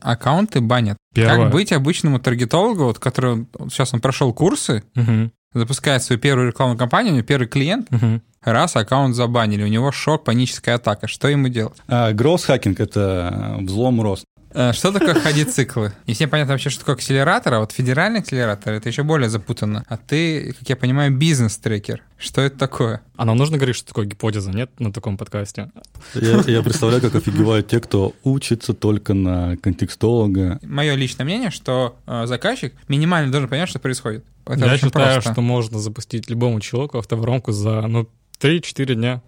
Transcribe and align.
аккаунты 0.00 0.60
банят. 0.60 0.96
Первое. 1.14 1.44
Как 1.44 1.52
быть 1.52 1.72
обычному 1.72 2.18
таргетологу, 2.20 2.84
вот, 2.84 2.98
который 2.98 3.46
вот 3.58 3.72
сейчас 3.72 3.92
он 3.94 4.00
прошел 4.00 4.32
курсы, 4.32 4.82
Мгм, 4.94 5.32
запускает 5.54 6.02
свою 6.02 6.20
первую 6.20 6.48
рекламную 6.48 6.78
кампанию, 6.78 7.12
у 7.12 7.16
него 7.16 7.26
первый 7.26 7.48
клиент, 7.48 7.90
мгм. 7.90 8.22
раз 8.42 8.76
аккаунт 8.76 9.16
забанили, 9.16 9.64
у 9.64 9.68
него 9.68 9.90
шок, 9.90 10.24
паническая 10.24 10.76
атака. 10.76 11.08
Что 11.08 11.28
ему 11.28 11.48
делать? 11.48 11.74
А, 11.88 12.12
Growth 12.12 12.42
hacking— 12.42 12.76
это 12.80 13.56
взлом 13.60 14.00
рост. 14.00 14.24
Э, 14.52 14.72
Что 14.72 14.90
такое 14.92 15.14
HADI-циклы? 15.14 15.92
Не 16.06 16.14
всем 16.14 16.28
понятно 16.28 16.54
вообще, 16.54 16.70
что 16.70 16.80
такое 16.80 16.96
акселератор, 16.96 17.54
а 17.54 17.60
вот 17.60 17.72
федеральный 17.72 18.20
акселератор— 18.20 18.72
это 18.74 18.88
еще 18.88 19.02
более 19.04 19.28
запутанно. 19.30 19.84
А 19.88 19.96
ты, 19.96 20.52
как 20.58 20.68
я 20.68 20.76
понимаю, 20.76 21.16
бизнес-трекер. 21.16 22.02
Что 22.18 22.40
это 22.42 22.58
такое? 22.58 23.00
А 23.16 23.24
нам 23.24 23.36
нужно 23.36 23.56
говорить, 23.58 23.76
что 23.76 23.88
такое 23.88 24.06
гипотеза, 24.06 24.50
нет, 24.50 24.70
на 24.80 24.92
таком 24.92 25.16
подкасте? 25.16 25.70
Я, 26.14 26.40
я 26.46 26.62
представляю, 26.62 27.00
как 27.00 27.14
офигевают 27.14 27.68
те, 27.68 27.80
кто 27.80 28.14
учится 28.24 28.74
только 28.74 29.14
на 29.14 29.56
контекстолога. 29.56 30.58
Мое 30.62 30.94
личное 30.96 31.24
мнение, 31.24 31.50
что 31.50 31.96
э, 32.06 32.26
заказчик 32.26 32.74
минимально 32.88 33.30
должен 33.30 33.48
понять, 33.48 33.68
что 33.68 33.78
происходит. 33.78 34.24
Это 34.46 34.66
Я 34.66 34.78
считаю, 34.78 35.14
просто. 35.14 35.32
что 35.32 35.40
можно 35.42 35.78
запустить 35.78 36.28
любому 36.28 36.60
человеку 36.60 36.98
автоворонку 36.98 37.52
за, 37.52 37.82
ну, 37.82 38.08
3-4 38.40 38.94
дня. 38.94 39.22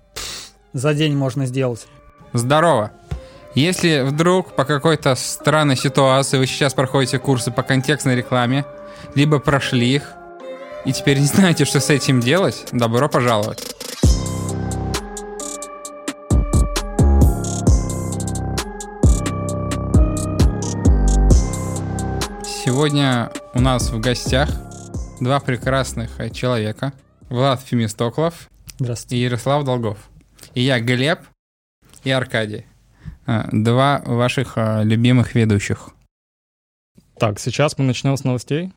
За 0.72 0.94
день 0.94 1.16
можно 1.16 1.46
сделать. 1.46 1.86
Здорово. 2.32 2.92
Если 3.54 4.00
вдруг 4.00 4.56
по 4.56 4.64
какой-то 4.64 5.14
странной 5.14 5.76
ситуации 5.76 6.38
вы 6.38 6.46
сейчас 6.46 6.72
проходите 6.72 7.18
курсы 7.18 7.50
по 7.50 7.62
контекстной 7.62 8.16
рекламе, 8.16 8.64
либо 9.14 9.40
прошли 9.40 9.94
их, 9.94 10.14
и 10.86 10.92
теперь 10.92 11.18
не 11.18 11.26
знаете, 11.26 11.66
что 11.66 11.78
с 11.78 11.90
этим 11.90 12.20
делать, 12.20 12.64
добро 12.72 13.10
пожаловать. 13.10 13.76
Сегодня 22.64 23.30
у 23.52 23.60
нас 23.60 23.90
в 23.90 24.00
гостях 24.00 24.48
два 25.20 25.40
прекрасных 25.40 26.32
человека. 26.32 26.94
Влад 27.28 27.60
Фемистоклов 27.60 28.48
и 29.10 29.16
Ярослав 29.16 29.64
Долгов. 29.64 29.98
И 30.54 30.62
я 30.62 30.80
Глеб 30.80 31.20
и 32.02 32.10
Аркадий. 32.10 32.64
А, 33.26 33.48
Два 33.52 34.02
ваших 34.04 34.54
а, 34.56 34.82
любимых 34.82 35.34
ведущих. 35.34 35.90
Так, 37.18 37.38
сейчас 37.38 37.78
мы 37.78 37.84
начнем 37.84 38.16
с 38.16 38.24
новостей, 38.24 38.72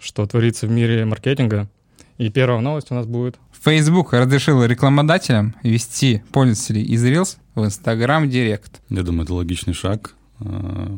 что 0.00 0.26
творится 0.26 0.66
в 0.66 0.70
мире 0.70 1.04
маркетинга. 1.04 1.68
И 2.16 2.30
первая 2.30 2.60
новость 2.60 2.90
у 2.90 2.94
нас 2.94 3.06
будет 3.06 3.38
Facebook 3.52 4.12
разрешил 4.12 4.64
рекламодателям 4.64 5.54
вести 5.62 6.22
пользователей 6.32 6.82
из 6.82 7.04
Reels 7.04 7.38
в 7.54 7.64
Instagram 7.64 8.28
Директ. 8.28 8.80
Я 8.88 9.02
думаю, 9.02 9.24
это 9.24 9.34
логичный 9.34 9.74
шаг. 9.74 10.14
А, 10.40 10.96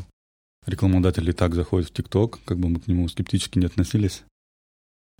Рекламодатели 0.66 1.30
и 1.30 1.32
так 1.32 1.54
заходят 1.54 1.88
в 1.88 1.92
ТикТок, 1.92 2.38
как 2.44 2.58
бы 2.58 2.68
мы 2.68 2.80
к 2.80 2.86
нему 2.86 3.08
скептически 3.08 3.58
не 3.58 3.64
относились. 3.66 4.22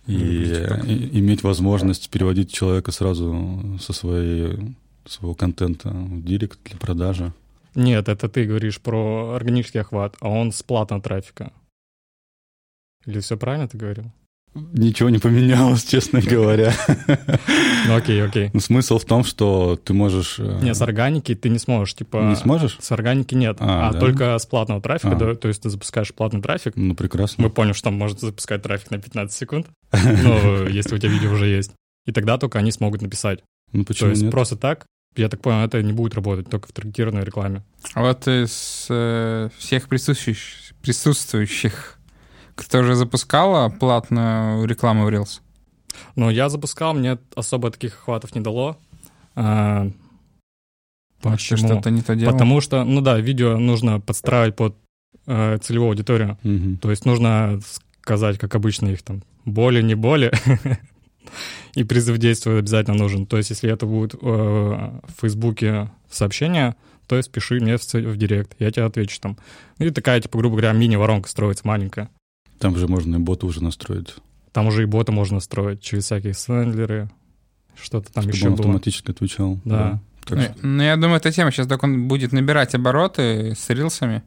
И, 0.05 0.13
TikTok. 0.13 0.87
и- 0.87 1.19
иметь 1.19 1.43
возможность 1.43 2.09
переводить 2.09 2.53
человека 2.53 2.91
сразу 2.91 3.77
со 3.81 3.91
своей, 3.91 4.75
своего 5.05 5.33
контента 5.33 5.89
в 5.89 6.23
директ 6.23 6.59
для 6.63 6.77
продажи. 6.77 7.33
Нет, 7.75 8.09
это 8.09 8.27
ты 8.29 8.45
говоришь 8.45 8.79
про 8.81 9.33
органический 9.35 9.81
охват, 9.81 10.15
а 10.19 10.29
он 10.29 10.51
с 10.51 10.61
платного 10.63 11.01
трафика. 11.01 11.51
Или 13.05 13.19
все 13.19 13.37
правильно 13.37 13.67
ты 13.67 13.77
говорил? 13.77 14.05
Ничего 14.53 15.09
не 15.09 15.17
поменялось, 15.17 15.85
честно 15.85 16.19
говоря. 16.21 16.73
Ну 17.87 17.95
окей, 17.95 18.21
окей. 18.23 18.49
Но 18.53 18.59
Смысл 18.59 18.97
в 18.99 19.05
том, 19.05 19.23
что 19.23 19.77
ты 19.81 19.93
можешь... 19.93 20.39
э, 20.39 20.59
Не, 20.61 20.73
с 20.73 20.81
органики 20.81 21.33
ты 21.35 21.47
не 21.47 21.57
сможешь, 21.57 21.95
типа... 21.95 22.17
не 22.17 22.35
сможешь? 22.35 22.77
С 22.81 22.91
органики 22.91 23.33
нет, 23.33 23.55
А, 23.61 23.87
а, 23.89 23.93
да? 23.93 23.99
только 23.99 24.37
с 24.37 24.45
платного 24.45 24.81
трафика, 24.81 25.13
А. 25.13 25.15
да, 25.15 25.35
то 25.35 25.47
есть 25.47 25.61
ты 25.63 25.69
запускаешь 25.69 26.13
платный 26.13 26.41
трафик, 26.41 26.75
Ну, 26.75 26.93
прекрасно. 26.95 27.45
мы 27.45 27.49
поняли, 27.49 27.71
что 27.73 27.85
там 27.85 27.93
может 27.93 28.19
запускать 28.19 28.61
трафик 28.61 28.91
на 28.91 28.97
15 28.99 29.35
секунд, 29.35 29.67
ну, 29.93 30.67
если 30.67 30.95
у 30.95 30.97
тебя 30.97 31.11
видео 31.11 31.31
уже 31.31 31.47
есть. 31.47 31.71
И 32.05 32.11
тогда 32.11 32.37
только 32.37 32.59
они 32.59 32.73
смогут 32.73 33.01
написать. 33.01 33.39
Ну, 33.71 33.83
То 33.83 33.87
почему 33.93 34.09
есть 34.09 34.21
нет? 34.23 34.31
просто 34.31 34.57
так, 34.57 34.85
я 35.15 35.29
так 35.29 35.41
понял, 35.41 35.59
это 35.65 35.81
не 35.81 35.93
будет 35.93 36.15
работать 36.15 36.49
только 36.49 36.69
в 36.69 36.71
таргетированной 36.71 37.23
рекламе. 37.23 37.63
А 37.93 38.01
вот 38.01 38.27
из 38.27 38.87
э, 38.89 39.49
всех 39.57 39.89
присутствующих, 39.89 40.73
присутствующих, 40.81 41.99
кто 42.55 42.79
уже 42.79 42.95
запускала 42.95 43.69
платную 43.69 44.65
рекламу 44.65 45.05
в 45.05 45.09
Reels? 45.09 45.41
Но 46.15 46.29
я 46.31 46.49
запускал, 46.49 46.93
мне 46.93 47.17
особо 47.35 47.71
таких 47.71 47.93
охватов 47.93 48.33
не 48.35 48.41
дало. 48.41 48.77
А, 49.35 49.89
Почему? 51.21 51.57
что-то 51.57 51.91
не 51.91 52.01
то 52.01 52.15
делал? 52.15 52.33
Потому 52.33 52.61
что, 52.61 52.83
ну 52.83 53.01
да, 53.01 53.19
видео 53.19 53.57
нужно 53.57 53.99
подстраивать 53.99 54.55
под 54.55 54.77
э, 55.27 55.57
целевую 55.61 55.89
аудиторию. 55.89 56.37
Мгм. 56.43 56.77
То 56.77 56.89
есть 56.89 57.05
нужно 57.05 57.59
сказать, 58.01 58.39
как 58.39 58.55
обычно, 58.55 58.87
их 58.87 59.03
там 59.03 59.23
боли, 59.45 59.81
не 59.81 59.95
боли. 59.95 60.31
И 61.75 61.83
призыв 61.83 62.17
действия 62.17 62.57
обязательно 62.57 62.97
нужен. 62.97 63.25
То 63.25 63.37
есть 63.37 63.49
если 63.49 63.71
это 63.71 63.85
будет 63.85 64.13
э, 64.15 64.17
в 64.21 65.01
Фейсбуке 65.21 65.89
сообщение, 66.09 66.75
то 67.07 67.15
есть 67.15 67.31
пиши 67.31 67.55
мне 67.59 67.77
в, 67.77 67.81
в 67.93 68.17
директ, 68.17 68.55
я 68.59 68.71
тебе 68.71 68.83
отвечу 68.85 69.19
там. 69.21 69.37
И 69.79 69.89
такая, 69.89 70.19
типа, 70.21 70.37
грубо 70.37 70.55
говоря, 70.57 70.73
мини-воронка 70.73 71.29
строится 71.29 71.65
маленькая. 71.67 72.09
Там 72.59 72.75
же 72.77 72.87
можно 72.87 73.15
и 73.15 73.19
бота 73.19 73.45
уже 73.45 73.63
настроить, 73.63 74.15
Там 74.51 74.67
уже 74.67 74.83
и 74.83 74.85
бота 74.85 75.11
можно 75.11 75.39
строить 75.39 75.81
через 75.81 76.05
всякие 76.05 76.33
сендлеры, 76.33 77.09
что-то 77.81 78.11
там 78.13 78.23
чтобы 78.23 78.35
еще 78.35 78.47
он 78.47 78.53
было. 78.55 78.59
автоматически 78.65 79.11
отвечал. 79.11 79.59
Да. 79.65 79.99
Так 80.25 80.37
Ну, 80.37 80.43
что- 80.43 80.55
Ну, 80.67 80.83
я 80.83 80.95
думаю, 80.97 81.17
эта 81.17 81.31
тема 81.31 81.51
сейчас 81.51 81.67
только 81.67 81.85
он 81.85 82.07
будет 82.07 82.31
набирать 82.33 82.75
обороты 82.75 83.55
с 83.55 83.69
рилсами. 83.69 84.21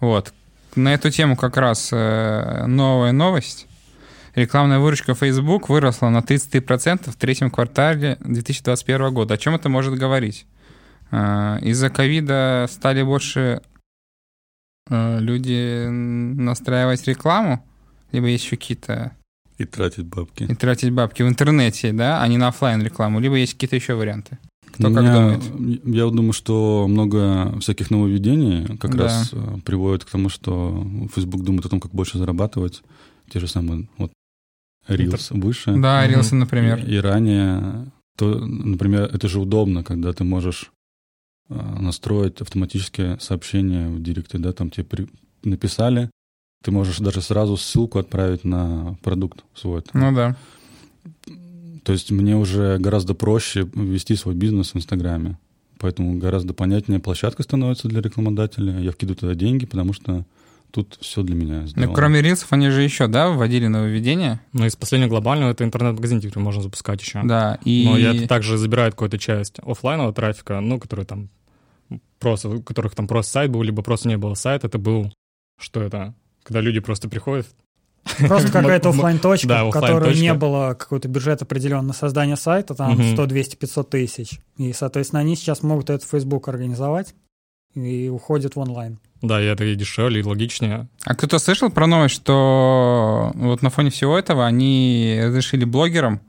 Вот. 0.00 0.34
На 0.74 0.92
эту 0.92 1.10
тему 1.10 1.36
как 1.36 1.56
раз 1.56 1.88
э, 1.92 2.66
новая 2.66 3.12
новость. 3.12 3.66
Рекламная 4.36 4.78
выручка 4.78 5.14
Facebook 5.14 5.68
выросла 5.70 6.10
на 6.10 6.18
33% 6.18 7.10
в 7.10 7.16
третьем 7.16 7.50
квартале 7.50 8.18
2021 8.20 9.12
года. 9.14 9.34
О 9.34 9.38
чем 9.38 9.54
это 9.54 9.68
может 9.70 9.94
говорить? 9.94 10.46
Э, 11.10 11.58
из-за 11.62 11.88
ковида 11.88 12.66
стали 12.70 13.02
больше 13.02 13.62
э, 14.90 15.20
люди 15.20 15.88
настраивать 15.88 17.06
рекламу? 17.08 17.64
Либо 18.12 18.26
есть 18.26 18.44
еще 18.44 18.56
какие-то... 18.56 19.12
И 19.56 19.64
тратить 19.64 20.04
бабки. 20.04 20.42
И 20.44 20.54
тратить 20.54 20.92
бабки 20.92 21.22
в 21.22 21.28
интернете, 21.28 21.92
да, 21.94 22.20
а 22.22 22.28
не 22.28 22.36
на 22.36 22.48
оффлайн 22.48 22.82
рекламу? 22.82 23.20
Либо 23.20 23.36
есть 23.36 23.54
какие-то 23.54 23.76
еще 23.76 23.94
варианты? 23.94 24.38
Кто 24.72 24.92
как 24.92 25.02
меня- 25.02 25.14
думает? 25.14 25.80
Я 25.86 26.06
думаю, 26.10 26.34
что 26.34 26.86
много 26.86 27.58
всяких 27.60 27.90
нововведений 27.90 28.76
как 28.76 28.94
Да. 28.96 29.04
раз 29.04 29.30
э, 29.32 29.58
приводит 29.64 30.04
к 30.04 30.10
тому, 30.10 30.28
что 30.28 30.86
Facebook 31.14 31.42
думает 31.42 31.64
о 31.64 31.70
том, 31.70 31.80
как 31.80 31.92
больше 31.92 32.18
зарабатывать. 32.18 32.82
Те 33.30 33.40
же 33.40 33.48
самые 33.48 33.88
вот 33.96 34.12
Reels 34.88 35.38
выше. 35.38 35.74
Да, 35.76 36.06
рилсы, 36.06 36.34
например. 36.34 36.78
И, 36.78 36.94
и 36.94 36.96
ранее, 36.98 37.90
то, 38.16 38.34
например, 38.38 39.10
это 39.12 39.28
же 39.28 39.40
удобно, 39.40 39.82
когда 39.84 40.12
ты 40.12 40.24
можешь 40.24 40.70
э, 41.48 41.54
настроить 41.80 42.40
автоматические 42.40 43.18
сообщения 43.20 43.88
в 43.88 44.02
директе, 44.02 44.38
да, 44.38 44.52
там 44.52 44.70
тебе 44.70 44.84
при- 44.84 45.08
написали, 45.44 46.10
ты 46.64 46.70
можешь 46.70 46.98
даже 46.98 47.20
сразу 47.20 47.56
ссылку 47.56 47.98
отправить 47.98 48.44
на 48.44 48.96
продукт 49.02 49.44
свой. 49.54 49.82
там. 49.82 50.00
Ну 50.02 50.14
да. 50.14 50.36
То 51.84 51.92
есть 51.92 52.10
мне 52.10 52.36
уже 52.36 52.78
гораздо 52.78 53.14
проще 53.14 53.68
вести 53.74 54.16
свой 54.16 54.34
бизнес 54.34 54.72
в 54.72 54.76
Инстаграме. 54.76 55.38
Поэтому 55.78 56.18
гораздо 56.18 56.54
понятнее 56.54 56.98
площадка 57.00 57.42
становится 57.42 57.86
для 57.86 58.00
рекламодателя. 58.00 58.80
Я 58.80 58.90
вкидываю 58.92 59.16
туда 59.18 59.34
деньги, 59.34 59.66
потому 59.66 59.92
что 59.92 60.24
тут 60.70 60.98
все 61.00 61.22
для 61.22 61.34
меня 61.34 61.60
Ну, 61.62 61.66
сделано. 61.66 61.94
кроме 61.94 62.22
рилсов, 62.22 62.52
они 62.52 62.70
же 62.70 62.82
еще, 62.82 63.06
да, 63.06 63.28
вводили 63.28 63.66
нововведения. 63.66 64.40
Но 64.52 64.66
из 64.66 64.76
последнего 64.76 65.08
глобального 65.08 65.50
это 65.50 65.64
интернет-магазин 65.64 66.20
теперь 66.20 66.38
можно 66.42 66.62
запускать 66.62 67.00
еще. 67.00 67.22
Да, 67.24 67.58
и... 67.64 67.84
Но 67.86 67.98
это 67.98 68.28
также 68.28 68.58
забирает 68.58 68.94
какую-то 68.94 69.18
часть 69.18 69.58
оффлайнового 69.60 70.12
трафика, 70.12 70.60
ну, 70.60 70.78
который 70.78 71.04
там 71.04 71.30
просто, 72.18 72.48
у 72.48 72.62
которых 72.62 72.94
там 72.94 73.06
просто 73.06 73.32
сайт 73.32 73.50
был, 73.50 73.62
либо 73.62 73.82
просто 73.82 74.08
не 74.08 74.16
было 74.18 74.34
сайта, 74.34 74.66
это 74.66 74.78
был, 74.78 75.12
что 75.58 75.82
это, 75.82 76.14
когда 76.42 76.60
люди 76.60 76.80
просто 76.80 77.08
приходят, 77.08 77.46
Просто 78.18 78.52
какая-то 78.52 78.90
оффлайн 78.90 79.18
точка 79.18 79.48
да, 79.48 79.64
в 79.64 79.70
которой 79.70 80.14
не 80.18 80.32
было 80.34 80.74
какой-то 80.78 81.08
бюджет 81.08 81.42
определен 81.42 81.86
на 81.86 81.92
создание 81.92 82.36
сайта, 82.36 82.74
там 82.74 82.92
Мгм. 82.92 83.14
100, 83.14 83.26
200, 83.26 83.56
500 83.56 83.90
тысяч. 83.90 84.40
И, 84.58 84.72
соответственно, 84.72 85.20
они 85.20 85.34
сейчас 85.36 85.62
могут 85.62 85.90
этот 85.90 86.08
Facebook 86.08 86.48
организовать 86.48 87.14
и 87.74 88.08
уходят 88.08 88.54
в 88.56 88.60
онлайн. 88.60 88.98
Да, 89.26 89.42
и 89.42 89.46
это 89.46 89.64
и 89.64 89.74
дешевле, 89.74 90.20
и 90.20 90.24
логичнее. 90.24 90.88
А 91.04 91.14
кто-то 91.14 91.38
слышал 91.38 91.70
про 91.70 91.86
новость, 91.86 92.14
что 92.14 93.32
вот 93.34 93.62
на 93.62 93.70
фоне 93.70 93.90
всего 93.90 94.18
этого 94.18 94.46
они 94.46 95.20
разрешили 95.22 95.64
блогерам 95.64 96.20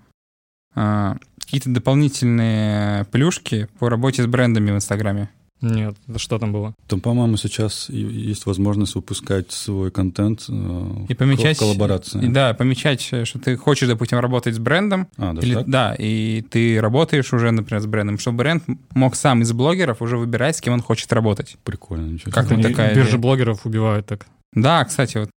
а, 0.75 1.17
какие-то 1.39 1.69
дополнительные 1.69 3.05
плюшки 3.05 3.67
по 3.79 3.89
работе 3.89 4.23
с 4.23 4.27
брендами 4.27 4.71
в 4.71 4.75
Инстаграме? 4.75 5.29
Нет, 5.62 5.95
что 6.18 6.38
там 6.38 6.54
было? 6.54 6.75
Там, 6.88 7.01
по-моему, 7.01 7.36
сейчас 7.38 7.89
есть 7.89 8.45
возможность 8.45 8.94
выпускать 8.94 9.51
свой 9.51 9.89
контент 9.89 10.45
э, 10.50 11.06
И 11.09 11.15
помечать... 11.15 11.57
в 11.57 11.59
коллаборации. 11.59 12.24
И 12.25 12.27
да, 12.27 12.54
помечать, 12.54 13.07
э, 13.12 13.25
что 13.25 13.39
ты 13.39 13.57
хочешь, 13.57 13.88
допустим, 13.88 14.19
работать 14.19 14.54
с 14.56 14.59
брендом, 14.59 15.07
А, 15.18 15.33
даже 15.33 15.48
Или, 15.48 15.56
так? 15.56 15.68
да, 15.69 15.95
и 15.98 16.44
ты 16.50 16.80
работаешь 16.80 17.33
уже, 17.33 17.50
например, 17.51 17.81
с 17.81 17.88
брендом, 17.88 18.19
чтобы 18.19 18.38
бренд 18.38 18.63
мог 18.94 19.15
сам 19.15 19.42
из 19.42 19.51
блогеров 19.51 20.01
уже 20.04 20.18
выбирать, 20.18 20.57
с 20.57 20.62
кем 20.62 20.74
он 20.74 20.81
хочет 20.81 21.12
работать. 21.12 21.57
Прикольно, 21.63 22.06
ничего 22.12 22.31
Как 22.31 22.48
себе. 22.48 22.62
такая 22.62 22.94
Биржи 22.94 23.10
идея. 23.12 23.21
блогеров 23.21 23.65
убивают 23.65 24.06
так. 24.06 24.27
Да, 24.53 24.86
кстати, 24.86 25.18
вот 25.18 25.30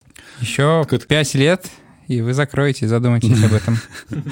еще 0.41 0.85
пять 1.07 1.33
лет, 1.33 1.69
и 2.07 2.21
вы 2.21 2.33
закроете, 2.33 2.87
задумайтесь 2.87 3.41
об 3.43 3.53
этом. 3.53 3.77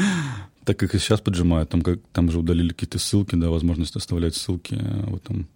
Так 0.65 0.75
как 0.77 0.93
и 0.95 0.99
сейчас 0.99 1.21
поджимают, 1.21 1.69
там, 1.69 1.81
как, 1.81 1.99
там 2.11 2.29
же 2.29 2.39
удалили 2.39 2.69
какие-то 2.73 2.99
ссылки, 2.99 3.35
да, 3.35 3.49
возможность 3.49 3.95
оставлять 3.95 4.35
ссылки 4.35 4.73
э, 4.77 5.05
в 5.09 5.15
этом 5.15 5.47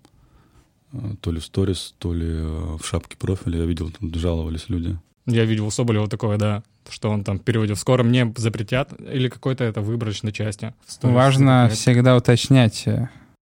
то 1.21 1.31
ли 1.31 1.39
в 1.39 1.45
сторис, 1.45 1.93
то 1.97 2.13
ли 2.13 2.27
э, 2.27 2.77
в 2.79 2.85
шапке 2.85 3.17
профиля. 3.17 3.59
Я 3.59 3.65
видел, 3.65 3.91
там 3.91 4.13
жаловались 4.13 4.69
люди. 4.69 4.97
Я 5.25 5.45
видел 5.45 5.67
у 5.67 5.71
Соболева 5.71 6.07
такое, 6.07 6.37
да, 6.37 6.63
что 6.89 7.09
он 7.09 7.23
там 7.23 7.39
в 7.39 7.43
периоде 7.43 7.75
«скоро 7.75 8.03
мне 8.03 8.33
запретят» 8.37 8.91
или 8.99 9.29
какой-то 9.29 9.63
это 9.63 9.81
выборочной 9.81 10.31
части. 10.31 10.73
сторис 10.87 11.15
Важно 11.15 11.63
запретят. 11.63 11.79
всегда 11.79 12.15
уточнять, 12.17 12.87
э, 12.87 13.09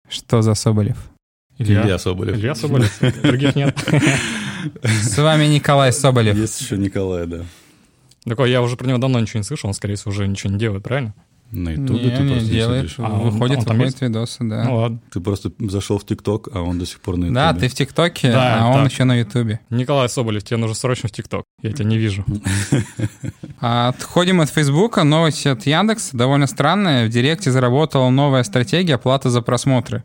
что 0.08 0.42
за 0.42 0.54
Соболев. 0.54 0.98
Илья. 1.58 1.84
Илья 1.84 1.98
Соболев. 1.98 2.38
Илья 2.38 2.54
Соболев, 2.56 3.00
других 3.24 3.56
нет. 3.56 3.78
С 4.84 5.18
вами 5.18 5.46
Николай 5.46 5.92
Соболев. 5.94 6.36
Есть 6.36 6.62
еще 6.62 6.78
Николай, 6.78 7.26
да. 7.28 7.46
Такой, 8.26 8.52
я 8.52 8.62
уже 8.62 8.76
про 8.76 8.88
него 8.88 8.98
давно 8.98 9.20
ничего 9.20 9.40
не 9.40 9.44
слышал, 9.44 9.68
он, 9.68 9.74
скорее 9.74 9.96
всего, 9.96 10.12
уже 10.12 10.28
ничего 10.28 10.52
не 10.52 10.60
делает, 10.60 10.84
правильно? 10.84 11.14
На 11.52 11.70
Ютубе 11.70 12.10
ты 12.10 12.24
не 12.24 12.30
просто 12.34 12.46
сидишь. 12.48 12.96
А, 13.00 13.04
он- 13.14 13.30
выходит, 13.30 13.60
он 13.60 13.66
там 13.66 13.78
выходит 13.78 13.94
есть? 13.94 14.02
видосы, 14.02 14.38
да. 14.44 14.64
Ну 14.66 14.76
ладно. 14.78 15.00
Ты 15.12 15.20
просто 15.22 15.52
зашел 15.60 15.98
в 16.00 16.06
ТикТок, 16.06 16.50
а 16.54 16.62
он 16.62 16.80
до 16.80 16.86
сих 16.86 17.00
пор 17.00 17.16
на 17.18 17.26
Ютубе. 17.26 17.36
Да, 17.36 17.54
ты 17.54 17.68
в 17.68 17.74
ТикТоке, 17.74 18.32
Да, 18.32 18.60
а 18.64 18.68
он 18.68 18.84
так. 18.84 18.92
еще 18.92 19.04
на 19.06 19.16
Ютубе. 19.20 19.60
Николай 19.70 20.10
Соболев, 20.10 20.44
тебе 20.44 20.58
нужно 20.58 20.76
срочно 20.76 21.08
в 21.08 21.12
ТикТок. 21.12 21.44
Я 21.62 21.72
тебя 21.72 21.86
не 21.86 21.98
вижу. 21.98 22.26
А 23.62 23.90
Отходим 23.90 24.42
от 24.42 24.50
Фейсбука. 24.50 25.04
Новость 25.04 25.46
от 25.48 25.66
Яндекса 25.66 26.18
довольно 26.18 26.48
странная. 26.48 27.06
В 27.08 27.10
Директе 27.10 27.52
заработала 27.52 28.10
новая 28.10 28.44
стратегия 28.44 28.96
оплаты 28.96 29.30
за 29.30 29.42
просмотры. 29.42 30.04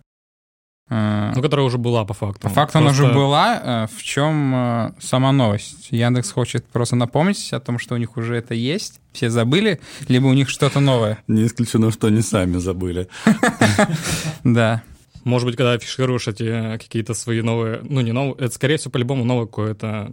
Э, 0.91 1.33
Ну, 1.37 1.41
которая 1.43 1.65
уже 1.65 1.79
была 1.79 2.05
по 2.05 2.15
факту. 2.15 2.41
По 2.43 2.49
факту 2.49 2.79
она 2.79 2.91
уже 2.91 3.03
Просто- 3.05 3.19
была. 3.19 3.61
Э, 3.63 3.87
В 3.97 4.03
чем 4.03 4.53
э, 4.55 4.93
сама 5.01 5.31
новость? 5.33 5.89
Яндекс 5.93 6.33
хочет 6.33 6.67
просто 6.67 6.97
напомнить 6.97 7.53
о 7.53 7.61
том, 7.61 7.79
что 7.79 7.95
у 7.95 7.99
них 7.99 8.17
уже 8.17 8.35
это 8.37 8.55
есть. 8.55 9.01
Все 9.13 9.31
забыли, 9.31 9.81
либо 10.09 10.27
у 10.27 10.33
них 10.33 10.49
что-то 10.51 10.81
новое. 10.81 11.19
Не 11.29 11.47
исключено, 11.47 11.93
что 11.93 12.09
они 12.09 12.21
сами 12.23 12.59
забыли. 12.59 13.09
Да. 14.45 14.83
Может 15.25 15.47
быть, 15.47 15.57
когда 15.57 15.73
афишируешь 15.73 16.27
эти 16.29 16.79
какие-то 16.79 17.15
свои 17.15 17.43
новые... 17.43 17.81
Ну, 17.83 18.01
не 18.01 18.13
новые, 18.13 18.37
это, 18.39 18.55
скорее 18.55 18.79
всего, 18.79 18.91
по-любому 18.91 19.25
новое 19.25 19.47
какое-то 19.47 20.13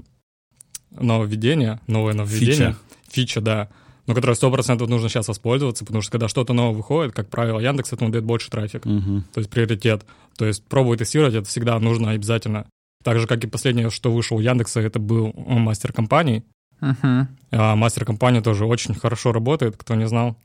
нововведение, 0.91 1.79
новое 1.88 2.13
нововведение. 2.13 2.75
Фича, 3.09 3.41
да. 3.41 3.69
Но 4.07 4.15
которое 4.15 4.33
100% 4.33 4.88
нужно 4.88 5.09
сейчас 5.09 5.27
воспользоваться, 5.27 5.86
потому 5.86 6.01
что 6.01 6.12
когда 6.12 6.30
что-то 6.30 6.54
новое 6.54 6.77
выходит, 6.77 7.13
как 7.13 7.30
правило, 7.30 7.59
Яндекс 7.59 7.92
этому 7.92 8.09
дает 8.09 8.24
больше 8.24 8.50
трафика. 8.50 8.88
Мгм. 8.88 9.25
То 9.33 9.39
есть 9.39 9.50
приоритет. 9.50 10.06
То 10.38 10.45
есть 10.45 10.63
пробовать 10.63 11.00
тестировать 11.00 11.36
это 11.36 11.48
всегда 11.48 11.77
нужно 11.80 12.12
обязательно. 12.12 12.65
Так 13.04 13.19
же, 13.19 13.27
как 13.27 13.44
и 13.44 13.48
последнее, 13.48 13.89
что 13.89 14.12
вышло 14.12 14.38
у 14.38 14.39
Яндекса, 14.39 14.80
это 14.80 15.00
был 15.00 15.33
мастер 15.36 15.92
компаний. 15.92 16.44
Мгм. 16.80 17.27
А 17.51 17.75
мастер 17.75 18.06
компания 18.06 18.42
тоже 18.42 18.65
очень 18.65 18.94
хорошо 18.94 19.31
работает, 19.33 19.75
кто 19.77 19.95
не 19.95 20.07
знал. 20.07 20.38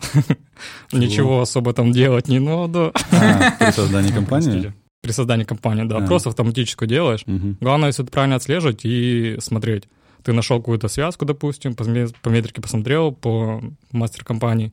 Ничего 0.93 1.41
особо 1.41 1.73
там 1.73 1.93
делать 1.93 2.29
не 2.29 2.41
надо. 2.41 2.93
А, 3.12 3.50
при 3.58 3.70
создании 3.70 4.12
компании? 4.12 4.73
При 5.03 5.12
создании 5.12 5.44
компании, 5.44 5.85
да. 5.85 5.99
А. 5.99 6.06
Просто 6.06 6.31
автоматически 6.31 6.87
делаешь. 6.87 7.25
Главное, 7.61 7.88
если 7.88 8.05
это 8.05 8.12
правильно 8.12 8.37
отслеживать 8.37 8.85
и 8.85 9.37
смотреть. 9.41 9.88
Ты 10.24 10.32
нашел 10.32 10.58
какую-то 10.58 10.88
связку, 10.88 11.24
допустим, 11.24 11.74
по, 11.74 11.84
по 11.84 12.28
метрике 12.28 12.60
посмотрел, 12.60 13.12
по 13.12 13.62
мастер-компании, 13.90 14.72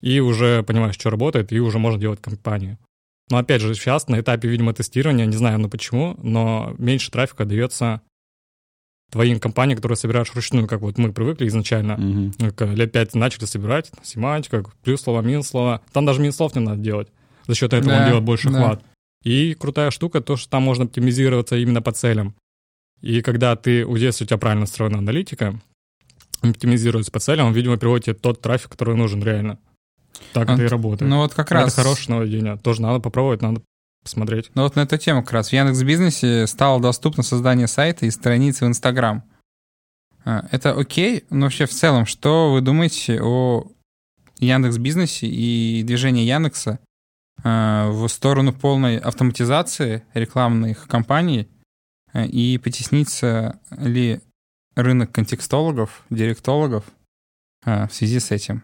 и 0.00 0.20
уже 0.20 0.62
понимаешь, 0.62 0.94
что 0.94 1.10
работает, 1.10 1.52
и 1.52 1.60
уже 1.60 1.78
можно 1.78 2.00
делать 2.00 2.20
компанию. 2.20 2.78
Но 3.30 3.38
опять 3.38 3.60
же, 3.60 3.74
сейчас 3.74 4.08
на 4.08 4.20
этапе, 4.20 4.48
видимо, 4.48 4.72
тестирования, 4.72 5.26
не 5.26 5.36
знаю, 5.36 5.58
ну 5.58 5.68
почему, 5.68 6.16
но 6.22 6.74
меньше 6.78 7.10
трафика 7.10 7.44
дается 7.44 8.00
твоим 9.10 9.40
компаниям, 9.40 9.76
которые 9.76 9.96
собираешь 9.96 10.32
вручную, 10.32 10.66
как 10.66 10.80
вот 10.80 10.98
мы 10.98 11.12
привыкли 11.12 11.46
изначально. 11.48 11.96
Ну, 11.96 12.52
как 12.52 12.70
лет 12.70 12.92
пять 12.92 13.14
начали 13.14 13.44
собирать, 13.44 13.90
семантика, 14.02 14.64
плюс 14.82 15.02
слова, 15.02 15.22
минус 15.22 15.48
слова. 15.48 15.82
Там 15.92 16.06
даже 16.06 16.20
минус 16.20 16.36
слов 16.36 16.54
не 16.54 16.60
надо 16.60 16.80
делать. 16.80 17.08
За 17.46 17.54
счет 17.54 17.72
этого 17.72 17.90
Да, 17.90 17.98
он 17.98 18.06
делает 18.06 18.24
больше 18.24 18.50
да. 18.50 18.58
хват. 18.58 18.84
И 19.22 19.54
крутая 19.54 19.90
штука, 19.90 20.20
то, 20.20 20.36
что 20.36 20.48
там 20.50 20.62
можно 20.62 20.84
оптимизироваться 20.84 21.56
именно 21.56 21.82
по 21.82 21.92
целям. 21.92 22.34
И 23.06 23.22
когда 23.22 23.54
ты, 23.54 23.86
если 23.96 24.24
у 24.24 24.26
тебя 24.26 24.36
правильно 24.36 24.62
настроена 24.62 24.98
аналитика, 24.98 25.60
оптимизируется 26.42 27.12
по 27.12 27.20
целям, 27.20 27.46
он, 27.46 27.52
видимо, 27.52 27.76
приводит 27.76 28.20
тот 28.20 28.40
трафик, 28.40 28.70
который 28.70 28.96
нужен 28.96 29.22
реально. 29.22 29.60
Так 30.32 30.50
А, 30.50 30.54
это 30.54 30.64
и 30.64 30.66
работает. 30.66 31.08
Ну 31.08 31.18
вот 31.18 31.32
как 31.32 31.46
Это 31.46 31.54
раз... 31.54 31.74
хорошее 31.74 32.16
нововведение. 32.16 32.56
Тоже 32.56 32.82
надо 32.82 32.98
попробовать, 32.98 33.42
надо 33.42 33.62
посмотреть. 34.02 34.50
Ну 34.54 34.62
вот 34.62 34.74
на 34.74 34.80
эту 34.80 34.96
тему 34.98 35.22
как 35.22 35.32
раз. 35.32 35.50
В 35.50 35.52
Яндекс 35.52 35.82
Бизнесе 35.82 36.48
стало 36.48 36.80
доступно 36.80 37.22
создание 37.22 37.68
сайта 37.68 38.06
и 38.06 38.10
страницы 38.10 38.64
в 38.64 38.68
Инстаграм. 38.68 39.22
А, 40.24 40.44
Это 40.50 40.72
окей, 40.72 41.24
но 41.30 41.46
вообще 41.46 41.66
в 41.66 41.70
целом, 41.70 42.06
что 42.06 42.52
вы 42.52 42.60
думаете 42.60 43.22
о 43.22 43.68
Яндекс 44.38 44.78
Бизнесе 44.78 45.28
и 45.28 45.84
движении 45.84 46.24
Яндекса 46.24 46.80
а, 47.44 47.88
в 47.88 48.08
сторону 48.08 48.52
полной 48.52 48.98
автоматизации 48.98 50.02
рекламных 50.12 50.88
кампаний 50.88 51.42
а, 51.42 51.55
и 52.24 52.58
потеснится 52.58 53.60
ли 53.70 54.20
рынок 54.74 55.12
контекстологов, 55.12 56.04
директологов 56.10 56.84
а, 57.64 57.86
в 57.88 57.94
связи 57.94 58.20
с 58.20 58.30
этим? 58.30 58.62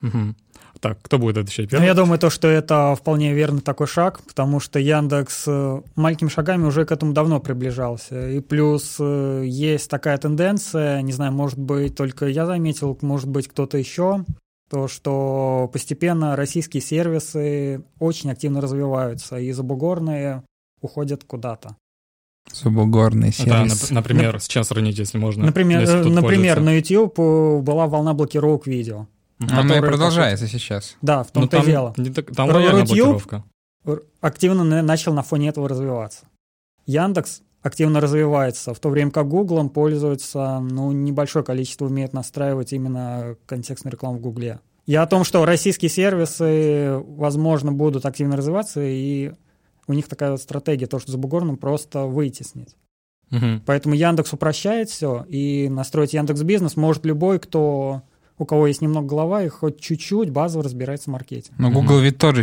Мгм. 0.00 0.36
Так, 0.80 0.98
кто 1.00 1.18
будет 1.18 1.36
отвечать 1.38 1.66
Ну, 1.66 1.70
первым? 1.70 1.86
я 1.86 1.94
думаю, 1.94 2.18
то, 2.18 2.28
что 2.28 2.48
это 2.48 2.96
вполне 2.98 3.34
верный 3.34 3.60
такой 3.60 3.86
шаг, 3.86 4.20
потому 4.24 4.58
что 4.58 4.80
Яндекс 4.80 5.44
э, 5.46 5.82
маленькими 5.94 6.28
шагами 6.28 6.64
уже 6.64 6.84
к 6.84 6.90
этому 6.90 7.12
давно 7.12 7.38
приближался. 7.38 8.30
И 8.30 8.40
плюс 8.40 8.96
э, 8.98 9.44
есть 9.46 9.88
такая 9.88 10.18
тенденция, 10.18 11.00
не 11.02 11.12
знаю, 11.12 11.32
может 11.32 11.58
быть, 11.58 11.94
только 11.94 12.26
я 12.26 12.46
заметил, 12.46 12.98
может 13.00 13.28
быть, 13.28 13.46
кто-то 13.46 13.78
еще, 13.78 14.24
то, 14.68 14.88
что 14.88 15.70
постепенно 15.72 16.34
российские 16.34 16.80
сервисы 16.80 17.84
очень 18.00 18.32
активно 18.32 18.60
развиваются, 18.60 19.38
и 19.38 19.52
забугорные 19.52 20.42
уходят 20.80 21.22
куда-то. 21.22 21.76
Субугорный 22.50 23.28
Да, 23.28 23.44
сервис. 23.44 23.90
нап- 23.90 23.94
например, 23.94 24.40
с 24.40 24.48
чем 24.48 24.64
сравнить, 24.64 24.98
если 24.98 25.18
можно? 25.18 25.44
Например, 25.46 25.80
если 25.80 26.08
например 26.10 26.60
на 26.60 26.76
YouTube 26.76 27.18
э, 27.18 27.58
была 27.60 27.86
волна 27.86 28.14
блокировок 28.14 28.66
видео. 28.66 29.06
Оно 29.50 29.74
и 29.76 29.80
продолжается 29.80 30.46
сейчас. 30.46 30.96
Да, 31.02 31.24
в 31.24 31.28
Ну, 31.34 31.42
том-то 31.42 31.56
и 31.56 31.60
там, 31.60 31.66
дело. 31.66 31.94
не 31.96 32.10
так- 32.10 32.34
там 32.34 32.48
Р- 32.50 32.54
лояльная 32.56 32.82
Рутюб 32.82 32.96
блокировка. 32.96 33.44
активно 34.20 34.64
на- 34.64 34.82
начал 34.82 35.14
на 35.14 35.22
фоне 35.22 35.48
этого 35.48 35.68
развиваться. 35.68 36.26
Яндекс 36.86 37.42
активно 37.62 38.00
развивается, 38.00 38.74
в 38.74 38.78
то 38.80 38.88
время 38.90 39.10
как 39.10 39.28
Гуглом 39.28 39.68
пользуется, 39.70 40.58
ну, 40.60 40.92
небольшое 40.92 41.44
количество 41.44 41.86
умеет 41.86 42.12
настраивать 42.12 42.72
именно 42.72 43.36
контекстную 43.46 43.92
рекламу 43.92 44.18
в 44.18 44.20
Гугле. 44.20 44.60
И 44.86 44.94
о 44.96 45.06
том, 45.06 45.22
что 45.24 45.44
российские 45.46 45.88
сервисы, 45.88 46.98
возможно, 47.06 47.72
будут 47.72 48.04
активно 48.04 48.36
развиваться, 48.36 48.80
и 48.82 49.30
у 49.92 49.94
них 49.94 50.08
такая 50.08 50.32
вот 50.32 50.40
стратегия, 50.40 50.86
то, 50.86 50.98
что 50.98 51.12
за 51.12 51.18
бугорным 51.18 51.56
просто 51.56 52.06
вытеснить. 52.06 52.76
Мгм. 53.30 53.62
Поэтому 53.64 53.94
Яндекс 53.94 54.32
упрощает 54.32 54.90
все, 54.90 55.24
и 55.28 55.68
настроить 55.68 56.12
Яндекс 56.12 56.42
Бизнес 56.42 56.76
может 56.76 57.06
любой, 57.06 57.38
кто 57.38 58.02
у 58.38 58.44
кого 58.44 58.66
есть 58.66 58.82
немного 58.82 59.06
голова 59.06 59.42
и 59.42 59.48
хоть 59.48 59.80
чуть-чуть 59.80 60.30
базово 60.30 60.64
разбирается 60.64 61.10
в 61.10 61.12
маркетинге. 61.12 61.54
Но. 61.58 61.70
Google 61.70 62.00
ведь 62.00 62.18
тоже 62.18 62.42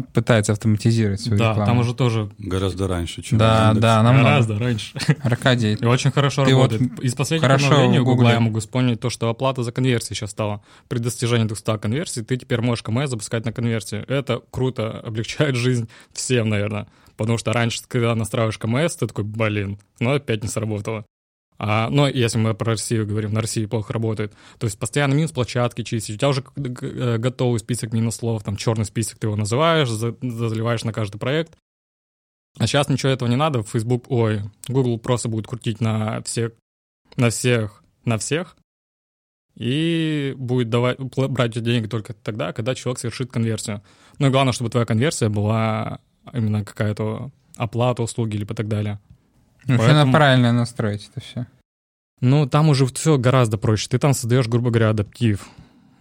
пытается 0.00 0.52
автоматизировать 0.52 1.20
свою 1.20 1.38
Да, 1.38 1.50
рекламу. 1.50 1.66
там 1.70 1.78
уже 1.80 1.94
тоже 1.94 2.30
Гораздо 2.38 2.88
раньше, 2.88 3.22
чем 3.22 3.38
Да, 3.38 3.74
да, 3.74 4.02
намного. 4.02 4.28
гораздо 4.28 4.58
раньше. 4.58 4.92
Аркадий, 5.22 5.74
И 5.74 5.84
очень 5.84 6.10
хорошо 6.10 6.44
Ты 6.44 6.54
вот 6.54 6.72
работает. 6.72 7.00
Из 7.00 7.14
последних 7.14 7.46
хорошо 7.46 7.66
обновлений 7.66 7.98
у 7.98 8.02
в 8.02 8.04
Гугла 8.06 8.30
я 8.30 8.40
могу 8.40 8.60
вспомнить 8.60 9.00
то, 9.00 9.10
что 9.10 9.28
оплата 9.28 9.62
за 9.62 9.72
конверсии 9.72 10.14
сейчас 10.14 10.30
стала. 10.30 10.62
При 10.88 10.98
достижении 10.98 11.44
200 11.44 11.78
конверсий 11.78 12.22
ты 12.22 12.36
теперь 12.36 12.60
можешь 12.60 12.82
КМС 12.82 13.10
запускать 13.10 13.44
на 13.44 13.52
конверсии. 13.52 13.98
Это 14.08 14.40
круто, 14.50 15.00
облегчает 15.00 15.56
жизнь 15.56 15.88
всем, 16.12 16.48
наверное. 16.48 16.86
Потому 17.16 17.36
что 17.38 17.52
раньше, 17.52 17.80
когда 17.88 18.14
настраиваешь 18.14 18.56
КМС, 18.58 18.96
ты 18.96 19.06
такой, 19.06 19.24
блин, 19.24 19.78
ну 20.00 20.14
опять 20.14 20.42
не 20.42 20.48
сработало. 20.48 21.04
А, 21.64 21.88
но 21.90 22.08
если 22.08 22.38
мы 22.38 22.54
про 22.54 22.72
Россию 22.72 23.06
говорим, 23.06 23.32
на 23.32 23.40
России 23.40 23.66
плохо 23.66 23.92
работает. 23.92 24.34
То 24.58 24.66
есть 24.66 24.76
постоянно 24.76 25.14
минус 25.14 25.30
площадки 25.30 25.84
чистить. 25.84 26.16
У 26.16 26.18
тебя 26.18 26.28
уже 26.30 26.44
э, 26.56 27.18
готовый 27.18 27.60
список 27.60 27.92
минус 27.92 28.16
слов, 28.16 28.42
там 28.42 28.56
черный 28.56 28.84
список 28.84 29.20
ты 29.20 29.28
его 29.28 29.36
называешь, 29.36 29.88
за- 29.88 30.16
заливаешь 30.20 30.82
на 30.82 30.92
каждый 30.92 31.18
проект. 31.18 31.56
А 32.58 32.66
сейчас 32.66 32.88
ничего 32.88 33.12
этого 33.12 33.28
не 33.28 33.36
надо. 33.36 33.62
Facebook, 33.62 34.06
ой, 34.08 34.40
Google 34.66 34.98
просто 34.98 35.28
будет 35.28 35.46
крутить 35.46 35.80
на 35.80 36.20
всех, 36.22 36.50
на 37.14 37.30
всех, 37.30 37.84
на 38.04 38.18
всех. 38.18 38.56
И 39.54 40.34
будет 40.36 40.68
давать, 40.68 40.98
брать 40.98 41.62
деньги 41.62 41.86
только 41.86 42.12
тогда, 42.12 42.52
когда 42.52 42.74
человек 42.74 42.98
совершит 42.98 43.30
конверсию. 43.30 43.82
Ну 44.18 44.26
и 44.26 44.30
главное, 44.30 44.52
чтобы 44.52 44.70
твоя 44.70 44.84
конверсия 44.84 45.28
была 45.28 46.00
именно 46.32 46.64
какая-то 46.64 47.30
оплату 47.56 48.02
услуги 48.02 48.34
или 48.34 48.44
и 48.44 48.46
так 48.46 48.66
далее. 48.66 48.98
Ну, 49.66 49.78
Поэтому... 49.78 49.98
надо 49.98 50.12
правильно 50.12 50.52
настроить 50.52 51.08
это 51.10 51.24
все. 51.24 51.46
Ну, 52.20 52.46
там 52.46 52.68
уже 52.68 52.86
все 52.86 53.18
гораздо 53.18 53.58
проще. 53.58 53.88
Ты 53.88 53.98
там 53.98 54.14
создаешь, 54.14 54.46
грубо 54.46 54.70
говоря, 54.70 54.90
адаптив 54.90 55.48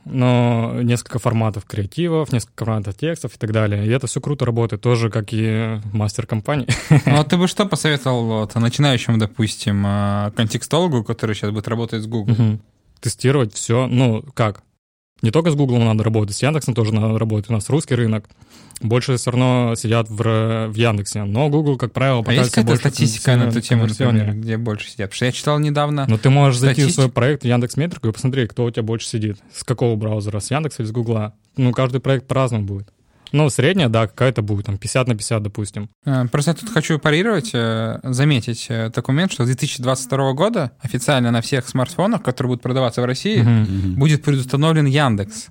но 0.05 0.81
несколько 0.81 1.19
форматов 1.19 1.65
креативов, 1.65 2.31
несколько 2.31 2.65
форматов 2.65 2.95
текстов 2.95 3.35
и 3.35 3.37
так 3.37 3.51
далее. 3.51 3.85
И 3.85 3.89
это 3.89 4.07
все 4.07 4.19
круто 4.19 4.45
работает, 4.45 4.81
тоже 4.81 5.09
как 5.09 5.27
и 5.31 5.79
мастер 5.93 6.25
компании. 6.25 6.67
Ну, 6.89 7.19
а 7.19 7.23
ты 7.23 7.37
бы 7.37 7.47
что 7.51 7.65
посоветовал 7.65 8.25
вот, 8.25 8.55
начинающему, 8.55 9.17
допустим, 9.17 9.83
а, 9.85 10.31
контекстологу, 10.31 11.03
который 11.03 11.35
сейчас 11.35 11.51
будет 11.51 11.67
работать 11.67 12.03
с 12.03 12.07
Google? 12.07 12.33
Угу. 12.33 12.59
Тестировать 12.99 13.53
все, 13.53 13.87
ну, 13.87 14.23
как? 14.33 14.63
Не 15.21 15.31
только 15.31 15.51
с 15.51 15.55
Google 15.55 15.79
надо 15.79 16.03
работать, 16.03 16.35
с 16.35 16.41
Яндексом 16.41 16.73
тоже 16.73 16.93
надо 16.93 17.17
работать. 17.19 17.49
У 17.49 17.53
нас 17.53 17.69
русский 17.69 17.95
рынок. 17.95 18.27
Больше 18.81 19.17
все 19.17 19.29
равно 19.29 19.75
сидят 19.75 20.09
в, 20.09 20.67
в 20.67 20.75
Яндексе. 20.75 21.23
Но 21.23 21.49
Google, 21.49 21.77
как 21.77 21.91
правило, 21.91 22.23
А 22.25 22.33
есть 22.33 22.51
какая-то 22.51 22.77
статистика 22.77 23.35
на 23.35 23.43
эту 23.43 23.61
тему, 23.61 23.85
например, 23.85 24.33
где 24.33 24.57
больше 24.57 24.89
сидят? 24.89 25.11
Потому 25.11 25.15
что 25.15 25.25
я 25.25 25.31
читал 25.31 25.59
недавно... 25.59 26.05
Но 26.07 26.17
ты 26.17 26.29
можешь 26.31 26.57
статистик... 26.57 26.77
зайти 26.77 26.91
в 26.91 26.95
свой 26.95 27.09
проект 27.09 27.45
Яндекс 27.45 27.77
Метрику 27.77 28.07
и 28.07 28.11
посмотреть, 28.11 28.49
кто 28.49 28.65
у 28.65 28.71
тебя 28.71 28.83
больше 28.83 29.07
сидит. 29.07 29.37
С 29.53 29.63
какого 29.63 29.95
браузера? 29.95 30.39
С 30.39 30.49
Яндекса 30.49 30.81
или 30.81 30.89
с 30.89 30.91
Гугла? 30.91 31.35
Ну, 31.57 31.71
каждый 31.71 32.01
проект 32.01 32.27
по-разному 32.27 32.65
будет. 32.65 32.87
Ну, 33.31 33.49
средняя, 33.49 33.89
да, 33.89 34.07
какая-то 34.07 34.41
будет, 34.41 34.65
там, 34.65 34.77
50 34.77 35.07
на 35.07 35.15
50, 35.15 35.43
допустим. 35.43 35.89
А, 36.05 36.27
просто 36.27 36.51
я 36.51 36.55
тут 36.55 36.69
хочу 36.69 36.99
парировать, 36.99 37.51
э, 37.53 37.99
заметить 38.03 38.67
э, 38.69 38.89
такой 38.89 39.15
момент, 39.15 39.31
что 39.31 39.43
с 39.43 39.47
2022 39.47 40.33
года 40.33 40.71
официально 40.79 41.31
на 41.31 41.41
всех 41.41 41.67
смартфонах, 41.67 42.23
которые 42.23 42.49
будут 42.49 42.63
продаваться 42.63 43.01
в 43.01 43.05
России, 43.05 43.41
угу. 43.41 43.99
будет 43.99 44.23
предустановлен 44.23 44.85
Яндекс. 44.85 45.47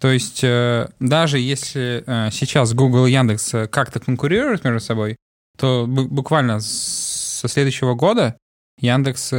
То 0.00 0.10
есть 0.10 0.42
э, 0.42 0.88
даже 1.00 1.38
если 1.38 2.04
сейчас 2.32 2.74
Google 2.74 3.06
и 3.06 3.12
Яндекс 3.12 3.52
как-то 3.70 4.00
конкурируют 4.00 4.64
между 4.64 4.80
собой, 4.80 5.16
то 5.56 5.86
буквально 5.86 6.60
со 6.60 7.46
следующего 7.48 7.94
года 7.94 8.36
Яндекс 8.80 9.32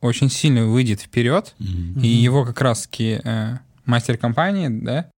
очень 0.00 0.30
сильно 0.30 0.66
выйдет 0.66 1.00
вперед, 1.00 1.54
mm-hmm. 1.58 2.02
и 2.02 2.06
его 2.06 2.44
как 2.44 2.60
раз-таки 2.60 3.20
мастер 3.86 4.18
компании, 4.18 4.68
да, 4.68 5.10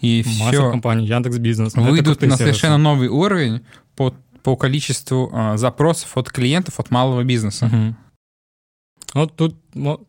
и 0.00 0.24
Масса 0.26 0.48
все 0.48 0.70
компаний, 0.70 1.06
Яндекс 1.06 1.38
Бизнес. 1.38 1.74
Выйдут 1.74 2.22
на 2.22 2.36
совершенно 2.36 2.78
новый 2.78 3.08
уровень 3.08 3.64
по, 3.96 4.14
по 4.42 4.56
количеству 4.56 5.30
а, 5.32 5.56
запросов 5.56 6.16
от 6.16 6.30
клиентов 6.30 6.80
от 6.80 6.90
малого 6.90 7.22
бизнеса. 7.24 7.66
Угу. 7.66 7.96
Вот 9.14 9.36
тут 9.36 9.56
ну, 9.74 10.06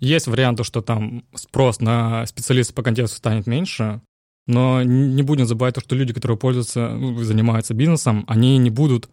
есть 0.00 0.26
варианты, 0.26 0.64
что 0.64 0.82
там 0.82 1.24
спрос 1.34 1.80
на 1.80 2.26
специалистов 2.26 2.74
по 2.74 2.82
контексту 2.82 3.16
станет 3.16 3.46
меньше, 3.46 4.00
но 4.46 4.82
не 4.82 5.22
будем 5.22 5.46
забывать 5.46 5.74
то, 5.76 5.80
что 5.80 5.94
люди, 5.94 6.12
которые 6.12 6.36
пользуются, 6.36 6.88
ну, 6.88 7.16
занимаются 7.22 7.74
бизнесом, 7.74 8.24
они 8.26 8.58
не 8.58 8.70
будут 8.70 9.08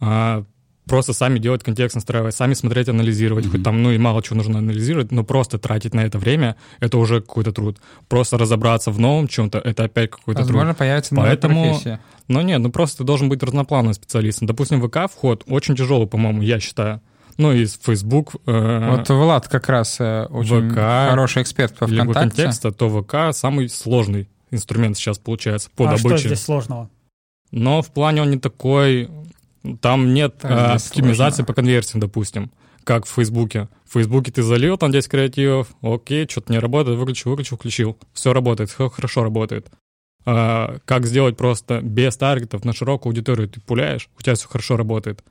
а, 0.00 0.44
просто 0.86 1.12
сами 1.12 1.38
делать 1.38 1.62
контекст, 1.62 1.94
настраивать, 1.94 2.34
сами 2.34 2.54
смотреть, 2.54 2.88
анализировать. 2.88 3.46
Mm-hmm. 3.46 3.50
Хоть 3.50 3.62
там, 3.62 3.82
ну 3.82 3.90
и 3.90 3.98
мало 3.98 4.22
чего 4.22 4.36
нужно 4.36 4.58
анализировать, 4.58 5.12
но 5.12 5.24
просто 5.24 5.58
тратить 5.58 5.94
на 5.94 6.00
это 6.00 6.18
время, 6.18 6.56
это 6.80 6.98
уже 6.98 7.20
какой-то 7.20 7.52
труд. 7.52 7.78
Просто 8.08 8.38
разобраться 8.38 8.90
в 8.90 8.98
новом 8.98 9.28
чем-то, 9.28 9.58
это 9.58 9.84
опять 9.84 10.10
какой-то 10.10 10.40
Возможно, 10.40 10.46
труд. 10.46 10.56
Возможно, 10.56 10.74
появится 10.74 11.14
новая 11.14 11.30
Поэтому, 11.30 11.64
профессия. 11.64 12.00
Ну 12.28 12.40
нет, 12.40 12.60
ну 12.60 12.70
просто 12.70 12.98
ты 12.98 13.04
должен 13.04 13.28
быть 13.28 13.42
разноплановым 13.42 13.94
специалистом. 13.94 14.46
Допустим, 14.46 14.86
ВК 14.86 15.10
вход 15.10 15.44
очень 15.46 15.76
тяжелый, 15.76 16.06
по-моему, 16.06 16.42
я 16.42 16.60
считаю. 16.60 17.00
Ну 17.38 17.52
и 17.52 17.66
Facebook. 17.66 18.34
Э, 18.46 18.96
вот 18.96 19.08
Влад 19.08 19.48
как 19.48 19.68
раз 19.68 19.96
э, 20.00 20.26
очень 20.26 20.70
ВК, 20.70 20.76
хороший 20.76 21.42
эксперт 21.42 21.74
по 21.74 21.86
ВКонтакте. 21.86 22.12
контекста, 22.12 22.72
то 22.72 23.02
ВК 23.02 23.34
самый 23.36 23.68
сложный 23.68 24.28
инструмент 24.50 24.96
сейчас 24.96 25.18
получается 25.18 25.70
по 25.74 25.84
а 25.84 25.96
добыче. 25.96 26.18
что 26.18 26.28
здесь 26.28 26.42
сложного? 26.42 26.90
Но 27.50 27.82
в 27.82 27.90
плане 27.90 28.22
он 28.22 28.30
не 28.30 28.38
такой 28.38 29.10
там 29.80 30.14
нет 30.14 30.36
а, 30.42 30.74
оптимизации 30.74 31.36
сложно. 31.36 31.44
по 31.44 31.54
конверсиям, 31.54 32.00
допустим, 32.00 32.50
как 32.84 33.06
в 33.06 33.10
Фейсбуке. 33.10 33.68
В 33.84 33.92
Фейсбуке 33.92 34.32
ты 34.32 34.42
залил 34.42 34.76
там 34.76 34.90
10 34.90 35.08
креативов, 35.08 35.68
окей, 35.82 36.26
что-то 36.28 36.52
не 36.52 36.58
работает, 36.58 36.98
выключил, 36.98 37.30
выключил, 37.30 37.56
включил. 37.56 37.98
Все 38.12 38.32
работает, 38.32 38.70
все 38.70 38.88
хорошо 38.88 39.22
работает. 39.22 39.70
А, 40.24 40.78
как 40.84 41.06
сделать 41.06 41.36
просто 41.36 41.80
без 41.80 42.16
таргетов 42.16 42.64
на 42.64 42.72
широкую 42.72 43.10
аудиторию 43.10 43.48
ты 43.48 43.60
пуляешь, 43.60 44.08
у 44.18 44.22
тебя 44.22 44.34
все 44.34 44.48
хорошо 44.48 44.76
работает. 44.76 45.22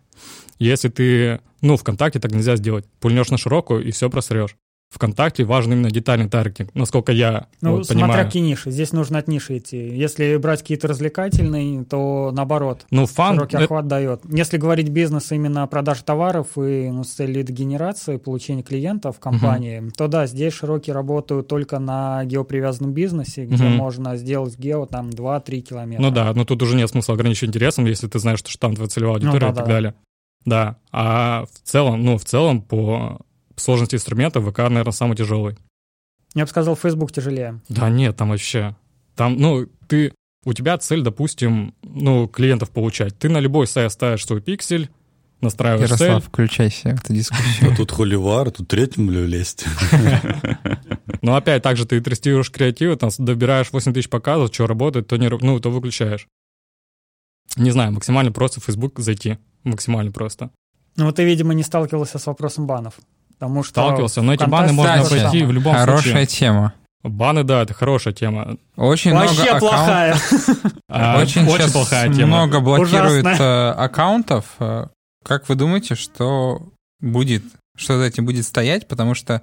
Если 0.60 0.90
ты, 0.90 1.40
ну, 1.62 1.78
ВКонтакте 1.78 2.20
так 2.20 2.32
нельзя 2.32 2.56
сделать. 2.56 2.86
Пульнешь 3.00 3.30
на 3.30 3.38
широкую 3.38 3.84
и 3.84 3.92
все 3.92 4.10
просрешь. 4.10 4.56
ВКонтакте 4.92 5.46
важен 5.46 5.72
именно 5.72 5.90
детальный 5.90 6.28
таргетинг, 6.30 6.76
насколько 6.76 7.14
я 7.14 7.48
ну, 7.62 7.78
вот, 7.78 7.86
смотря 7.86 8.08
понимаю. 8.08 8.26
какие 8.26 8.44
ниши. 8.44 8.72
Здесь 8.72 8.92
нужно 8.92 9.20
от 9.20 9.30
ниши 9.30 9.58
идти. 9.58 9.78
Если 9.78 10.36
брать 10.36 10.60
какие-то 10.62 10.90
развлекательные, 10.90 11.86
то 11.86 12.32
наоборот. 12.34 12.86
Ну, 12.92 13.06
фан... 13.06 13.36
Широкий 13.36 13.56
это... 13.56 13.66
охват 13.66 13.88
дает. 13.88 14.22
Если 14.30 14.58
говорить 14.58 14.90
бизнес 14.90 15.32
именно 15.32 15.66
продаж 15.68 16.02
товаров 16.02 16.58
и 16.58 16.90
ну, 16.90 17.06
с 17.06 17.12
целью 17.12 17.38
лид-генерации, 17.38 18.18
получения 18.18 18.64
клиентов 18.64 19.16
в 19.16 19.20
компании, 19.22 19.80
угу. 19.80 19.92
то 19.96 20.10
да, 20.10 20.28
здесь 20.28 20.54
широкие 20.54 20.94
работают 20.94 21.48
только 21.48 21.80
на 21.80 22.26
геопривязанном 22.26 22.92
бизнесе, 22.92 23.46
где 23.46 23.64
угу. 23.64 23.74
можно 23.74 24.18
сделать 24.18 24.60
гео 24.60 24.88
там 24.88 25.10
2-3 25.10 25.62
километра. 25.62 26.04
Ну 26.04 26.12
да, 26.12 26.34
но 26.34 26.44
тут 26.44 26.62
уже 26.64 26.76
нет 26.76 26.90
смысла 26.90 27.14
ограничивать 27.14 27.50
интересом, 27.50 27.86
если 27.86 28.08
ты 28.08 28.20
знаешь, 28.20 28.40
что 28.40 28.60
там 28.60 28.76
твоя 28.76 28.90
целевая 28.90 29.20
ну 29.20 29.30
аудитория 29.30 29.48
ну, 29.48 29.54
да, 29.54 29.54
и 29.54 29.56
так 29.56 29.68
да, 29.68 29.74
далее. 29.74 29.96
Да, 30.44 30.76
а 30.92 31.46
в 31.46 31.60
целом, 31.64 32.04
ну, 32.04 32.18
в 32.18 32.26
целом 32.26 32.62
по 32.62 33.22
сложности 33.62 33.96
инструмента 33.96 34.42
ВК, 34.42 34.60
наверное, 34.60 34.92
самый 34.92 35.16
тяжелый. 35.16 35.58
Я 36.34 36.46
бы 36.46 36.50
сказал, 36.50 36.76
Facebook 36.76 37.12
тяжелее. 37.12 37.62
Да 37.70 37.90
нет, 37.90 38.16
там 38.16 38.30
вообще. 38.30 38.76
Там, 39.16 39.38
ну, 39.38 39.68
ты, 39.88 40.14
у 40.46 40.54
тебя 40.54 40.78
цель, 40.78 41.02
допустим, 41.02 41.76
ну, 41.84 42.28
клиентов 42.28 42.72
получать. 42.72 43.18
Ты 43.18 43.30
на 43.30 43.40
любой 43.40 43.68
сайт 43.68 43.92
ставишь 43.92 44.26
свой 44.26 44.42
пиксель, 44.42 44.90
настраиваешь 45.42 45.90
Ярослав, 45.90 46.22
цель. 46.22 46.30
включайся 46.30 46.96
в 46.96 47.04
эту 47.04 47.14
дискуссию. 47.14 47.72
А 47.72 47.76
тут 47.76 47.92
холивар, 47.92 48.52
тут 48.52 48.68
третьим 48.68 49.12
лезть. 49.12 49.66
Но 51.22 51.36
опять 51.36 51.62
так 51.62 51.78
же 51.78 51.86
ты 51.86 52.00
тестируешь 52.02 52.50
креативы, 52.50 52.96
там 52.96 53.10
добираешь 53.18 53.72
8 53.72 53.94
тысяч 53.94 54.10
показов, 54.10 54.54
что 54.54 54.68
работает, 54.68 55.08
то, 55.08 55.18
не, 55.18 55.30
ну, 55.30 55.60
то 55.60 55.70
выключаешь. 55.70 56.28
Не 57.58 57.72
знаю, 57.72 57.92
максимально 57.92 58.32
просто 58.32 58.62
в 58.62 58.64
Facebook 58.64 59.00
зайти. 59.00 59.38
Максимально 59.64 60.12
просто. 60.12 60.52
Ну 60.96 61.06
вот 61.06 61.16
ты, 61.18 61.24
видимо, 61.24 61.54
не 61.54 61.64
сталкивался 61.64 62.18
с 62.18 62.26
вопросом 62.26 62.66
банов. 62.66 63.00
Потому 63.42 63.64
что 63.64 63.72
Сталкивался, 63.72 64.22
но 64.22 64.36
эти 64.36 64.44
баны 64.44 64.72
можно 64.72 65.02
обойти 65.02 65.44
в 65.44 65.52
любом 65.52 65.74
Хорошая 65.74 65.96
случае. 65.96 66.14
Хорошая 66.14 66.26
тема. 66.28 66.74
Баны, 67.02 67.44
да, 67.44 67.64
это 67.64 67.74
хорошая 67.74 68.14
тема. 68.14 68.58
Очень 68.76 69.14
Вообще 69.14 69.42
много 69.42 69.60
плохая. 69.60 70.16
А, 70.88 71.20
очень, 71.20 71.48
очень 71.48 71.72
плохая 71.72 72.14
тема. 72.14 72.28
много 72.28 72.60
блокирует 72.60 73.26
э, 73.26 73.70
аккаунтов. 73.72 74.46
Э, 74.60 74.90
как 75.26 75.50
вы 75.50 75.56
думаете, 75.56 75.96
что 75.96 76.62
будет, 77.00 77.44
что 77.76 77.98
за 77.98 78.04
этим 78.04 78.26
будет 78.26 78.46
стоять? 78.46 78.88
Потому 78.88 79.16
что 79.16 79.42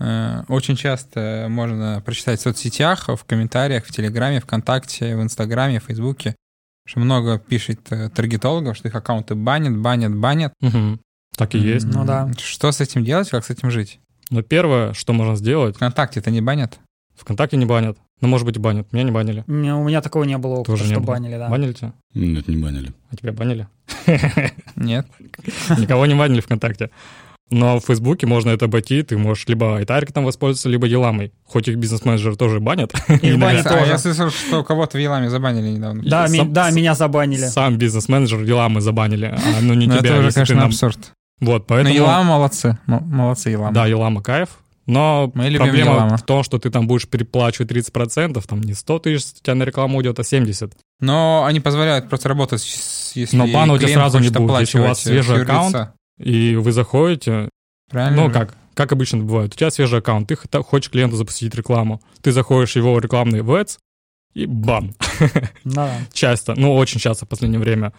э, 0.00 0.42
очень 0.48 0.74
часто 0.74 1.46
можно 1.48 2.02
прочитать 2.04 2.40
в 2.40 2.42
соцсетях, 2.42 3.06
в 3.06 3.24
комментариях, 3.24 3.84
в 3.84 3.92
Телеграме, 3.92 4.40
ВКонтакте, 4.40 5.14
в 5.14 5.22
Инстаграме, 5.22 5.78
в 5.78 5.84
Фейсбуке, 5.84 6.34
что 6.88 6.98
много 6.98 7.38
пишет 7.38 7.84
таргетологов, 7.84 8.76
что 8.76 8.88
их 8.88 8.94
аккаунты 8.96 9.36
банят, 9.36 9.78
банят, 9.78 10.16
банят. 10.16 10.52
Угу. 10.60 10.98
Так 11.36 11.54
и 11.54 11.58
есть. 11.58 11.86
Ну 11.86 12.04
да. 12.04 12.30
Что 12.38 12.70
с 12.70 12.80
этим 12.80 13.04
делать, 13.04 13.30
как 13.30 13.44
с 13.44 13.50
этим 13.50 13.70
жить? 13.70 14.00
Ну, 14.30 14.42
первое, 14.42 14.92
что 14.92 15.12
можно 15.12 15.36
сделать... 15.36 15.76
ВКонтакте 15.76 16.20
это 16.20 16.30
не 16.30 16.40
банят? 16.40 16.78
ВКонтакте 17.16 17.56
не 17.56 17.66
банят. 17.66 17.98
Ну, 18.20 18.28
может 18.28 18.46
быть, 18.46 18.56
и 18.56 18.58
банят. 18.58 18.92
Меня 18.92 19.04
не 19.04 19.10
банили. 19.10 19.44
У 19.46 19.52
меня, 19.52 19.76
у 19.76 19.84
меня 19.84 20.00
такого 20.00 20.24
не 20.24 20.38
было 20.38 20.54
опыта, 20.54 20.72
Тоже 20.72 20.84
что 20.84 20.94
не 20.94 21.00
было. 21.00 21.06
банили, 21.06 21.36
да. 21.36 21.48
Банили 21.48 21.72
тебя? 21.72 21.92
Нет, 22.14 22.48
не 22.48 22.56
банили. 22.56 22.92
А 23.10 23.16
тебя 23.16 23.32
банили? 23.32 23.68
Нет. 24.76 25.06
Никого 25.78 26.06
не 26.06 26.14
банили 26.14 26.40
ВКонтакте. 26.40 26.90
Но 27.50 27.80
в 27.80 27.84
Фейсбуке 27.84 28.26
можно 28.26 28.48
это 28.48 28.64
обойти, 28.64 29.02
ты 29.02 29.18
можешь 29.18 29.46
либо 29.46 29.76
айтаргетом 29.76 30.24
воспользоваться, 30.24 30.70
либо 30.70 30.86
Еламой. 30.86 31.32
Хоть 31.44 31.68
их 31.68 31.76
бизнес-менеджер 31.76 32.36
тоже 32.36 32.60
банят. 32.60 32.94
Их 33.20 33.38
банят 33.38 33.66
а 33.66 33.84
я 33.84 33.98
слышал, 33.98 34.30
что 34.30 34.64
кого-то 34.64 34.96
в 34.96 35.00
Еламе 35.00 35.28
забанили 35.28 35.68
недавно. 35.68 36.02
Да, 36.02 36.26
да, 36.46 36.70
меня 36.70 36.94
забанили. 36.94 37.44
Сам 37.44 37.76
бизнес-менеджер 37.76 38.42
Еламы 38.42 38.80
забанили, 38.80 39.26
а 39.26 39.60
ну 39.60 39.74
не 39.74 39.84
тебя. 39.84 39.98
Это 39.98 40.18
уже, 40.20 40.32
конечно, 40.32 40.64
абсурд. 40.64 41.12
Вот, 41.42 41.66
поэтому... 41.66 41.94
Но 41.94 42.00
Елама 42.02 42.24
молодцы. 42.24 42.78
Молодцы 42.86 43.50
Елама. 43.50 43.74
Да, 43.74 43.86
Елама 43.86 44.22
кайф. 44.22 44.50
Но 44.86 45.30
Мы 45.34 45.54
проблема 45.56 45.92
Елама. 45.92 46.16
в 46.16 46.22
том, 46.22 46.42
что 46.42 46.58
ты 46.58 46.70
там 46.70 46.86
будешь 46.86 47.08
переплачивать 47.08 47.70
30%, 47.70 48.42
там 48.46 48.60
не 48.60 48.74
100 48.74 48.98
тысяч 49.00 49.26
у 49.40 49.42
тебя 49.42 49.54
на 49.54 49.64
рекламу 49.64 50.00
идет, 50.02 50.18
а 50.18 50.24
70. 50.24 50.72
Но 51.00 51.44
они 51.44 51.60
позволяют 51.60 52.08
просто 52.08 52.28
работать, 52.28 52.62
если 53.14 53.36
Но 53.36 53.46
бана 53.48 53.74
у 53.74 53.78
тебя 53.78 53.88
сразу 53.88 54.18
не 54.18 54.28
будет. 54.28 54.60
Если 54.60 54.78
у 54.78 54.82
вас 54.82 55.00
свежий 55.00 55.42
аккаунт, 55.42 55.76
и 56.18 56.54
вы 56.56 56.72
заходите, 56.72 57.48
Правильно. 57.90 58.22
ну 58.22 58.30
как, 58.30 58.56
как 58.74 58.92
обычно 58.92 59.18
бывает, 59.18 59.54
у 59.54 59.56
тебя 59.56 59.70
свежий 59.70 59.98
аккаунт, 59.98 60.28
ты 60.28 60.62
хочешь 60.62 60.90
клиенту 60.90 61.16
запустить 61.16 61.54
рекламу, 61.54 62.00
ты 62.20 62.30
заходишь 62.32 62.72
в 62.72 62.76
его 62.76 62.98
рекламный 62.98 63.42
веб 63.42 63.68
и 64.34 64.46
бан. 64.46 64.94
Да. 65.64 65.90
часто, 66.12 66.54
ну 66.56 66.74
очень 66.74 67.00
часто 67.00 67.26
в 67.26 67.28
последнее 67.28 67.60
время. 67.60 67.92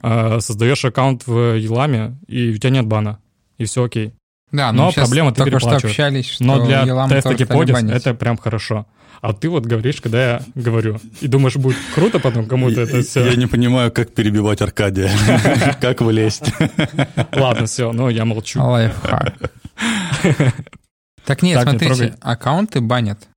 А, 0.00 0.40
создаешь 0.40 0.84
аккаунт 0.84 1.26
в 1.26 1.56
Еламе, 1.56 2.16
и 2.26 2.50
у 2.50 2.56
тебя 2.56 2.70
нет 2.70 2.86
бана, 2.86 3.18
и 3.56 3.64
все 3.64 3.84
окей. 3.84 4.14
Да, 4.50 4.72
Но 4.72 4.84
но 4.84 4.90
сейчас 4.90 5.08
проблема, 5.08 5.32
ты 5.32 5.42
только 5.44 5.60
что 5.60 5.76
общались, 5.76 6.30
что 6.30 6.44
Но 6.44 6.64
для 6.64 6.82
Елама 6.82 7.10
теста 7.10 7.34
гипотез 7.34 7.82
это 7.82 8.14
прям 8.14 8.38
хорошо. 8.38 8.86
А 9.20 9.32
ты 9.32 9.48
вот 9.48 9.66
говоришь, 9.66 10.00
когда 10.00 10.22
я 10.22 10.42
говорю, 10.54 11.00
и 11.20 11.26
думаешь, 11.26 11.56
будет 11.56 11.76
круто 11.94 12.20
потом 12.20 12.46
кому-то 12.46 12.80
это 12.82 12.98
Я 12.98 13.02
все. 13.02 13.34
не 13.34 13.46
понимаю, 13.46 13.90
как 13.90 14.14
перебивать 14.14 14.62
Аркадия, 14.62 15.10
как 15.80 16.00
влезть. 16.00 16.52
Ладно, 17.32 17.66
все, 17.66 17.92
ну 17.92 18.08
я 18.08 18.24
молчу. 18.24 18.62
Лайфхак. 18.62 19.52
Так 21.24 21.42
нет, 21.42 21.60
смотрите, 21.60 22.16
аккаунты 22.20 22.80
банят. 22.80 23.28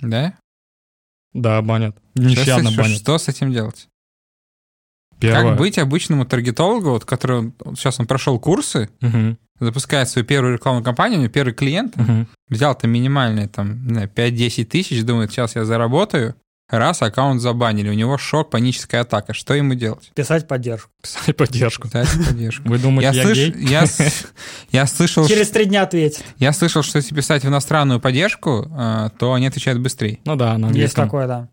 Да? 0.00 0.34
Да, 1.34 1.60
банят. 1.62 1.96
Нещадно 2.14 2.72
банят. 2.72 2.98
Что 2.98 3.18
с 3.18 3.28
этим 3.28 3.52
делать? 3.52 3.89
Первое. 5.20 5.50
Как 5.50 5.58
быть 5.58 5.78
обычному 5.78 6.24
таргетологу, 6.24 6.90
вот, 6.90 7.04
который 7.04 7.52
вот 7.64 7.78
сейчас 7.78 8.00
он 8.00 8.06
прошел 8.06 8.38
курсы, 8.38 8.88
Мгм, 9.00 9.38
запускает 9.60 10.08
свою 10.08 10.26
первую 10.26 10.54
рекламную 10.54 10.82
кампанию, 10.84 11.18
у 11.18 11.22
него 11.22 11.32
первый 11.32 11.52
клиент, 11.52 11.94
мгм. 11.96 12.26
взял 12.48 12.74
там 12.74 12.90
минимальные 12.90 13.48
там, 13.48 13.86
не 13.86 13.92
знаю, 13.94 14.08
5-10 14.08 14.64
тысяч, 14.64 15.02
думает, 15.04 15.30
сейчас 15.30 15.54
я 15.54 15.64
заработаю, 15.66 16.34
раз, 16.70 17.02
аккаунт 17.02 17.42
забанили, 17.42 17.88
у 17.90 17.92
него 17.92 18.16
шок, 18.16 18.48
паническая 18.50 19.00
атака. 19.02 19.34
Что 19.34 19.54
ему 19.54 19.74
делать? 19.74 20.12
Писать 20.14 20.46
поддержку. 20.48 20.90
Писать 21.02 21.36
поддержку. 21.36 21.88
Дать 21.88 22.08
поддержку. 22.26 22.68
Вы 22.68 22.78
думаете, 22.78 23.16
Я, 23.18 23.22
я, 23.22 23.28
слыш- 23.28 23.50
гей? 23.52 23.66
я, 23.66 23.84
я 24.70 24.86
слышал, 24.86 25.26
Через 25.26 25.50
три 25.50 25.64
дня 25.66 25.82
ответит. 25.82 26.24
я 26.38 26.52
слышал, 26.52 26.82
что 26.82 26.98
если 26.98 27.14
писать 27.14 27.42
в 27.44 27.48
иностранную 27.48 27.98
поддержку, 28.00 28.66
а, 28.72 29.08
то 29.10 29.32
они 29.34 29.46
отвечают 29.48 29.80
быстрее. 29.80 30.20
Ну 30.24 30.36
да, 30.36 30.52
на 30.58 30.66
Есть 30.66 30.68
английском. 30.68 31.04
такое, 31.06 31.26
да. 31.26 31.48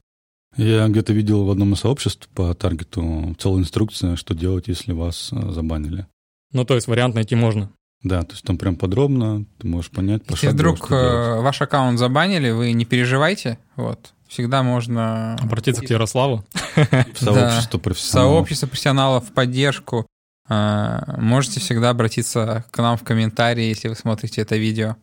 Я 0.57 0.87
где-то 0.87 1.13
видел 1.13 1.45
в 1.45 1.51
одном 1.51 1.73
из 1.73 1.79
сообществ 1.79 2.27
по 2.29 2.53
таргету 2.53 3.35
целая 3.39 3.61
инструкция, 3.61 4.15
что 4.15 4.33
делать, 4.33 4.67
если 4.67 4.91
вас 4.91 5.29
э, 5.31 5.51
забанили. 5.51 6.07
Ну, 6.51 6.65
то 6.65 6.75
есть 6.75 6.87
вариант 6.87 7.15
найти 7.15 7.35
можно. 7.35 7.69
Да, 8.03 8.23
то 8.23 8.33
есть 8.33 8.43
там 8.43 8.57
прям 8.57 8.75
подробно, 8.75 9.45
ты 9.59 9.67
можешь 9.67 9.89
понять, 9.91 10.21
Если 10.21 10.31
пошагово, 10.31 10.53
вдруг 10.53 10.77
что 10.77 10.87
делать. 10.89 11.39
э, 11.39 11.41
ваш 11.41 11.61
аккаунт 11.61 11.99
забанили, 11.99 12.51
вы 12.51 12.71
не 12.71 12.85
переживайте, 12.85 13.59
вот. 13.75 14.13
Всегда 14.27 14.61
можно 14.61 15.35
Обратиться 15.37 15.81
к 15.81 15.89
Ярославу. 15.89 16.43
В 16.75 17.17
сообщество 17.19 17.77
профессионалов. 17.77 18.33
сообщество 18.35 18.67
профессионалов, 18.67 19.29
в 19.29 19.31
поддержку. 19.31 20.05
А, 20.49 21.15
Можете 21.17 21.59
всегда 21.61 21.91
обратиться 21.91 22.65
к 22.71 22.77
нам 22.79 22.97
в 22.97 23.03
комментарии, 23.03 23.63
если 23.63 23.87
вы 23.87 23.95
смотрите 23.95 24.41
это 24.41 24.57
видео. 24.57 24.97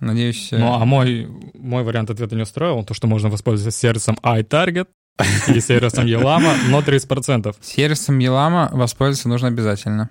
Надеюсь... 0.00 0.52
э, 0.52 0.58
Ну, 0.58 0.74
а 0.74 0.84
мой, 0.84 1.28
мой 1.54 1.82
вариант 1.82 2.10
ответа 2.10 2.34
не 2.36 2.42
устроил. 2.42 2.84
То, 2.84 2.94
что 2.94 3.06
можно 3.06 3.28
воспользоваться 3.28 3.78
сервисом 3.78 4.18
iTarget 4.22 4.88
и 5.48 5.60
сервисом 5.60 6.06
Елама, 6.06 6.54
но 6.68 6.80
30%. 6.80 7.54
Сервисом 7.62 8.18
Елама 8.18 8.68
воспользоваться 8.72 9.28
нужно 9.28 9.48
обязательно. 9.48 10.10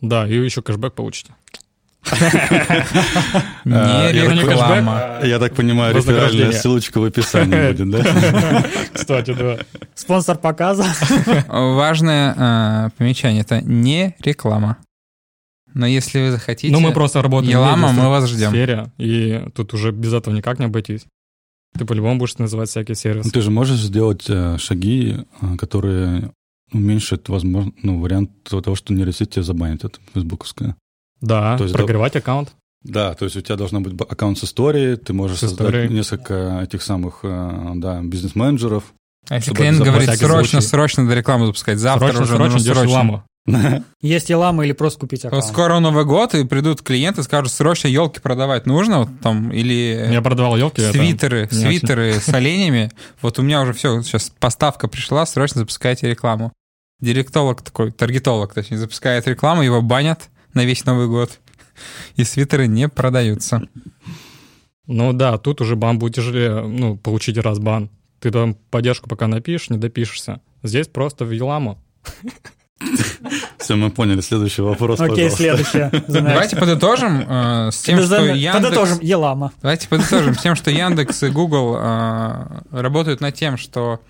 Да, 0.00 0.26
и 0.26 0.34
еще 0.34 0.62
кэшбэк 0.62 0.94
получите. 0.94 1.34
Не 3.64 4.12
реклама. 4.12 5.18
Я 5.22 5.38
так 5.38 5.54
понимаю, 5.54 5.94
реферальная 5.94 6.52
ссылочка 6.52 7.00
в 7.00 7.04
описании 7.04 7.72
будет, 7.72 7.90
да? 7.90 8.64
Кстати, 8.92 9.34
да. 9.34 9.58
Спонсор 9.94 10.38
показа. 10.38 10.84
Важное 11.48 12.34
а, 12.36 12.88
помечание— 12.96 13.42
это 13.42 13.60
не 13.60 14.14
реклама. 14.20 14.78
Но 15.74 15.86
если 15.86 16.20
вы 16.20 16.30
захотите... 16.30 16.72
Ну, 16.72 16.80
мы 16.80 16.92
просто 16.92 17.22
работаем 17.22 17.52
Елама, 17.52 17.88
в 17.88 17.92
мы 17.94 18.08
вас 18.08 18.28
ждем. 18.28 18.50
сфере, 18.50 18.90
и 18.98 19.44
тут 19.54 19.74
уже 19.74 19.92
без 19.92 20.12
этого 20.12 20.34
никак 20.34 20.58
не 20.58 20.64
обойтись. 20.66 21.06
Ты 21.78 21.84
по-любому 21.84 22.18
будешь 22.18 22.38
называть 22.38 22.70
всякие 22.70 22.92
Ну, 22.94 23.00
сервисы. 23.00 23.30
ты 23.30 23.40
же 23.42 23.50
можешь 23.50 23.78
сделать 23.78 24.24
э, 24.28 24.56
шаги, 24.58 25.16
э, 25.40 25.56
которые 25.56 26.32
уменьшат 26.72 27.28
возможно, 27.28 27.72
ну, 27.82 28.00
вариант 28.00 28.30
того, 28.44 28.74
что 28.74 28.92
нейросеть 28.94 29.30
тебя 29.30 29.42
забанит, 29.42 29.84
это 29.84 29.98
фейсбуковская. 30.14 30.76
Да, 31.20 31.56
То 31.58 31.64
есть 31.64 31.74
прогревать 31.74 32.16
аккаунт. 32.16 32.52
Да, 32.82 33.14
то 33.14 33.24
есть 33.24 33.36
у 33.36 33.40
тебя 33.40 33.56
должна 33.56 33.80
быть 33.80 34.00
аккаунт 34.00 34.38
с 34.38 34.44
историей, 34.44 34.96
ты 34.96 35.12
можешь 35.12 35.38
С 35.38 35.40
создать 35.40 35.68
историей. 35.68 35.92
несколько 35.92 36.60
этих 36.62 36.82
самых 36.82 37.20
э, 37.24 37.72
да, 37.74 38.00
бизнес-менеджеров. 38.02 38.84
А 39.28 39.34
если 39.36 39.52
клиент 39.52 39.78
говорит 39.80 40.08
срочно, 40.14 40.60
случай. 40.60 40.66
срочно 40.66 41.06
до 41.08 41.14
рекламы 41.14 41.46
запускать, 41.46 41.78
завтра 41.78 42.06
Срочно, 42.06 42.22
уже 42.22 42.36
срочно 42.36 42.52
нужно 42.54 42.74
срочно. 42.74 42.90
Еламу. 42.90 43.24
Есть 44.00 44.30
Елама 44.30 44.64
или 44.64 44.72
просто 44.72 45.00
купить 45.00 45.24
аккаунт. 45.24 45.44
скоро 45.44 45.78
Новый 45.78 46.04
год, 46.04 46.34
и 46.34 46.44
придут 46.44 46.82
клиенты, 46.82 47.22
скажут, 47.22 47.52
срочно 47.52 47.88
елки 47.88 48.20
продавать 48.20 48.66
нужно, 48.66 49.00
вот 49.00 49.10
там, 49.22 49.50
или 49.52 50.08
Я 50.10 50.22
продавал 50.22 50.56
елки. 50.56 50.82
свитеры, 50.82 51.48
не 51.50 51.58
свитеры 51.58 52.14
с 52.20 52.28
оленями. 52.28 52.90
Вот 53.22 53.38
у 53.38 53.42
меня 53.42 53.62
уже 53.62 53.72
все, 53.72 54.02
сейчас 54.02 54.32
поставка 54.38 54.88
пришла, 54.88 55.26
срочно 55.26 55.60
запускайте 55.60 56.08
рекламу. 56.08 56.52
Директолог 57.00 57.62
такой, 57.62 57.92
таргетолог, 57.92 58.54
точнее, 58.54 58.78
запускает 58.78 59.26
рекламу, 59.28 59.62
его 59.62 59.82
банят 59.82 60.28
на 60.54 60.64
весь 60.64 60.84
Новый 60.84 61.06
год. 61.06 61.38
И 62.16 62.24
свитеры 62.24 62.66
не 62.66 62.88
продаются. 62.88 63.62
Ну 64.86 65.12
да, 65.12 65.38
тут 65.38 65.60
уже 65.60 65.76
бан 65.76 65.98
будет 65.98 66.16
тяжелее, 66.16 66.62
ну, 66.62 66.96
получить 66.96 67.36
раз 67.38 67.58
бан. 67.58 67.90
Ты 68.20 68.30
там 68.30 68.54
поддержку 68.54 69.08
пока 69.08 69.28
напишешь, 69.28 69.70
не 69.70 69.76
допишешься. 69.76 70.40
Здесь 70.62 70.88
просто 70.88 71.24
в 71.24 71.30
Еламу. 71.30 71.78
Все, 73.58 73.76
мы 73.76 73.90
поняли. 73.90 74.20
Следующий 74.20 74.62
вопрос, 74.62 75.00
Окей, 75.00 75.30
следующее. 75.30 75.90
Давайте 76.08 76.56
подытожим 76.56 77.24
э, 77.28 77.70
с 77.72 77.82
тем, 77.82 78.02
что 78.02 78.24
Яндекс... 78.24 78.64
Подытожим. 78.64 78.98
Елама. 79.00 79.52
Давайте 79.62 79.88
подытожим 79.88 80.34
с 80.34 80.38
тем, 80.38 80.54
что 80.54 80.70
Яндекс 80.70 81.22
и 81.24 81.28
Google 81.28 81.76
э, 81.78 82.60
работают 82.70 83.20
над 83.20 83.34
тем, 83.34 83.56
что 83.56 84.00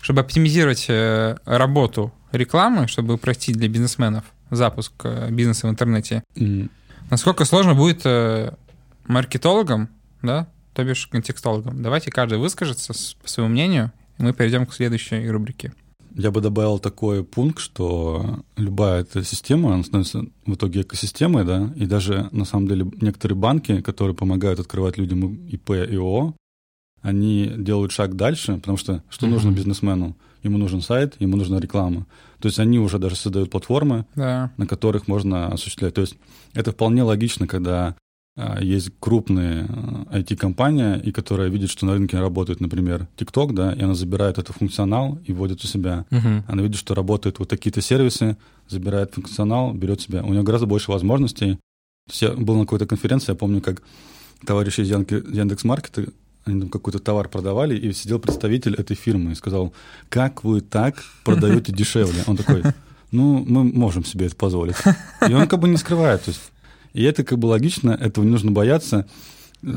чтобы 0.00 0.20
оптимизировать 0.20 0.86
э, 0.88 1.36
работу 1.44 2.12
рекламы, 2.32 2.86
чтобы 2.86 3.14
упростить 3.14 3.56
для 3.56 3.68
бизнесменов 3.68 4.24
запуск 4.50 4.92
бизнеса 5.30 5.66
в 5.66 5.70
интернете. 5.70 6.22
Насколько 7.08 7.44
сложно 7.44 7.74
будет 7.74 8.04
маркетологам, 9.04 9.88
да, 10.22 10.48
то 10.74 10.84
бишь 10.84 11.06
контекстологам. 11.06 11.82
Давайте 11.82 12.10
каждый 12.10 12.38
выскажется 12.38 12.92
по 13.22 13.28
своему 13.28 13.52
мнению, 13.52 13.92
и 14.18 14.22
мы 14.22 14.32
перейдем 14.32 14.66
к 14.66 14.74
следующей 14.74 15.28
рубрике. 15.28 15.72
Я 16.20 16.30
бы 16.30 16.42
добавил 16.42 16.78
такой 16.78 17.24
пункт, 17.24 17.60
что 17.60 18.40
любая 18.58 19.00
эта 19.00 19.24
система, 19.24 19.72
она 19.72 19.82
становится 19.82 20.26
в 20.44 20.54
итоге 20.54 20.82
экосистемой, 20.82 21.46
да, 21.46 21.72
и 21.76 21.86
даже 21.86 22.28
на 22.30 22.44
самом 22.44 22.68
деле 22.68 22.86
некоторые 23.00 23.38
банки, 23.38 23.80
которые 23.80 24.14
помогают 24.14 24.60
открывать 24.60 24.98
людям 24.98 25.34
ИП 25.48 25.70
и 25.70 25.96
ООО, 25.96 26.34
они 27.00 27.50
делают 27.56 27.92
шаг 27.92 28.16
дальше, 28.16 28.56
потому 28.56 28.76
что 28.76 29.02
что 29.08 29.24
Мгм. 29.26 29.34
нужно 29.34 29.50
бизнесмену? 29.52 30.14
Ему 30.42 30.58
нужен 30.58 30.82
сайт, 30.82 31.16
ему 31.20 31.38
нужна 31.38 31.58
реклама. 31.58 32.06
То 32.38 32.48
есть 32.48 32.58
они 32.58 32.78
уже 32.78 32.98
даже 32.98 33.16
создают 33.16 33.50
платформы, 33.50 34.04
Да. 34.14 34.50
на 34.58 34.66
которых 34.66 35.08
можно 35.08 35.46
осуществлять. 35.48 35.94
То 35.94 36.02
есть 36.02 36.16
это 36.52 36.72
вполне 36.72 37.02
логично, 37.02 37.46
когда 37.46 37.94
есть 38.60 38.90
крупная 39.00 39.66
IT-компания, 40.12 40.96
и 40.96 41.12
которая 41.12 41.48
видит, 41.48 41.70
что 41.70 41.86
на 41.86 41.92
рынке 41.92 42.18
работает, 42.18 42.60
например, 42.60 43.06
TikTok, 43.16 43.52
да, 43.52 43.72
и 43.72 43.82
она 43.82 43.94
забирает 43.94 44.38
этот 44.38 44.56
функционал 44.56 45.18
и 45.24 45.32
вводит 45.32 45.64
у 45.64 45.66
себя. 45.66 46.04
Мгм. 46.10 46.44
Она 46.48 46.62
видит, 46.62 46.78
что 46.78 46.94
работают 46.94 47.38
вот 47.38 47.48
такие-то 47.48 47.80
сервисы, 47.80 48.36
забирает 48.68 49.14
функционал, 49.14 49.72
берет 49.72 50.00
себе. 50.00 50.22
У 50.22 50.32
нее 50.32 50.42
гораздо 50.42 50.66
больше 50.66 50.90
возможностей. 50.90 51.58
То 52.06 52.12
есть 52.12 52.22
я 52.22 52.30
был 52.32 52.56
на 52.56 52.64
какой-то 52.64 52.86
конференции, 52.86 53.32
я 53.32 53.36
помню, 53.36 53.60
как 53.60 53.82
товарищи 54.46 54.80
из 54.80 54.90
Яндекс 54.90 55.64
Маркета, 55.64 56.06
они 56.44 56.60
там 56.60 56.70
какой-то 56.70 56.98
товар 56.98 57.28
продавали, 57.28 57.76
и 57.76 57.92
сидел 57.92 58.18
представитель 58.18 58.74
этой 58.74 58.96
фирмы 58.96 59.32
и 59.32 59.34
сказал, 59.34 59.74
как 60.08 60.42
вы 60.42 60.60
так 60.62 61.04
продаете 61.24 61.72
дешевле? 61.72 62.24
Он 62.26 62.36
такой, 62.36 62.62
ну, 63.12 63.44
мы 63.46 63.64
можем 63.64 64.04
себе 64.04 64.26
это 64.26 64.36
позволить. 64.36 64.76
И 65.28 65.34
он 65.34 65.46
как 65.46 65.60
бы 65.60 65.68
не 65.68 65.76
скрывает. 65.76 66.24
То 66.24 66.30
есть, 66.30 66.40
и 66.92 67.02
это 67.02 67.24
как 67.24 67.38
бы 67.38 67.46
логично, 67.46 67.90
этого 67.90 68.24
не 68.24 68.30
нужно 68.30 68.50
бояться. 68.52 69.06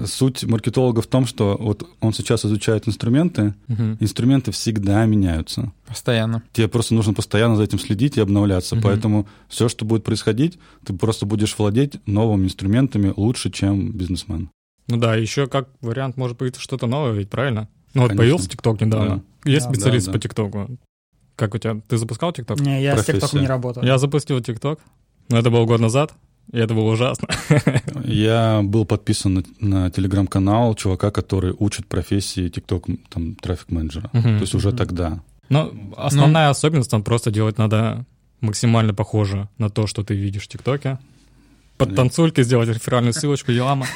Суть 0.06 0.46
маркетолога 0.46 1.02
в 1.02 1.08
том, 1.08 1.26
что 1.26 1.58
вот 1.60 1.86
он 2.00 2.14
сейчас 2.14 2.46
изучает 2.46 2.88
инструменты, 2.88 3.54
Мгм. 3.68 3.98
инструменты 4.00 4.52
всегда 4.54 5.04
меняются. 5.06 5.74
Постоянно. 5.86 6.42
Тебе 6.54 6.70
просто 6.70 6.94
нужно 6.94 7.14
постоянно 7.14 7.58
за 7.58 7.64
этим 7.64 7.80
следить 7.80 8.16
и 8.16 8.22
обновляться. 8.22 8.76
Мгм. 8.76 8.84
Поэтому 8.84 9.28
все, 9.50 9.68
что 9.68 9.84
будет 9.84 10.06
происходить, 10.06 10.58
ты 10.86 10.94
просто 10.94 11.26
будешь 11.26 11.58
владеть 11.58 11.96
новыми 12.06 12.46
инструментами 12.46 13.12
лучше, 13.18 13.52
чем 13.52 13.92
бизнесмен. 13.92 14.50
Ну 14.88 14.96
да, 14.98 15.16
еще 15.16 15.48
как 15.48 15.68
вариант 15.82 16.16
может 16.16 16.38
быть 16.38 16.56
что-то 16.56 16.88
новое, 16.88 17.12
ведь 17.12 17.30
правильно? 17.30 17.68
Ну 17.94 18.04
вот 18.04 18.08
Конечно. 18.08 18.18
появился 18.24 18.50
ТикТок 18.50 18.80
недавно. 18.80 19.22
Есть 19.44 19.66
Да. 19.68 19.74
специалисты 19.74 20.08
Да, 20.08 20.14
да. 20.14 20.18
по 20.18 20.24
ТикТоку. 20.24 20.78
Как 21.36 21.56
у 21.56 21.58
тебя? 21.58 21.82
Ты 21.90 21.98
запускал 21.98 22.32
ТикТок? 22.32 22.60
Не, 22.62 22.82
я 22.82 22.94
с 22.94 22.96
Профессия. 23.04 23.20
ТикТоком 23.20 23.42
не 23.42 23.48
работаю. 23.48 23.86
Я 23.86 23.98
запустил 23.98 24.40
ТикТок, 24.40 24.80
но 25.30 25.40
это 25.40 25.50
было 25.52 25.66
год 25.66 25.82
назад, 25.82 26.14
и 26.52 26.58
это 26.58 26.74
было 26.74 26.92
ужасно. 26.92 27.28
Я 28.04 28.62
был 28.64 28.86
подписан 28.86 29.34
на, 29.34 29.44
на 29.60 29.90
телеграм-канал 29.92 30.76
чувака, 30.76 31.12
который 31.12 31.56
учит 31.58 31.88
профессии 31.88 32.50
TikTok 32.50 33.00
там, 33.10 33.36
трафик-менеджера. 33.36 34.10
Мгм. 34.14 34.38
То 34.38 34.42
есть 34.42 34.54
уже 34.54 34.72
тогда. 34.72 35.20
Но 35.50 35.72
основная 35.98 36.50
особенность 36.50 36.92
там 36.92 37.04
просто 37.04 37.32
делать 37.32 37.58
надо 37.58 38.06
максимально 38.42 38.94
похоже 38.94 39.48
на 39.58 39.70
то, 39.70 39.88
что 39.88 40.04
ты 40.04 40.16
видишь 40.16 40.44
в 40.44 40.48
ТикТоке. 40.48 41.00
Под 41.78 41.96
танцульки 41.96 42.44
сделать 42.44 42.70
реферальную 42.70 43.14
ссылочку 43.14 43.52
Елама. 43.52 43.88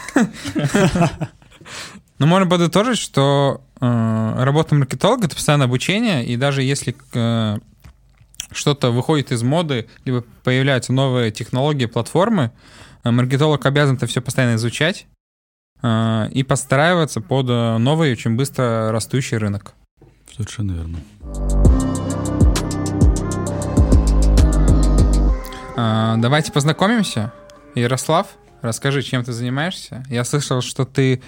Но 2.19 2.25
можно 2.25 2.49
подытожить, 2.49 2.97
что 2.97 3.62
э, 3.79 4.33
работа 4.38 4.73
маркетолога— 4.73 5.25
это 5.27 5.36
постоянное 5.36 5.67
обучение, 5.67 6.25
и 6.25 6.36
даже 6.36 6.63
если 6.63 6.95
э, 7.13 7.57
что-то 8.51 8.91
выходит 8.91 9.31
из 9.31 9.43
моды, 9.43 9.88
либо 10.05 10.23
появляются 10.43 10.93
новые 10.93 11.31
технологии, 11.31 11.86
платформы, 11.86 12.51
э, 13.03 13.12
маркетолог 13.12 13.65
обязан 13.65 13.95
это 13.95 14.07
все 14.07 14.21
постоянно 14.21 14.55
изучать 14.55 15.07
э, 15.81 16.29
и 16.31 16.43
подстраиваться 16.43 17.21
под 17.21 17.49
э, 17.49 17.77
новый, 17.77 18.12
очень 18.12 18.36
быстро 18.36 18.91
растущий 18.91 19.38
рынок. 19.38 19.73
Совершенно 20.31 20.71
верно. 20.71 20.99
Э, 25.75 26.15
давайте 26.17 26.51
познакомимся. 26.51 27.33
Ярослав, 27.75 28.27
расскажи, 28.62 29.03
чем 29.03 29.23
ты 29.23 29.33
занимаешься. 29.33 30.03
Я 30.10 30.23
слышал, 30.23 30.62
что 30.62 30.86
ты 30.86 31.21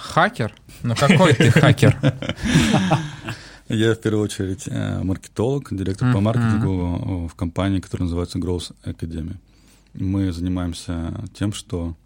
хакер. 0.00 0.54
Ну 0.82 0.94
какой 0.94 1.34
ты 1.34 1.50
хакер? 1.50 1.96
Я 3.70 3.94
в 3.94 4.00
первую 4.00 4.24
очередь 4.24 4.64
э, 4.66 5.02
маркетолог, 5.02 5.68
директор 5.70 6.12
по 6.12 6.20
маркетингу 6.20 7.28
в 7.28 7.34
компании, 7.36 7.78
которая 7.80 8.04
называется 8.04 8.38
Growth 8.38 8.72
Academy. 8.84 9.36
Мы 9.94 10.32
занимаемся 10.32 11.14
тем, 11.34 11.52
что 11.52 11.96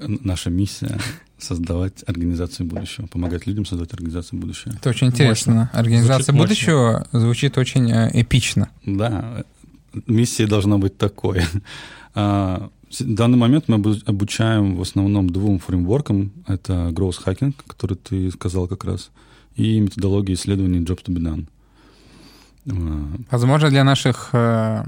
наша 0.00 0.50
миссия— 0.50 0.98
создавать 1.38 2.04
организации 2.06 2.62
будущего, 2.64 3.06
помогать 3.06 3.46
людям 3.46 3.64
создавать 3.66 3.92
организации 3.92 4.36
будущего. 4.36 4.72
Это 4.74 4.90
очень 4.90 5.08
интересно. 5.08 5.70
Организация 5.72 6.32
Звучит 6.32 6.34
мощно. 6.34 6.42
будущего 6.42 7.06
звучит 7.12 7.58
очень 7.58 7.90
э, 7.90 8.10
эпично. 8.14 8.68
Да, 8.86 9.44
миссия 10.06 10.46
должна 10.46 10.78
быть 10.78 10.96
такой. 10.98 11.42
А, 12.14 12.68
В 12.90 13.14
данный 13.14 13.38
момент 13.38 13.68
мы 13.68 13.76
обу- 13.76 14.02
обучаем 14.04 14.76
в 14.76 14.82
основном 14.82 15.30
двум 15.30 15.58
фреймворкам. 15.58 16.30
Это 16.46 16.90
Growth 16.90 17.24
Hacking, 17.24 17.54
который 17.66 17.96
ты 17.96 18.30
сказал 18.30 18.68
как 18.68 18.84
раз, 18.84 19.10
и 19.56 19.80
методология 19.80 20.34
исследований 20.34 20.80
Jobs 20.80 21.04
to 21.04 21.12
be 21.14 21.20
done. 21.20 21.46
Возможно, 23.30 23.70
для 23.70 23.82
наших 23.84 24.30
э, 24.32 24.84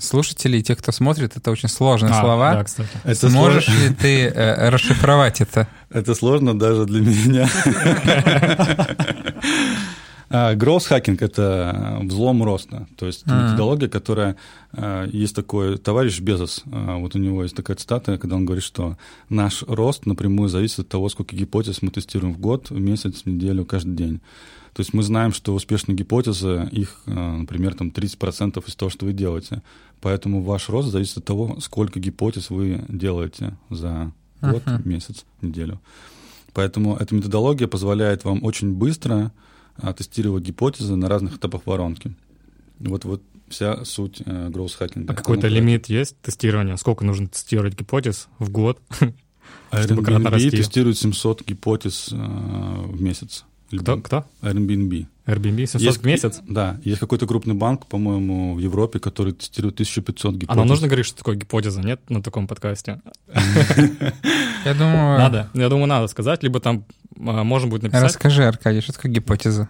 слушателей, 0.00 0.62
тех, 0.62 0.78
кто 0.78 0.92
смотрит, 0.92 1.36
это 1.36 1.50
очень 1.50 1.68
сложные 1.68 2.12
А, 2.14 2.20
слова. 2.20 2.54
Да, 2.54 2.64
кстати. 2.64 2.88
Это 3.04 3.28
Сможешь 3.30 3.68
сло- 3.68 3.88
ли 3.88 3.94
ты 3.94 4.26
э, 4.28 4.68
расшифровать 4.70 5.40
это? 5.42 5.68
Это 5.90 6.14
сложно 6.14 6.58
даже 6.58 6.86
для 6.86 7.00
меня. 7.00 7.48
А, 10.34 10.54
hacking— 10.54 11.18
это 11.20 11.98
взлом 12.02 12.42
роста. 12.42 12.86
То 12.96 13.06
есть 13.06 13.24
А. 13.26 13.44
методология, 13.44 13.88
которая... 13.88 14.36
а, 14.72 15.06
Есть 15.06 15.36
такой 15.36 15.76
товарищ 15.78 16.20
Безос, 16.20 16.62
вот 16.64 17.14
у 17.14 17.18
него 17.18 17.42
есть 17.42 17.54
такая 17.54 17.76
цитата, 17.76 18.16
когда 18.18 18.36
он 18.36 18.46
говорит, 18.46 18.64
что 18.64 18.96
наш 19.28 19.62
рост 19.68 20.06
напрямую 20.06 20.48
зависит 20.48 20.78
от 20.80 20.88
того, 20.88 21.08
сколько 21.10 21.36
гипотез 21.36 21.82
мы 21.82 21.90
тестируем 21.90 22.34
в 22.34 22.38
год, 22.38 22.70
в 22.70 22.80
месяц, 22.80 23.22
в 23.22 23.26
неделю, 23.26 23.64
каждый 23.66 23.94
день. 23.94 24.20
То 24.74 24.80
есть 24.80 24.94
мы 24.94 25.02
знаем, 25.02 25.34
что 25.34 25.54
успешные 25.54 25.94
гипотезы, 25.94 26.66
их, 26.72 27.02
например, 27.04 27.74
там 27.74 27.88
30% 27.88 28.66
из 28.66 28.74
того, 28.74 28.90
что 28.90 29.04
вы 29.04 29.12
делаете. 29.12 29.62
Поэтому 30.00 30.42
ваш 30.42 30.70
рост 30.70 30.88
зависит 30.88 31.18
от 31.18 31.24
того, 31.26 31.60
сколько 31.60 32.00
гипотез 32.00 32.48
вы 32.48 32.82
делаете 32.88 33.54
за 33.68 34.12
год, 34.40 34.62
Мгм. 34.66 34.88
месяц, 34.88 35.26
неделю. 35.42 35.78
Поэтому 36.54 36.96
эта 36.96 37.14
методология 37.14 37.68
позволяет 37.68 38.24
вам 38.24 38.42
очень 38.42 38.72
быстро 38.72 39.30
а, 39.82 39.92
тестировать 39.92 40.44
гипотезы 40.44 40.96
на 40.96 41.08
разных 41.08 41.36
этапах 41.36 41.66
воронки. 41.66 42.14
Вот, 42.78 43.04
вот 43.04 43.22
вся 43.48 43.84
суть 43.84 44.22
э, 44.24 44.48
growth 44.48 44.78
hacking. 44.80 45.04
А 45.08 45.14
какой-то 45.14 45.48
лимит 45.48 45.86
есть 45.86 46.16
тестирования? 46.20 46.76
Сколько 46.76 47.04
нужно 47.04 47.28
тестировать 47.28 47.74
гипотез 47.74 48.28
в 48.38 48.50
год? 48.50 48.80
Airbnb 49.72 50.50
тестирует 50.50 50.98
700 50.98 51.44
гипотез 51.44 52.08
э, 52.12 52.16
в 52.16 53.00
месяц. 53.02 53.44
Кто? 53.70 54.00
Кто? 54.00 54.24
Airbnb. 54.40 55.06
Airbnb 55.26 55.66
700 55.66 55.80
Есть- 55.80 55.98
в 55.98 56.04
месяц? 56.04 56.40
Да, 56.46 56.80
есть 56.84 56.98
какой-то 56.98 57.26
крупный 57.26 57.54
банк, 57.54 57.86
по-моему, 57.86 58.54
в 58.54 58.58
Европе, 58.58 58.98
который 58.98 59.32
тестирует 59.32 59.74
1500 59.74 60.34
гипотез. 60.34 60.50
А 60.52 60.56
нам 60.56 60.66
нужно 60.66 60.88
говорить, 60.88 61.06
что 61.06 61.18
такое 61.18 61.36
гипотеза, 61.36 61.80
нет, 61.80 62.00
на 62.08 62.22
таком 62.22 62.46
подкасте? 62.46 63.00
Я 64.64 64.74
думаю... 64.74 65.18
Надо. 65.18 65.50
Я 65.54 65.68
думаю, 65.68 65.86
надо 65.86 66.08
сказать, 66.08 66.42
либо 66.42 66.60
там 66.60 66.84
а, 67.18 67.44
можно 67.44 67.68
будет 67.68 67.84
написать 67.84 68.02
Расскажи, 68.02 68.44
Аркадий, 68.44 68.80
что 68.80 68.92
такое 68.92 69.12
гипотеза? 69.12 69.68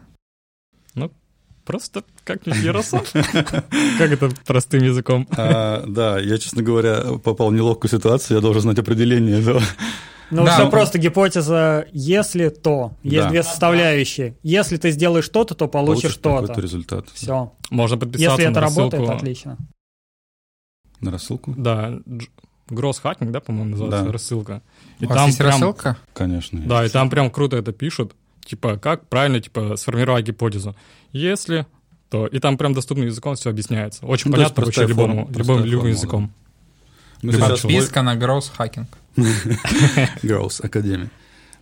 просто 1.65 2.05
как-нибудь 2.25 2.63
Ярослав. 2.63 3.11
Как 3.13 4.13
это 4.13 4.31
простым 4.47 4.83
языком? 4.83 5.29
А, 5.37 5.85
да, 5.87 6.19
я, 6.19 6.39
честно 6.39 6.63
говоря, 6.63 7.19
попал 7.23 7.51
в 7.51 7.55
неловкую 7.55 7.91
ситуацию, 7.91 8.37
я 8.37 8.41
должен 8.41 8.63
знать 8.63 8.79
определение 8.79 9.41
этого. 9.41 9.63
Ну, 10.31 10.45
Да, 10.45 10.55
все 10.55 10.65
ну- 10.65 10.71
просто 10.71 10.99
гипотеза 10.99 11.87
«если 11.93 12.49
то». 12.49 12.93
Есть 13.03 13.17
Да. 13.25 13.29
две 13.29 13.43
составляющие. 13.43 14.37
Если 14.43 14.77
ты 14.79 14.91
сделаешь 14.91 15.25
что-то, 15.27 15.55
то 15.55 15.69
получишь 15.69 16.17
какой-то 16.17 16.47
то-то. 16.49 16.61
результат. 16.61 17.07
Все. 17.13 17.53
Можно 17.71 17.99
подписаться 17.99 18.31
Если 18.31 18.45
это 18.45 18.55
на 18.55 18.61
работает, 18.63 18.93
рассылку. 18.95 19.13
отлично. 19.17 19.57
На 21.01 21.11
рассылку? 21.11 21.55
Да, 21.57 21.99
Гросс 22.69 23.01
хакинг, 23.01 23.31
да, 23.33 23.41
по-моему, 23.41 23.71
называется 23.71 24.05
Да. 24.07 24.13
рассылка. 24.13 24.63
И 25.01 25.05
У 25.05 25.09
вас 25.09 25.19
там 25.19 25.27
есть 25.27 25.39
прям, 25.39 25.51
рассылка? 25.51 25.97
Конечно. 26.15 26.61
да, 26.65 26.87
и 26.87 26.89
там 26.89 27.11
прям 27.11 27.31
круто 27.31 27.57
это 27.57 27.73
пишут. 27.73 28.15
Типа, 28.45 28.79
как 28.79 29.09
правильно, 29.09 29.41
типа, 29.41 29.77
сформировать 29.77 30.25
гипотезу. 30.27 30.75
Если 31.13 31.67
то... 32.09 32.27
И 32.27 32.39
там 32.39 32.57
прям 32.57 32.73
доступным 32.73 33.07
языком 33.07 33.35
все 33.35 33.51
объясняется. 33.51 34.07
Очень 34.07 34.31
Ну, 34.31 34.37
понятно 34.37 34.65
вообще 34.65 34.87
любому, 34.87 35.29
любым 35.35 35.59
формула, 35.63 35.87
языком. 35.87 36.33
Сейчас 37.21 37.61
Подписка 37.61 38.03
на 38.03 38.17
Growth 38.17 38.51
Hacking. 38.59 38.87
Girls 40.23 40.61
Academy. 40.63 41.09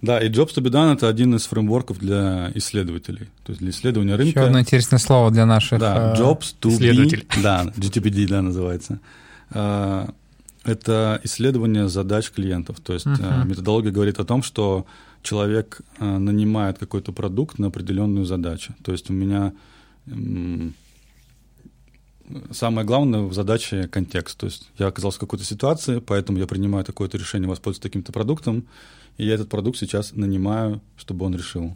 Да, 0.02 0.18
и 0.18 0.30
Jobs 0.30 0.54
to 0.54 0.62
be 0.62 0.70
done— 0.70 0.92
это 0.94 1.08
один 1.08 1.34
из 1.34 1.44
фреймворков 1.46 1.98
для 1.98 2.50
исследователей. 2.54 3.28
То 3.44 3.52
есть 3.52 3.60
для 3.60 3.70
исследования 3.70 4.14
Еще 4.14 4.22
рынка. 4.22 4.46
одно 4.46 4.60
интересное 4.60 4.98
слово 4.98 5.30
для 5.30 5.44
наших... 5.44 5.78
Да, 5.78 6.14
э, 6.16 6.20
Jobs 6.20 6.54
to 6.60 6.70
исследователь. 6.70 7.26
be... 7.28 7.42
Да, 7.42 7.64
GTPD, 7.76 8.26
да, 8.26 8.40
называется. 8.40 8.98
А, 9.50 10.08
Это 10.64 11.20
исследование 11.24 11.88
задач 11.88 12.30
клиентов. 12.30 12.80
То 12.80 12.94
есть 12.94 13.06
а, 13.06 13.44
методология 13.44 13.92
говорит 13.92 14.18
о 14.20 14.24
том, 14.24 14.42
что 14.42 14.86
человек 15.22 15.82
а, 15.98 16.18
нанимает 16.18 16.78
какой-то 16.78 17.12
продукт 17.12 17.58
на 17.58 17.66
определенную 17.66 18.24
задачу. 18.24 18.74
То 18.82 18.92
есть 18.92 19.10
у 19.10 19.12
меня 19.12 19.52
самое 22.50 22.86
главное 22.86 23.20
в 23.20 23.32
задаче 23.32 23.88
контекст. 23.88 24.38
То 24.38 24.46
есть 24.46 24.68
я 24.78 24.86
оказался 24.86 25.18
в 25.18 25.20
какой-то 25.20 25.44
ситуации, 25.44 25.98
поэтому 25.98 26.38
я 26.38 26.46
принимаю 26.46 26.84
такое-то 26.84 27.18
решение 27.18 27.48
воспользоваться 27.48 27.82
таким-то 27.88 28.12
продуктом, 28.12 28.64
и 29.18 29.26
я 29.26 29.34
этот 29.34 29.48
продукт 29.48 29.78
сейчас 29.78 30.12
нанимаю, 30.14 30.80
чтобы 30.96 31.26
он 31.26 31.34
решил 31.34 31.74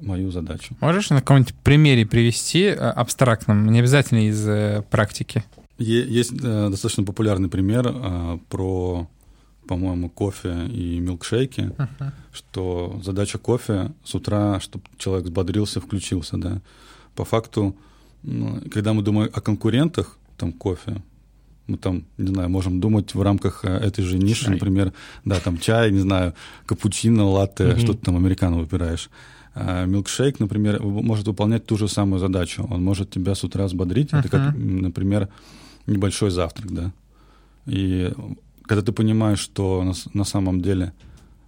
мою 0.00 0.30
задачу. 0.30 0.76
Можешь 0.80 1.10
на 1.10 1.20
каком-нибудь 1.20 1.54
примере 1.62 2.06
привести 2.06 2.64
э, 2.64 2.74
абстрактном, 2.74 3.70
не 3.72 3.78
обязательно 3.80 4.28
из 4.28 4.46
э, 4.46 4.84
практики? 4.90 5.44
Есть 5.78 6.32
э, 6.32 6.68
достаточно 6.70 7.04
популярный 7.04 7.48
пример 7.48 7.86
э, 7.88 8.38
про, 8.48 9.08
по-моему, 9.66 10.08
кофе 10.08 10.66
и 10.68 10.98
милкшейки, 11.00 11.72
что 12.32 13.00
задача 13.04 13.38
кофе 13.38 13.92
с 14.04 14.14
утра, 14.14 14.60
чтобы 14.60 14.84
человек 14.98 15.26
взбодрился, 15.26 15.80
включился, 15.80 16.36
да. 16.36 16.60
По 17.14 17.24
факту, 17.24 17.74
когда 18.70 18.92
мы 18.92 19.02
думаем 19.02 19.30
о 19.32 19.40
конкурентах, 19.40 20.18
там, 20.36 20.52
кофе, 20.52 21.02
мы 21.66 21.76
там, 21.78 22.04
не 22.18 22.28
знаю, 22.28 22.48
можем 22.48 22.80
думать 22.80 23.14
в 23.14 23.22
рамках 23.22 23.64
э, 23.64 23.68
этой 23.68 24.04
же 24.04 24.18
ниши, 24.18 24.44
Чай. 24.44 24.54
например, 24.54 24.92
да, 25.24 25.40
там 25.40 25.58
чай, 25.58 25.90
не 25.90 25.98
знаю, 26.00 26.34
капучино, 26.64 27.24
латте, 27.28 27.64
Мгм. 27.64 27.78
что 27.80 27.92
ты 27.94 28.04
там 28.04 28.16
американо 28.16 28.58
выбираешь. 28.58 29.10
А 29.54 29.84
Милкшейк, 29.86 30.38
например, 30.38 30.82
может 30.82 31.26
выполнять 31.26 31.64
ту 31.64 31.76
же 31.78 31.88
самую 31.88 32.18
задачу. 32.20 32.66
Он 32.70 32.84
может 32.84 33.10
тебя 33.10 33.34
с 33.34 33.42
утра 33.42 33.64
взбодрить. 33.64 34.12
Это 34.12 34.28
как, 34.28 34.54
например, 34.54 35.28
небольшой 35.86 36.30
завтрак, 36.30 36.72
да. 36.72 36.92
И 37.64 38.12
когда 38.66 38.82
ты 38.82 38.92
понимаешь, 38.92 39.38
что 39.38 39.82
на, 39.82 39.94
на 40.12 40.24
самом 40.24 40.60
деле 40.60 40.92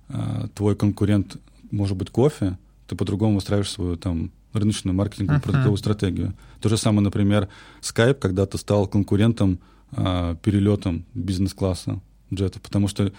а, 0.09 0.49
твой 0.55 0.75
конкурент 0.75 1.37
может 1.71 1.97
быть 1.99 2.11
кофе, 2.11 2.57
ты 2.87 2.97
по-другому 2.97 3.37
устраиваешь 3.37 3.71
свою 3.71 3.97
там 3.97 4.31
рыночную 4.53 4.95
маркетинговую 4.95 5.41
продуктовую 5.43 5.77
стратегию. 5.79 6.35
То 6.61 6.69
же 6.69 6.77
самое, 6.77 7.03
например, 7.03 7.49
Skype 7.83 8.15
когда-то 8.15 8.59
стал 8.59 8.87
конкурентом 8.87 9.59
а, 9.93 10.35
перелетом 10.37 11.05
бизнес-класса 11.15 12.01
джетов, 12.33 12.61
потому 12.63 12.89
что 12.89 13.13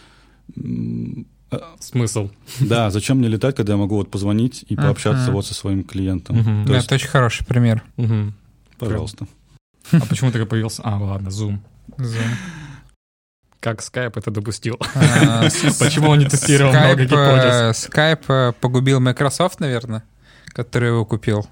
а, 1.52 1.76
Смысл. 1.80 2.30
да, 2.60 2.90
зачем 2.92 3.18
мне 3.18 3.28
летать, 3.28 3.56
когда 3.56 3.74
я 3.74 3.78
могу 3.78 3.96
вот 3.96 4.12
позвонить 4.12 4.64
и 4.68 4.76
пообщаться 4.76 5.26
Мгм. 5.26 5.34
вот 5.34 5.46
со 5.48 5.54
своим 5.54 5.84
клиентом? 5.84 6.38
То 6.38 6.70
Да, 6.72 6.76
есть- 6.76 6.86
это 6.88 6.96
очень 6.96 7.08
хороший 7.08 7.46
пример. 7.46 7.84
Мгм. 7.98 8.34
Пожалуйста. 8.78 9.28
А 9.92 10.00
почему 10.08 10.32
такой 10.32 10.46
появился? 10.46 10.82
А, 10.86 10.98
ладно, 10.98 11.30
Zoom. 11.30 11.58
Zoom. 11.98 12.36
Как 13.60 13.80
Skype 13.82 14.14
это 14.16 14.32
допустил? 14.32 14.78
А, 14.96 15.42
Почему 15.80 16.10
он 16.10 16.20
не 16.20 16.26
тестировал 16.26 16.72
много 16.72 17.04
гипотез? 17.04 17.86
э, 17.86 17.90
Skype 17.90 18.24
э, 18.30 18.54
погубил 18.62 19.00
Microsoft, 19.02 19.60
наверное, 19.60 20.04
который 20.64 20.90
его 20.90 21.06
купил. 21.06 21.48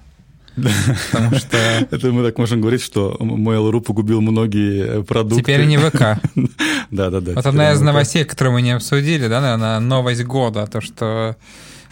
Потому 1.12 1.36
что 1.36 1.58
Это 1.92 2.12
мы 2.12 2.24
так 2.24 2.38
можем 2.38 2.62
говорить, 2.62 2.82
что 2.82 3.16
Mail.ru 3.20 3.80
погубил 3.82 4.22
многие 4.22 5.00
э, 5.00 5.04
продукты. 5.04 5.44
теперь 5.44 5.66
не 5.66 5.78
ВК. 5.78 6.20
Да, 6.90 7.10
да, 7.10 7.20
да. 7.20 7.34
Вот 7.36 7.46
одна 7.46 7.74
из 7.74 7.82
новостей, 7.82 8.24
которую 8.24 8.54
мы 8.54 8.62
не 8.62 8.72
обсудили, 8.72 9.28
да, 9.28 9.42
наверное, 9.42 9.80
новость 9.82 10.24
года, 10.24 10.66
то, 10.68 10.80
что 10.82 11.36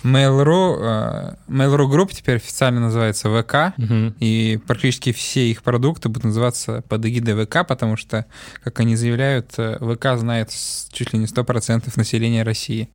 Mail.ru, 0.04 0.78
э, 0.80 1.36
Mail.ru 1.50 1.90
Group 1.92 2.12
теперь 2.14 2.38
официально 2.38 2.80
называется 2.80 3.30
ВК, 3.30 3.78
Мгм. 3.78 4.16
и 4.20 4.58
практически 4.66 5.12
все 5.12 5.50
их 5.52 5.64
продукты 5.64 6.08
будут 6.10 6.24
называться 6.26 6.82
под 6.88 7.06
эгидой 7.06 7.46
ВК, 7.46 7.68
потому 7.68 7.98
что, 7.98 8.26
как 8.64 8.80
они 8.80 8.96
заявляют, 8.96 9.54
э, 9.58 9.78
ВК 9.80 10.18
знает 10.18 10.50
чуть 10.92 11.12
ли 11.14 11.20
не 11.20 11.26
100% 11.28 11.98
населения 11.98 12.44
России. 12.44 12.90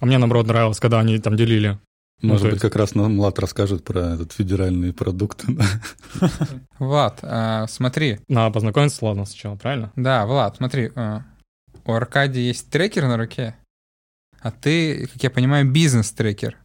А 0.00 0.06
мне, 0.06 0.18
наоборот, 0.18 0.46
нравилось, 0.46 0.80
когда 0.80 1.00
они 1.00 1.18
там 1.18 1.36
делили. 1.36 1.78
Ну, 2.24 2.32
Может 2.32 2.44
быть, 2.46 2.52
есть- 2.54 2.62
как 2.62 2.76
раз 2.76 2.94
нам 2.94 3.16
Влад 3.18 3.38
расскажет 3.38 3.84
про 3.84 4.14
этот 4.14 4.32
федеральный 4.32 4.92
продукт. 4.92 5.44
Влад, 6.78 7.18
э, 7.22 7.66
смотри, 7.68 8.20
Надо 8.28 8.52
познакомиться, 8.54 9.04
ладно, 9.04 9.24
сначала, 9.26 9.56
правильно? 9.56 9.92
да, 9.96 10.26
Влад, 10.26 10.56
смотри, 10.56 10.90
э, 10.94 11.20
у 11.84 11.92
Аркадия 11.92 12.42
есть 12.42 12.70
трекер 12.70 13.04
на 13.06 13.16
руке, 13.16 13.56
а 14.40 14.50
ты, 14.50 15.06
как 15.06 15.22
я 15.22 15.30
понимаю, 15.30 15.70
бизнес-трекер. 15.70 16.56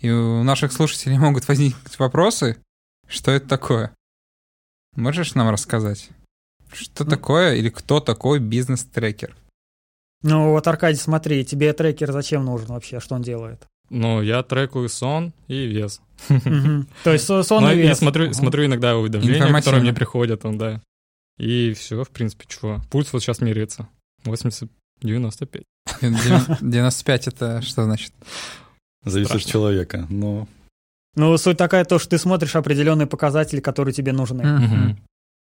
И 0.00 0.10
у 0.10 0.42
наших 0.42 0.72
слушателей 0.72 1.18
могут 1.18 1.48
возникнуть 1.48 1.98
вопросы, 1.98 2.58
что 3.08 3.30
это 3.30 3.48
такое. 3.48 3.94
Можешь 4.94 5.34
нам 5.34 5.48
рассказать? 5.50 6.10
Что 6.72 7.04
Ну. 7.04 7.10
такое 7.10 7.54
или 7.54 7.68
кто 7.70 8.00
такой 8.00 8.40
бизнес-трекер? 8.40 9.36
Ну 10.22 10.50
вот, 10.50 10.66
Аркадий, 10.66 10.98
смотри, 10.98 11.44
тебе 11.44 11.72
трекер 11.72 12.12
зачем 12.12 12.44
нужен 12.44 12.68
вообще, 12.68 13.00
что 13.00 13.14
он 13.14 13.22
делает? 13.22 13.66
Ну, 13.90 14.20
я 14.22 14.42
трекаю 14.42 14.88
сон 14.88 15.32
и 15.48 15.66
вес. 15.66 16.00
То 17.04 17.12
есть 17.12 17.24
со- 17.26 17.42
сон 17.42 17.68
и 17.70 17.76
вес. 17.76 17.98
смотрю, 17.98 18.24
Ага. 18.26 18.34
смотрю 18.34 18.64
иногда 18.66 18.96
уведомления, 18.96 19.52
которые 19.52 19.82
мне 19.82 19.92
приходят, 19.92 20.44
он, 20.44 20.58
да. 20.58 20.80
И 21.38 21.72
все, 21.74 22.02
в 22.02 22.10
принципе, 22.10 22.46
чего. 22.48 22.80
Пульс 22.90 23.12
вот 23.12 23.22
сейчас 23.22 23.40
меряется. 23.40 23.88
80, 24.24 24.70
95. 25.02 25.62
95 26.60 27.28
это 27.28 27.62
что 27.62 27.84
значит? 27.84 28.12
Зависит 29.04 29.34
от 29.36 29.44
человека. 29.44 30.06
Но 30.08 30.48
Ну, 31.14 31.36
суть 31.38 31.56
такая, 31.58 31.84
то, 31.84 31.98
что 31.98 32.10
ты 32.10 32.18
смотришь 32.18 32.56
определенные 32.56 33.06
показатели, 33.06 33.60
которые 33.60 33.92
тебе 33.94 34.12
нужны. 34.12 34.96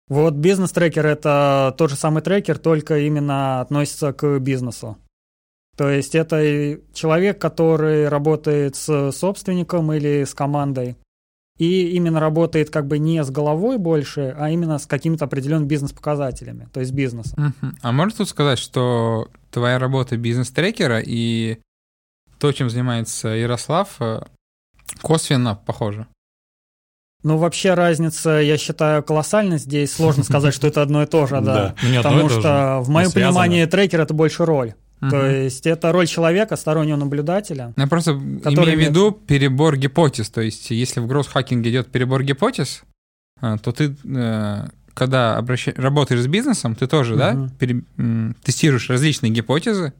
Вот 0.09 0.33
бизнес-трекер— 0.33 1.05
это 1.07 1.73
тот 1.77 1.89
же 1.89 1.95
самый 1.95 2.21
трекер, 2.21 2.57
только 2.57 2.99
именно 2.99 3.61
относится 3.61 4.11
к 4.11 4.39
бизнесу. 4.39 4.97
То 5.75 5.89
есть 5.89 6.13
это 6.13 6.79
человек, 6.93 7.39
который 7.39 8.07
работает 8.07 8.75
с 8.75 9.11
собственником 9.11 9.91
или 9.91 10.23
с 10.23 10.33
командой, 10.33 10.97
и 11.57 11.89
именно 11.95 12.19
работает 12.19 12.69
как 12.69 12.87
бы 12.87 12.97
не 12.99 13.23
с 13.23 13.29
головой 13.29 13.77
больше, 13.77 14.35
а 14.37 14.49
именно 14.49 14.79
с 14.79 14.85
какими-то 14.85 15.25
определенными 15.25 15.67
бизнес-показателями, 15.67 16.67
то 16.73 16.79
есть 16.79 16.91
бизнесом. 16.91 17.53
А 17.81 17.91
можно 17.91 18.17
тут 18.17 18.29
сказать, 18.29 18.59
что 18.59 19.29
твоя 19.51 19.79
работа 19.79 20.17
бизнес-трекера 20.17 20.99
и 20.99 21.59
то, 22.39 22.51
чем 22.51 22.69
занимается 22.69 23.29
Ярослав, 23.29 23.95
э, 23.99 24.21
косвенно 25.01 25.55
похоже? 25.55 26.07
Ну, 27.23 27.37
вообще 27.37 27.73
разница, 27.73 28.31
я 28.41 28.57
считаю, 28.57 29.01
колоссальна 29.01 29.57
здесь. 29.57 29.93
Сложно 29.93 30.23
сказать, 30.23 30.53
что 30.55 30.67
это 30.67 30.81
одно 30.81 31.03
и 31.03 31.05
то 31.05 31.25
же, 31.25 31.39
да. 31.39 31.73
Потому 31.97 32.29
что 32.29 32.79
в 32.81 32.89
моем 32.89 33.11
понимании 33.11 33.65
трекер— 33.65 34.01
это 34.01 34.13
больше 34.13 34.45
роль. 34.45 34.73
То 35.09 35.25
есть 35.27 35.65
это 35.65 35.91
роль 35.91 36.07
человека, 36.07 36.55
стороннего 36.55 36.97
наблюдателя. 36.97 37.73
Я 37.77 37.87
просто 37.87 38.11
имею 38.11 38.77
в 38.77 38.81
виду 38.81 39.11
перебор 39.11 39.77
гипотез. 39.77 40.29
То 40.29 40.41
есть, 40.41 40.71
если 40.71 40.99
в 40.99 41.07
гроусс-хакинге 41.07 41.69
идет 41.69 41.87
перебор 41.91 42.23
гипотез, 42.23 42.83
а, 43.41 43.57
то 43.57 43.71
ты, 43.71 43.95
э, 44.05 44.67
когда 44.93 45.37
обраща- 45.37 45.73
работаешь 45.75 46.21
с 46.21 46.27
бизнесом, 46.27 46.75
ты 46.75 46.87
тоже, 46.87 47.15
да, 47.15 47.33
Мгм. 47.33 47.49
пере- 47.51 47.83
тестируешь 48.43 48.89
различные 48.89 49.31
гипотезы, 49.31 49.93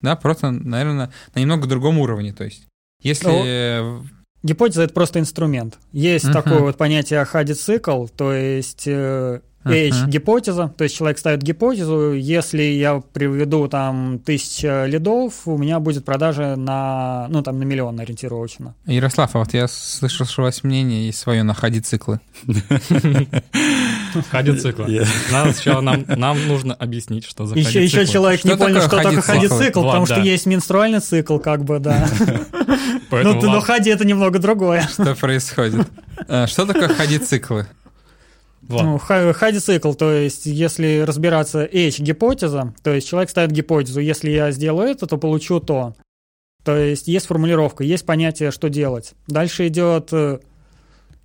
да, 0.00 0.14
просто, 0.16 0.50
наверное, 0.50 1.10
на 1.34 1.38
немного 1.40 1.66
другом 1.66 1.98
уровне. 1.98 2.32
То 2.32 2.44
есть, 2.44 2.66
если 3.02 3.26
Ну, 3.28 3.42
э, 3.44 4.00
Гипотеза— 4.42 4.82
это 4.84 4.94
просто 4.94 5.18
инструмент. 5.18 5.78
Есть 5.92 6.26
Мгм. 6.26 6.32
такое 6.34 6.58
вот 6.60 6.76
понятие 6.76 7.24
хади-цикл, 7.24 8.06
то 8.06 8.32
есть 8.32 8.84
э, 8.86 9.40
H 9.66 9.94
Мгм. 10.02 10.10
гипотеза, 10.10 10.72
то 10.76 10.84
есть 10.84 10.96
человек 10.96 11.18
ставит 11.18 11.42
гипотезу, 11.42 12.12
если 12.12 12.62
я 12.62 13.02
приведу 13.12 13.68
там 13.68 14.18
тысяча 14.18 14.86
лидов, 14.86 15.32
у 15.46 15.58
меня 15.58 15.80
будет 15.80 16.04
продажа 16.04 16.56
на, 16.56 17.26
ну 17.30 17.42
там 17.42 17.58
на 17.58 17.64
миллион 17.64 17.98
ориентировочно. 18.00 18.74
Ярослав, 18.86 19.34
а 19.34 19.38
вот 19.40 19.54
я 19.54 19.66
слышал, 19.68 20.26
что 20.26 20.42
у 20.42 20.44
вас 20.44 20.62
мнение 20.64 21.06
есть 21.06 21.18
свое 21.18 21.42
на 21.42 21.54
ходи-циклы. 21.54 22.20
Хади 24.30 24.56
цикла. 24.56 24.86
Я- 24.88 25.04
Надо 25.30 25.52
сначала 25.52 25.80
нам, 25.80 26.46
нужно 26.48 26.74
объяснить, 26.74 27.24
что 27.24 27.46
за 27.46 27.54
Еще, 27.56 27.82
еще 27.84 27.98
циклы. 28.04 28.12
человек 28.12 28.44
не 28.44 28.56
понял, 28.56 28.80
что 28.80 28.96
такое 29.02 29.20
хади-цикл? 29.20 29.56
хади-цикл, 29.56 29.82
потому 29.84 30.06
что 30.06 30.20
есть 30.20 30.46
менструальный 30.46 31.00
цикл, 31.00 31.38
как 31.38 31.64
бы, 31.64 31.78
да. 31.78 32.08
Поэтому 33.10 33.34
Ну, 33.34 33.40
ты- 33.40 33.46
но 33.48 33.60
хади 33.60 33.90
это 33.90 34.04
немного 34.06 34.38
другое. 34.38 34.82
Что 34.90 35.14
происходит? 35.14 35.86
Э, 36.28 36.46
Что 36.46 36.66
такое 36.66 36.88
ходи-циклы? 36.88 37.66
Влад, 38.68 38.84
Ну, 38.84 38.98
ха- 38.98 39.32
хади-цикл, 39.32 39.92
то 39.94 40.12
есть 40.12 40.46
если 40.46 41.00
разбираться 41.06 41.60
H 41.64 41.98
гипотеза, 42.00 42.74
то 42.82 42.92
есть 42.94 43.08
человек 43.08 43.30
ставит 43.30 43.52
гипотезу, 43.52 44.00
если 44.00 44.30
я 44.30 44.50
сделаю 44.50 44.88
это, 44.88 45.06
то 45.06 45.18
получу 45.18 45.60
то. 45.60 45.94
То 46.64 46.76
есть 46.76 47.06
есть 47.06 47.26
формулировка, 47.26 47.84
есть 47.84 48.04
понятие, 48.04 48.50
что 48.50 48.68
делать. 48.68 49.12
Дальше 49.28 49.68
идет 49.68 50.12
э, 50.12 50.40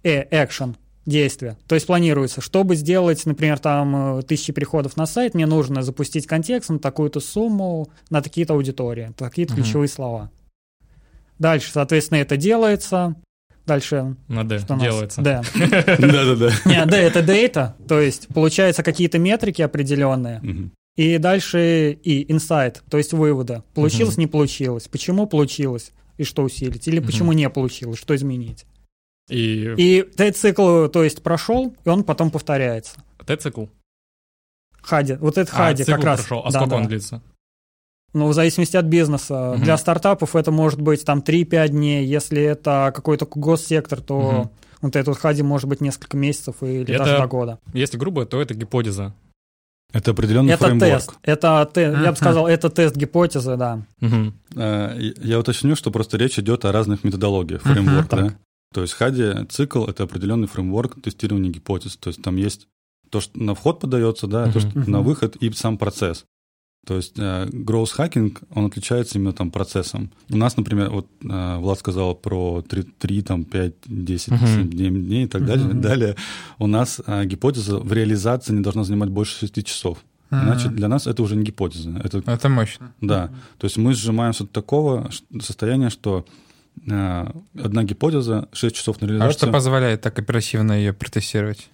action, 0.03 0.75
действие. 1.07 1.57
То 1.67 1.73
есть 1.75 1.87
планируется, 1.87 2.41
чтобы 2.41 2.75
сделать, 2.75 3.25
например, 3.25 3.57
там 3.57 4.19
э, 4.19 4.21
тысячи 4.21 4.53
приходов 4.53 4.97
на 4.97 5.07
сайт, 5.07 5.33
мне 5.33 5.47
нужно 5.47 5.81
запустить 5.81 6.27
контекст 6.27 6.69
на 6.69 6.77
такую-то 6.77 7.19
сумму, 7.19 7.89
на 8.11 8.21
такие-то 8.21 8.53
аудитории, 8.53 9.11
такие-то 9.17 9.53
Мгм. 9.53 9.63
ключевые 9.63 9.87
слова. 9.87 10.29
Дальше, 11.39 11.71
соответственно, 11.71 12.19
это 12.19 12.37
делается. 12.37 13.15
Дальше 13.65 14.15
на 14.27 14.43
D 14.43 14.59
что 14.59 14.73
у 14.73 14.77
нас? 14.77 14.83
делается. 14.83 15.21
Да. 15.21 15.41
Да-да-да. 15.55 16.51
Не, 16.65 16.85
да, 16.85 16.97
это 16.97 17.19
data, 17.19 17.73
то 17.87 17.99
есть 17.99 18.27
получается 18.29 18.83
какие-то 18.83 19.19
метрики 19.19 19.61
определенные, 19.61 20.41
и 20.97 21.17
дальше 21.19 21.91
и 22.03 22.25
insight, 22.31 22.81
то 22.89 22.97
есть 22.97 23.13
выводы. 23.13 23.63
Получилось, 23.73 24.17
не 24.17 24.27
получилось, 24.27 24.87
почему 24.87 25.27
получилось, 25.27 25.91
и 26.17 26.23
что 26.23 26.43
усилить, 26.43 26.87
или 26.87 26.99
почему 26.99 27.31
не 27.33 27.49
получилось, 27.49 27.99
что 27.99 28.15
изменить. 28.15 28.65
И 29.29 29.73
И 29.77 29.97
этот 30.17 30.35
цикл, 30.35 30.87
то 30.87 31.03
есть 31.03 31.23
прошел, 31.23 31.73
и 31.85 31.89
он 31.89 32.03
потом 32.03 32.31
повторяется. 32.31 32.95
Т-цикл. 33.25 33.67
Хади, 34.81 35.13
вот 35.13 35.37
это 35.37 35.49
А, 35.53 35.55
хади 35.55 35.83
цикл 35.83 35.95
как 35.97 36.03
раз. 36.03 36.19
прошел. 36.21 36.39
А 36.45 36.51
Да, 36.51 36.59
сколько 36.59 36.69
да. 36.71 36.75
он 36.77 36.87
длится? 36.87 37.21
Ну, 38.13 38.27
в 38.27 38.33
зависимости 38.33 38.75
от 38.75 38.85
бизнеса. 38.85 39.53
Мгм. 39.55 39.63
Для 39.63 39.77
стартапов 39.77 40.35
это 40.35 40.51
может 40.51 40.81
быть 40.81 41.05
там 41.05 41.21
3-5 41.21 41.69
дней. 41.69 42.05
Если 42.05 42.41
это 42.41 42.91
какой-то 42.93 43.25
госсектор, 43.33 44.01
то 44.01 44.19
Мгм. 44.31 44.49
вот 44.81 44.95
этот 44.95 45.17
хади 45.17 45.43
может 45.43 45.69
быть 45.69 45.79
несколько 45.81 46.17
месяцев 46.17 46.55
или 46.61 46.83
Это 46.83 46.97
даже 47.05 47.17
до 47.17 47.27
года. 47.27 47.59
Если 47.73 47.97
грубо, 47.97 48.25
то 48.25 48.41
это 48.41 48.53
гипотеза. 48.53 49.13
Это 49.93 50.11
определенный 50.11 50.53
Это 50.53 50.65
фреймворк. 50.65 50.91
тест. 50.93 51.11
Это, 51.23 51.69
те- 51.73 51.81
я 52.03 52.11
бы 52.11 52.17
сказал, 52.17 52.47
это 52.47 52.69
тест 52.69 52.95
гипотезы, 52.95 53.57
да. 53.57 53.81
И- 54.01 55.13
Я 55.21 55.39
уточню, 55.39 55.75
что 55.75 55.91
просто 55.91 56.17
речь 56.17 56.39
идет 56.39 56.65
о 56.65 56.71
разных 56.71 57.03
методологиях 57.03 57.63
Мгм. 57.65 57.73
фреймворк, 57.73 58.07
Так. 58.07 58.19
да? 58.27 58.33
То 58.73 58.81
есть 58.81 58.93
Хади 58.93 59.45
цикл— 59.49 59.83
это 59.87 60.03
определенный 60.03 60.47
фреймворк 60.47 61.01
тестирования 61.01 61.51
гипотез. 61.51 61.97
То 61.97 62.07
есть 62.09 62.21
там 62.21 62.37
есть 62.37 62.67
то, 63.09 63.19
что 63.19 63.37
на 63.37 63.53
вход 63.53 63.81
подается, 63.81 64.27
да, 64.27 64.47
и 64.47 64.51
то, 64.53 64.61
что 64.61 64.69
на 64.77 64.99
Мгм. 64.99 65.03
выход 65.03 65.35
и 65.35 65.51
сам 65.51 65.77
процесс. 65.77 66.23
То 66.85 66.95
есть 66.95 67.13
э, 67.19 67.45
growth 67.45 67.95
hacking, 67.97 68.37
он 68.55 68.65
отличается 68.65 69.17
именно 69.19 69.33
там 69.33 69.51
процессом. 69.51 70.09
У 70.31 70.37
нас, 70.37 70.57
например, 70.57 70.89
вот 70.89 71.07
э, 71.23 71.57
Влад 71.57 71.77
сказал 71.79 72.15
про 72.15 72.63
3, 72.67 72.83
3 72.83 73.21
там, 73.21 73.43
5, 73.43 73.73
10, 73.85 74.31
Мгм. 74.31 74.47
7 74.47 74.69
дней, 74.69 74.89
дней 74.89 75.23
и 75.25 75.27
так 75.27 75.45
далее. 75.45 75.67
Мгм. 75.67 75.81
Далее 75.81 76.15
у 76.57 76.65
нас 76.67 76.99
э, 77.05 77.25
гипотеза 77.25 77.77
в 77.77 77.93
реализации 77.93 78.53
не 78.53 78.61
должна 78.61 78.83
занимать 78.83 79.09
больше 79.09 79.37
6 79.39 79.63
часов. 79.63 79.99
Иначе 80.31 80.67
Мгм. 80.67 80.75
для 80.77 80.87
нас 80.87 81.07
это 81.07 81.21
уже 81.21 81.35
не 81.35 81.43
гипотеза. 81.43 81.91
Это 82.03 82.23
Это 82.25 82.49
мощно. 82.49 82.93
да, 83.01 83.29
то 83.57 83.65
есть 83.67 83.77
мы 83.77 83.93
сжимаемся 83.93 84.43
до 84.45 84.49
такого 84.49 85.11
состояния, 85.41 85.89
что 85.89 86.25
одна 86.87 87.83
гипотеза, 87.83 88.47
6 88.53 88.75
часов 88.75 89.01
на 89.01 89.05
А 89.05 89.09
что 89.09 89.17
реализацию. 89.19 89.51
позволяет 89.51 90.01
так 90.01 90.17
оперативно 90.17 90.73
ее 90.73 90.93
протестировать? 90.93 91.69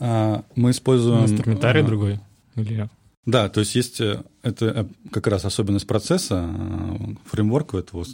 А, 0.00 0.42
мы 0.56 0.70
используем... 0.70 1.24
Инструментарий 1.24 1.82
другой. 1.82 2.20
Или... 2.56 2.88
Да, 3.28 3.50
то 3.50 3.60
есть 3.60 3.74
есть 3.74 4.00
э, 4.00 4.22
это 4.42 4.64
э, 4.64 4.84
как 5.12 5.26
раз 5.26 5.44
особенность 5.44 5.86
процесса, 5.86 6.48
э, 6.48 7.14
фреймворк 7.30 7.74
этого. 7.74 8.06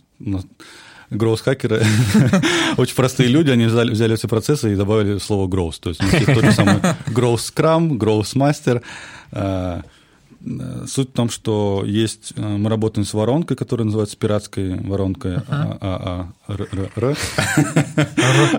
Гроус-хакеры 1.10 1.84
очень 2.78 2.96
простые 2.96 3.28
люди, 3.28 3.50
они 3.50 3.66
взяли, 3.66 3.92
взяли 3.92 4.16
все 4.16 4.26
процессы 4.26 4.72
и 4.72 4.76
добавили 4.76 5.18
слово 5.18 5.48
growth. 5.48 5.76
То 5.80 5.90
есть 5.90 6.02
у 6.02 6.04
них 6.04 6.14
есть 6.14 6.34
тот 6.34 6.44
же 6.44 6.50
самый 6.50 6.80
growth 7.06 8.34
master. 8.34 8.82
Э, 9.30 9.82
э, 10.44 10.84
Суть 10.88 11.10
в 11.10 11.12
том, 11.12 11.30
что 11.30 11.84
есть, 11.86 12.36
мы 12.36 12.68
работаем 12.68 13.06
с 13.06 13.14
воронкой, 13.14 13.56
которая 13.56 13.84
называется 13.84 14.16
пиратской 14.16 14.80
воронкой 14.80 15.36
А, 15.46 16.28
ААР. 16.44 17.16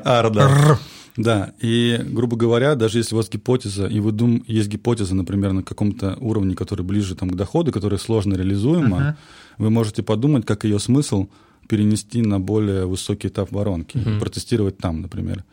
Ар, 0.06 0.80
да. 1.18 1.54
И, 1.62 2.00
грубо 2.04 2.36
говоря, 2.38 2.76
даже 2.76 3.00
если 3.00 3.16
у 3.16 3.18
вас 3.18 3.30
гипотеза, 3.30 3.88
и 3.88 4.00
вы 4.00 4.12
дум, 4.12 4.44
есть 4.48 4.68
гипотеза, 4.70 5.16
например, 5.16 5.54
на 5.54 5.64
каком-то 5.64 6.18
уровне, 6.20 6.56
который 6.56 6.84
ближе 6.86 7.16
там, 7.16 7.30
к 7.30 7.36
доходу, 7.36 7.72
которая 7.72 8.00
сложно 8.00 8.36
реализуема, 8.36 9.00
Мгм. 9.00 9.16
вы 9.58 9.70
можете 9.70 10.04
подумать, 10.04 10.46
как 10.46 10.66
ее 10.66 10.80
смысл 10.80 11.28
перенести 11.68 12.22
на 12.22 12.40
более 12.40 12.86
высокий 12.86 13.30
этап 13.30 13.52
воронки, 13.52 13.98
Мгм. 13.98 14.20
протестировать 14.20 14.78
там, 14.78 15.02
например. 15.02 15.44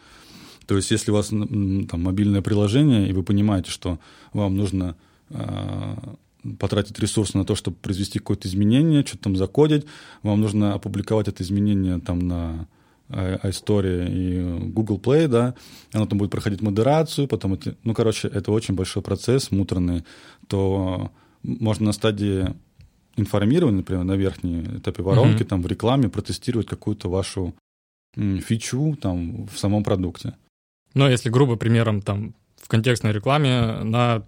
То 0.67 0.77
есть, 0.77 0.91
если 0.91 1.11
у 1.11 1.15
вас 1.15 1.29
там 1.29 2.03
мобильное 2.03 2.43
приложение, 2.43 3.09
и 3.09 3.13
вы 3.13 3.23
понимаете, 3.23 3.71
что 3.71 3.99
вам 4.33 4.57
нужно 4.57 4.95
а, 5.31 5.97
потратить 6.59 6.99
ресурсы 6.99 7.39
на 7.39 7.45
то, 7.45 7.55
чтобы 7.55 7.77
произвести 7.79 8.19
какое-то 8.19 8.49
изменение, 8.49 9.05
что-то 9.07 9.25
там 9.25 9.37
закодить, 9.37 9.87
вам 10.23 10.41
нужно 10.41 10.75
опубликовать 10.75 11.29
это 11.29 11.43
изменение 11.43 12.01
там 12.01 12.19
на 12.19 12.67
iStory 13.13 14.09
и 14.11 14.71
Google 14.73 14.99
Play, 14.99 15.29
да, 15.29 15.55
оно 15.93 16.07
там 16.07 16.19
будет 16.19 16.31
проходить 16.31 16.63
модерацию, 16.63 17.29
потом 17.29 17.55
это, 17.55 17.75
ну, 17.85 17.95
короче, 17.95 18.29
это 18.29 18.51
очень 18.53 18.75
большой 18.75 19.03
процесс, 19.03 19.51
муторный, 19.51 20.05
то 20.49 21.11
можно 21.43 21.87
на 21.87 21.93
стадии 21.93 22.47
информирования, 23.17 23.79
например, 23.79 24.05
на 24.05 24.13
верхней 24.17 24.63
этапе 24.79 25.03
воронки, 25.03 25.43
Мгм. 25.43 25.47
там 25.49 25.63
в 25.63 25.67
рекламе 25.67 26.09
протестировать 26.09 26.67
какую-то 26.67 27.09
вашу 27.11 27.55
фичу 28.17 28.97
там 29.01 29.47
в 29.47 29.59
самом 29.59 29.85
продукте. 29.85 30.35
Но 30.95 31.09
если 31.09 31.31
грубо 31.31 31.57
примером 31.57 32.03
там 32.03 32.35
в 32.61 32.69
контекстной 32.69 33.13
рекламе 33.13 33.83
на 33.83 34.23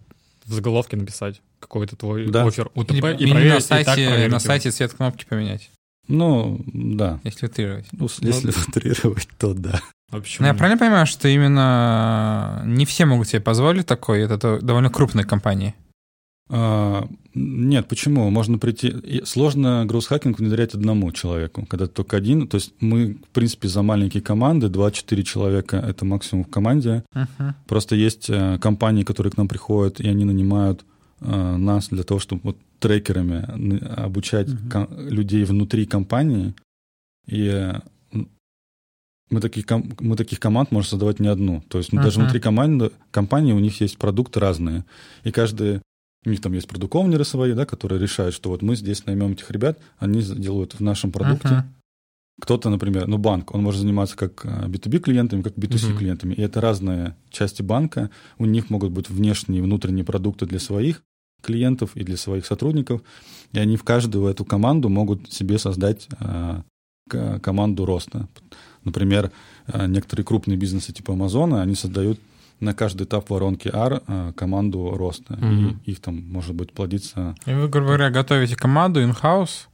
в 0.46 0.52
заголовке 0.52 0.96
написать 0.96 1.40
какой-то 1.60 1.96
твой 1.96 2.26
Да. 2.30 2.46
офер 2.46 2.70
УТП 2.74 2.92
Или, 2.92 3.24
и 3.28 3.30
проверить, 3.30 3.70
на 3.70 3.78
и 3.80 3.84
так 3.84 3.86
сайте, 3.86 4.06
проверить 4.08 4.30
на 4.30 4.36
его. 4.36 4.38
сайте 4.38 4.70
цвет 4.70 4.92
кнопки 4.92 5.24
поменять, 5.28 5.70
Ну, 6.08 6.60
да. 6.66 7.20
если 7.24 7.46
утрировать. 7.46 7.86
Ну, 7.92 8.08
если 8.20 8.48
утрировать, 8.68 9.28
то 9.38 9.54
да. 9.54 9.80
А 10.10 10.16
Ну, 10.16 10.20
почему? 10.22 10.46
я 10.46 10.54
правильно 10.54 10.78
понимаю, 10.78 11.06
что 11.06 11.28
именно 11.28 12.62
не 12.66 12.84
все 12.84 13.04
могут 13.06 13.28
себе 13.28 13.40
позволить 13.40 13.86
такой, 13.86 14.20
это 14.20 14.38
то- 14.38 14.60
довольно 14.60 14.90
крупные 14.90 15.24
компании. 15.24 15.74
А, 16.50 17.08
нет, 17.34 17.88
почему? 17.88 18.28
Можно 18.30 18.58
прийти... 18.58 19.22
Сложно 19.24 19.84
гроусс-хакинг 19.86 20.36
внедрять 20.38 20.74
одному 20.74 21.10
человеку, 21.10 21.64
когда 21.66 21.86
ты 21.86 21.92
только 21.94 22.18
один. 22.18 22.46
То 22.46 22.56
есть 22.56 22.74
мы, 22.80 23.14
в 23.14 23.28
принципе, 23.32 23.66
за 23.68 23.82
маленькие 23.82 24.22
команды, 24.22 24.66
2-4 24.66 25.22
человека— 25.22 25.76
это 25.88 26.04
максимум 26.04 26.44
в 26.44 26.50
команде. 26.50 27.02
Мгм. 27.14 27.54
Просто 27.66 27.96
есть 27.96 28.26
э, 28.28 28.58
компании, 28.60 29.04
которые 29.04 29.32
к 29.32 29.36
нам 29.38 29.48
приходят, 29.48 30.00
и 30.00 30.08
они 30.08 30.24
нанимают 30.26 30.82
э, 30.82 30.84
нас 31.20 31.88
для 31.88 32.02
того, 32.02 32.20
чтобы 32.20 32.40
вот 32.44 32.56
трекерами 32.80 33.44
обучать 34.04 34.48
ко- 34.70 34.88
людей 35.10 35.44
внутри 35.44 35.86
компании. 35.86 36.54
И 37.26 37.46
э, 37.46 37.80
мы 39.30 39.40
таких, 39.40 39.64
мы 40.00 40.16
таких 40.16 40.38
команд 40.40 40.70
можем 40.70 40.90
создавать 40.90 41.20
не 41.20 41.28
одну. 41.28 41.62
То 41.68 41.78
есть 41.78 41.92
ну, 41.92 42.02
даже 42.02 42.20
внутри 42.20 42.40
команды, 42.40 42.90
компании 43.10 43.52
у 43.52 43.58
них 43.58 43.80
есть 43.80 43.98
продукты 43.98 44.40
разные. 44.40 44.84
И 45.24 45.30
каждый... 45.30 45.80
У 46.26 46.30
них 46.30 46.40
там 46.40 46.54
есть 46.54 46.68
продуктовнеры 46.68 47.24
свои, 47.24 47.52
да, 47.52 47.66
которые 47.66 48.00
решают, 48.00 48.34
что 48.34 48.48
вот 48.48 48.62
мы 48.62 48.76
здесь 48.76 49.04
наймем 49.06 49.32
этих 49.32 49.50
ребят, 49.50 49.78
они 49.98 50.22
делают 50.22 50.74
в 50.74 50.80
нашем 50.80 51.12
продукте. 51.12 51.48
Мгм. 51.48 51.74
Кто-то, 52.40 52.68
например, 52.68 53.06
ну 53.06 53.16
банк, 53.18 53.54
он 53.54 53.62
может 53.62 53.80
заниматься 53.80 54.16
как 54.16 54.44
э, 54.44 54.66
B2B 54.66 54.98
клиентами, 54.98 55.42
как 55.42 55.54
B2C 55.54 55.90
Мгм. 55.90 55.98
клиентами. 55.98 56.34
И 56.34 56.42
это 56.42 56.60
разные 56.60 57.16
части 57.30 57.62
банка. 57.62 58.10
У 58.38 58.44
них 58.44 58.70
могут 58.70 58.90
быть 58.90 59.08
внешние 59.08 59.60
и 59.60 59.62
внутренние 59.62 60.04
продукты 60.04 60.46
для 60.46 60.58
своих 60.58 61.02
клиентов 61.42 61.90
и 61.96 62.02
для 62.02 62.16
своих 62.16 62.44
сотрудников. 62.46 63.02
И 63.52 63.58
они 63.58 63.76
в 63.76 63.84
каждую 63.84 64.26
эту 64.26 64.44
команду 64.44 64.88
могут 64.88 65.32
себе 65.32 65.58
создать 65.58 66.08
э, 66.18 66.62
команду 67.40 67.84
роста. 67.84 68.28
Например, 68.82 69.30
э, 69.66 69.86
некоторые 69.86 70.24
крупные 70.24 70.56
бизнесы 70.56 70.92
типа 70.92 71.12
Амазона, 71.12 71.62
они 71.62 71.74
создают 71.74 72.18
на 72.60 72.74
каждый 72.74 73.04
этап 73.04 73.30
воронки 73.30 73.68
R 73.72 74.02
э, 74.06 74.32
команду 74.36 74.90
роста. 74.96 75.34
Мгм. 75.36 75.80
И 75.84 75.92
их 75.92 76.00
там 76.00 76.22
может 76.30 76.54
быть 76.54 76.72
плодиться... 76.72 77.34
И 77.46 77.52
вы, 77.52 77.68
грубо 77.68 77.88
говоря, 77.88 78.10
готовите 78.10 78.56
команду 78.56 79.00
in-house, 79.02 79.68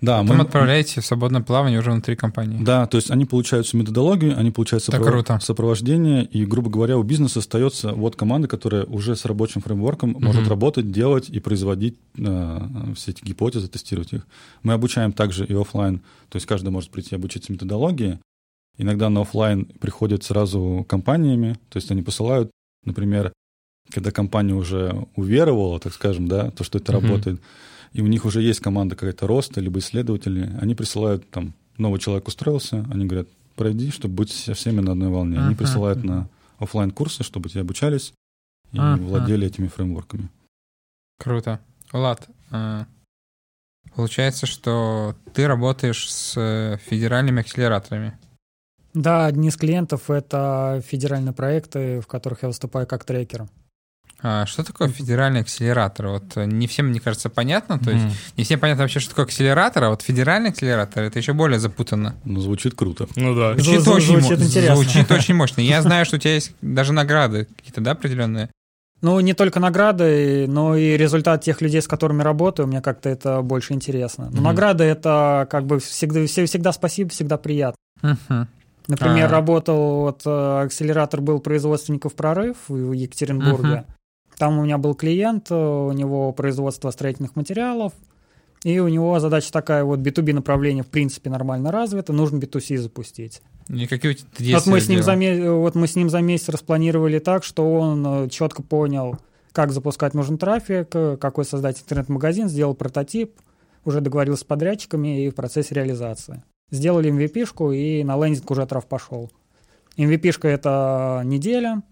Да, 0.00 0.20
потом 0.22 0.36
мы- 0.36 0.42
отправляете 0.44 1.00
в 1.00 1.06
свободное 1.06 1.40
плавание 1.42 1.80
уже 1.80 1.90
внутри 1.90 2.14
компании. 2.14 2.62
Да, 2.62 2.86
то 2.86 2.96
есть 2.96 3.10
они 3.10 3.24
получают 3.24 3.66
всю 3.66 3.78
методологию, 3.78 4.38
они 4.38 4.52
получают 4.52 4.84
Это 4.88 4.96
сопров- 4.96 5.10
круто. 5.10 5.38
сопровождение, 5.42 6.24
и, 6.24 6.44
грубо 6.46 6.70
говоря, 6.70 6.96
у 6.98 7.02
бизнеса 7.02 7.40
остается 7.40 7.92
вот 7.92 8.14
команда, 8.14 8.46
которая 8.46 8.84
уже 8.84 9.16
с 9.16 9.24
рабочим 9.24 9.60
фреймворком 9.60 10.16
может 10.20 10.42
Мгм. 10.42 10.50
работать, 10.50 10.92
делать 10.92 11.28
и 11.28 11.40
производить 11.40 11.98
э, 12.16 12.60
все 12.94 13.10
эти 13.10 13.24
гипотезы, 13.24 13.66
тестировать 13.68 14.12
их. 14.12 14.26
Мы 14.62 14.72
обучаем 14.72 15.12
также 15.12 15.44
и 15.44 15.54
оффлайн, 15.54 15.98
то 16.28 16.36
есть 16.36 16.46
каждый 16.46 16.70
может 16.70 16.90
прийти 16.90 17.16
обучиться 17.16 17.52
методологии. 17.52 18.18
Иногда 18.76 19.08
на 19.10 19.22
оффлайн 19.22 19.64
приходят 19.80 20.22
сразу 20.22 20.86
компаниями, 20.88 21.54
то 21.70 21.76
есть 21.78 21.90
они 21.90 22.02
посылают, 22.02 22.50
например, 22.84 23.32
когда 23.90 24.12
компания 24.12 24.54
уже 24.54 25.06
уверовала, 25.16 25.80
так 25.80 25.92
скажем, 25.92 26.28
да, 26.28 26.50
то, 26.52 26.62
что 26.62 26.78
это 26.78 26.92
Мгм. 26.92 27.02
работает, 27.08 27.40
и 27.92 28.02
у 28.02 28.06
них 28.06 28.24
уже 28.24 28.42
есть 28.42 28.60
команда 28.60 28.96
какая-то 28.96 29.26
роста, 29.26 29.60
либо 29.60 29.78
исследователи, 29.78 30.54
они 30.60 30.74
присылают 30.74 31.28
там, 31.30 31.54
новый 31.76 32.00
человек 32.00 32.28
устроился, 32.28 32.86
они 32.90 33.06
говорят, 33.06 33.28
пройди, 33.56 33.90
чтобы 33.90 34.14
быть 34.14 34.30
со 34.30 34.54
всеми 34.54 34.80
на 34.80 34.92
одной 34.92 35.08
волне. 35.08 35.38
Они 35.40 35.54
присылают 35.54 36.04
на 36.04 36.28
оффлайн 36.58 36.90
курсы 36.90 37.22
чтобы 37.22 37.48
те 37.48 37.60
обучались 37.60 38.12
и 38.72 38.78
владели 38.78 39.46
этими 39.46 39.68
фреймворками. 39.68 40.28
Круто. 41.18 41.60
Влад, 41.92 42.28
э, 42.50 42.84
получается, 43.94 44.46
что 44.46 45.16
ты 45.32 45.46
работаешь 45.46 46.10
с 46.10 46.34
э, 46.36 46.76
федеральными 46.84 47.40
акселераторами. 47.40 48.18
Да, 48.94 49.26
одни 49.26 49.48
из 49.48 49.56
клиентов— 49.56 50.10
это 50.10 50.82
федеральные 50.86 51.32
проекты, 51.32 52.00
в 52.00 52.06
которых 52.06 52.42
я 52.42 52.48
выступаю 52.48 52.86
как 52.86 53.04
трекер. 53.04 53.48
А 54.20 54.46
что 54.46 54.64
такое 54.64 54.88
федеральный 54.88 55.40
акселератор? 55.42 56.08
Вот 56.08 56.36
э, 56.36 56.44
не 56.44 56.66
всем, 56.66 56.86
мне 56.88 56.98
кажется, 56.98 57.30
понятно. 57.30 57.78
То 57.78 57.90
есть 57.92 58.04
Мгм. 58.04 58.12
не 58.36 58.44
всем 58.44 58.58
понятно 58.58 58.82
вообще, 58.82 58.98
что 58.98 59.10
такое 59.10 59.26
акселератор, 59.26 59.84
а 59.84 59.90
вот 59.90 60.02
федеральный 60.02 60.50
акселератор 60.50 61.04
это 61.04 61.18
еще 61.20 61.34
более 61.34 61.60
запутанно. 61.60 62.16
Ну, 62.24 62.40
звучит 62.40 62.74
круто. 62.74 63.06
Ну 63.14 63.34
да. 63.36 63.52
Зву- 63.54 63.60
Звучит, 63.62 63.80
зву- 63.82 63.92
очень, 63.94 64.20
звучит 64.20 64.40
интересно. 64.46 64.74
звучит 64.76 65.10
очень 65.12 65.34
мощно. 65.36 65.60
Я 65.60 65.82
знаю, 65.82 66.04
что 66.04 66.16
у 66.16 66.18
тебя 66.18 66.34
есть 66.34 66.52
даже 66.62 66.92
награды 66.92 67.46
какие-то, 67.56 67.80
да, 67.80 67.92
определенные. 67.92 68.50
Ну, 69.00 69.20
не 69.20 69.32
только 69.34 69.60
награды, 69.60 70.46
но 70.48 70.74
и 70.76 70.96
результат 70.96 71.44
тех 71.44 71.60
людей, 71.60 71.80
с 71.80 71.86
которыми 71.86 72.22
работаю, 72.22 72.66
мне 72.66 72.80
как-то 72.80 73.08
это 73.08 73.42
больше 73.42 73.72
интересно. 73.74 74.24
Но 74.30 74.38
Мгм. 74.38 74.42
награды— 74.44 74.82
это 74.84 75.46
как 75.48 75.64
бы 75.66 75.78
всегда, 75.78 76.26
все- 76.26 76.46
всегда 76.46 76.72
спасибо, 76.72 77.10
всегда 77.10 77.36
приятно. 77.38 77.76
Мгм. 78.02 78.48
Например, 78.88 79.26
А. 79.26 79.28
работал, 79.28 80.00
вот 80.00 80.22
э, 80.26 80.62
акселератор 80.64 81.20
был 81.20 81.38
производственников 81.38 82.14
«Прорыв» 82.14 82.56
в 82.66 82.90
Екатеринбурге. 82.92 83.84
Там 84.38 84.58
у 84.58 84.64
меня 84.64 84.78
был 84.78 84.94
клиент, 84.94 85.50
э, 85.50 85.54
у 85.54 85.92
него 85.92 86.32
производство 86.32 86.90
строительных 86.90 87.36
материалов, 87.36 87.92
и 88.64 88.78
у 88.78 88.88
него 88.88 89.18
задача 89.20 89.52
такая, 89.52 89.84
вот 89.84 90.00
B2B 90.00 90.32
направление 90.32 90.84
в 90.84 90.88
принципе 90.88 91.30
нормально 91.30 91.70
развито, 91.70 92.12
нужно 92.12 92.38
B2C 92.38 92.76
запустить. 92.78 93.42
И 93.68 93.86
какие 93.86 94.16
Вот 94.54 94.66
мы, 94.66 94.80
с 94.80 94.88
ним 94.88 95.02
за, 95.02 95.14
ме- 95.14 95.50
вот 95.50 95.74
мы 95.74 95.86
с 95.86 95.96
ним 95.96 96.08
за 96.08 96.20
месяц 96.20 96.48
распланировали 96.48 97.18
так, 97.18 97.44
что 97.44 97.70
он 97.70 98.28
четко 98.30 98.62
понял, 98.62 99.18
как 99.52 99.72
запускать 99.72 100.14
нужен 100.14 100.38
трафик, 100.38 100.88
э, 100.94 101.16
какой 101.20 101.44
создать 101.44 101.80
интернет-магазин, 101.80 102.48
сделал 102.48 102.74
прототип, 102.74 103.34
уже 103.84 104.00
договорился 104.00 104.42
с 104.42 104.44
подрядчиками 104.44 105.24
и 105.24 105.30
в 105.30 105.34
процессе 105.34 105.74
реализации. 105.74 106.42
Сделали 106.70 107.10
MVP-шку, 107.10 107.74
и 107.74 108.04
на 108.04 108.16
лендинг 108.22 108.50
уже 108.50 108.66
трав 108.66 108.86
пошел. 108.86 109.30
MVP-шка— 109.96 110.46
это 110.48 111.22
неделя, 111.24 111.82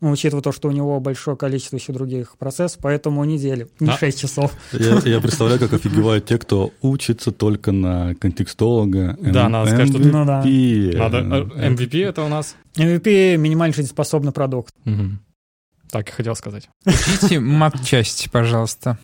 учитывая 0.00 0.42
то, 0.42 0.52
что 0.52 0.68
у 0.68 0.72
него 0.72 1.00
большое 1.00 1.36
количество 1.36 1.76
еще 1.76 1.92
других 1.92 2.36
процессов, 2.38 2.78
поэтому 2.82 3.24
неделя, 3.24 3.66
не 3.80 3.88
А. 3.90 3.96
6 3.96 4.20
часов. 4.20 4.52
Я, 4.72 4.98
я 5.04 5.20
представляю, 5.20 5.58
как 5.60 5.72
офигевают 5.72 6.26
те, 6.26 6.38
кто 6.38 6.72
учится 6.82 7.32
только 7.32 7.72
на 7.72 8.14
контекстолога. 8.16 9.16
Да, 9.20 9.48
надо 9.48 9.70
сказать, 9.70 9.88
что- 9.90 9.98
Ну 9.98 10.24
да. 10.24 10.42
MVP. 10.44 10.96
Надо, 10.96 11.18
Э, 11.18 11.48
э, 11.56 11.68
MVP 11.74 12.04
это 12.04 12.22
у 12.22 12.28
нас. 12.28 12.54
MVP— 12.76 13.36
минимально 13.38 13.74
жизнеспособный 13.74 14.32
продукт. 14.32 14.72
Мгм. 14.84 15.20
Так 15.90 16.08
и 16.08 16.12
хотел 16.12 16.34
сказать. 16.36 16.68
Учите 16.84 17.38
матчасть, 17.40 18.28
пожалуйста. 18.32 18.98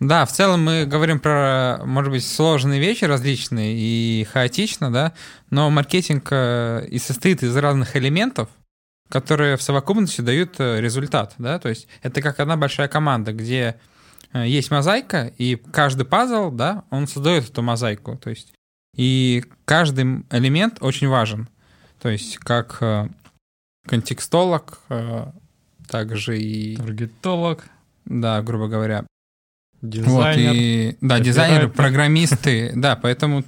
Да, 0.00 0.26
в 0.26 0.32
целом 0.32 0.64
мы 0.64 0.86
говорим 0.86 1.20
про, 1.20 1.78
может 1.84 2.10
быть, 2.10 2.26
сложные 2.26 2.80
вещи 2.80 3.04
различные 3.04 3.74
и 3.76 4.24
хаотично, 4.30 4.92
да, 4.92 5.12
но 5.50 5.70
маркетинг 5.70 6.28
э, 6.30 6.84
и 6.90 6.98
состоит 6.98 7.42
из 7.42 7.56
разных 7.56 7.96
элементов, 7.96 8.48
которые 9.08 9.56
в 9.56 9.62
совокупности 9.62 10.20
дают 10.20 10.56
э, 10.58 10.80
результат, 10.80 11.34
да, 11.38 11.58
то 11.58 11.68
есть 11.68 11.86
это 12.02 12.22
как 12.22 12.40
одна 12.40 12.56
большая 12.56 12.88
команда, 12.88 13.32
где 13.32 13.76
э, 14.32 14.46
есть 14.46 14.70
мозаика, 14.70 15.32
и 15.38 15.56
каждый 15.56 16.06
пазл, 16.06 16.50
да, 16.50 16.84
он 16.90 17.06
создает 17.06 17.48
эту 17.48 17.62
мозаику, 17.62 18.16
то 18.16 18.30
есть 18.30 18.52
и 18.96 19.44
каждый 19.64 20.24
элемент 20.30 20.78
очень 20.80 21.08
важен, 21.08 21.48
то 22.00 22.08
есть 22.08 22.38
как 22.38 22.78
э, 22.80 23.08
контекстолог, 23.86 24.80
также 25.88 26.38
и 26.38 26.76
Таргетолог, 26.76 27.64
да, 28.06 28.40
грубо 28.40 28.68
говоря. 28.68 29.06
дизайнер. 29.82 30.48
Вот, 30.48 30.56
и, 30.56 30.96
да, 31.02 31.20
дизайнеры, 31.20 31.68
программисты, 31.68 32.72
да, 32.74 32.96
поэтому 32.96 33.44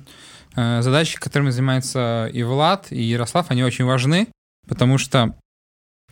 задачи, 0.54 1.18
которыми 1.18 1.48
занимаются 1.50 2.30
и 2.30 2.42
Влад, 2.42 2.92
и 2.92 3.02
Ярослав, 3.02 3.50
они 3.50 3.64
очень 3.64 3.86
важны, 3.86 4.28
потому 4.68 4.98
что 4.98 5.34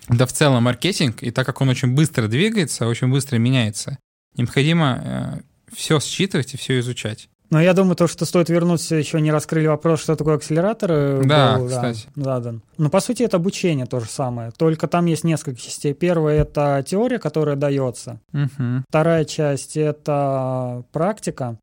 да 0.08 0.26
в 0.26 0.32
целом 0.32 0.64
маркетинг, 0.64 1.22
и 1.22 1.30
так 1.30 1.46
как 1.46 1.60
он 1.60 1.68
очень 1.68 1.94
быстро 1.94 2.28
двигается, 2.28 2.86
очень 2.86 3.10
быстро 3.10 3.38
меняется, 3.38 3.98
необходимо 4.36 5.42
все 5.72 6.00
считывать 6.00 6.54
и 6.54 6.56
все 6.56 6.78
изучать. 6.80 7.28
Но 7.50 7.60
я 7.60 7.72
думаю, 7.72 7.94
то, 7.94 8.08
что 8.08 8.24
стоит 8.24 8.48
вернуться, 8.48 8.96
еще 8.96 9.20
не 9.20 9.30
раскрыли 9.30 9.66
вопрос, 9.66 10.00
что 10.00 10.16
такое 10.16 10.36
акселератор. 10.36 11.24
Да, 11.24 11.58
был, 11.58 11.68
кстати. 11.68 12.08
Да, 12.16 12.24
задан. 12.24 12.62
Но 12.78 12.90
по 12.90 13.00
сути 13.00 13.22
это 13.22 13.36
обучение 13.36 13.86
то 13.86 14.00
же 14.00 14.06
самое. 14.06 14.50
Только 14.50 14.88
там 14.88 15.06
есть 15.06 15.24
несколько 15.24 15.60
частей. 15.60 15.94
Первая 15.94 16.40
это 16.40 16.82
теория, 16.84 17.18
которая 17.18 17.54
дается. 17.54 18.18
Угу. 18.32 18.84
Вторая 18.88 19.24
часть 19.24 19.76
это 19.76 20.84
практика. 20.90 21.58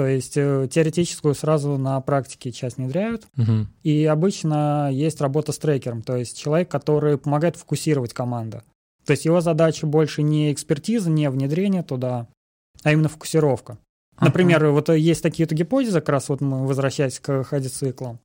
То 0.00 0.06
есть 0.06 0.38
э, 0.38 0.66
теоретическую 0.70 1.34
сразу 1.34 1.76
на 1.76 2.00
практике 2.00 2.52
часть 2.52 2.78
внедряют. 2.78 3.26
Угу. 3.36 3.66
И 3.82 4.06
обычно 4.06 4.88
есть 4.90 5.20
работа 5.20 5.52
с 5.52 5.58
трекером, 5.58 6.00
то 6.00 6.16
есть 6.16 6.38
человек, 6.38 6.70
который 6.70 7.18
помогает 7.18 7.56
фокусировать 7.56 8.14
команду. 8.14 8.62
То 9.04 9.10
есть 9.10 9.26
его 9.26 9.42
задача 9.42 9.86
больше 9.86 10.22
не 10.22 10.54
экспертиза, 10.54 11.10
не 11.10 11.28
внедрение 11.28 11.82
туда, 11.82 12.28
а 12.82 12.92
именно 12.92 13.10
фокусировка. 13.10 13.76
Например, 14.18 14.64
uh-huh. 14.64 14.70
вот 14.70 14.88
есть 14.88 15.22
такие 15.22 15.46
вот 15.46 15.52
гипотезы, 15.52 16.00
как 16.00 16.08
раз 16.08 16.30
вот 16.30 16.40
мы 16.40 16.66
возвращаясь 16.66 17.20
к 17.20 17.44
ходициклам. 17.44 18.20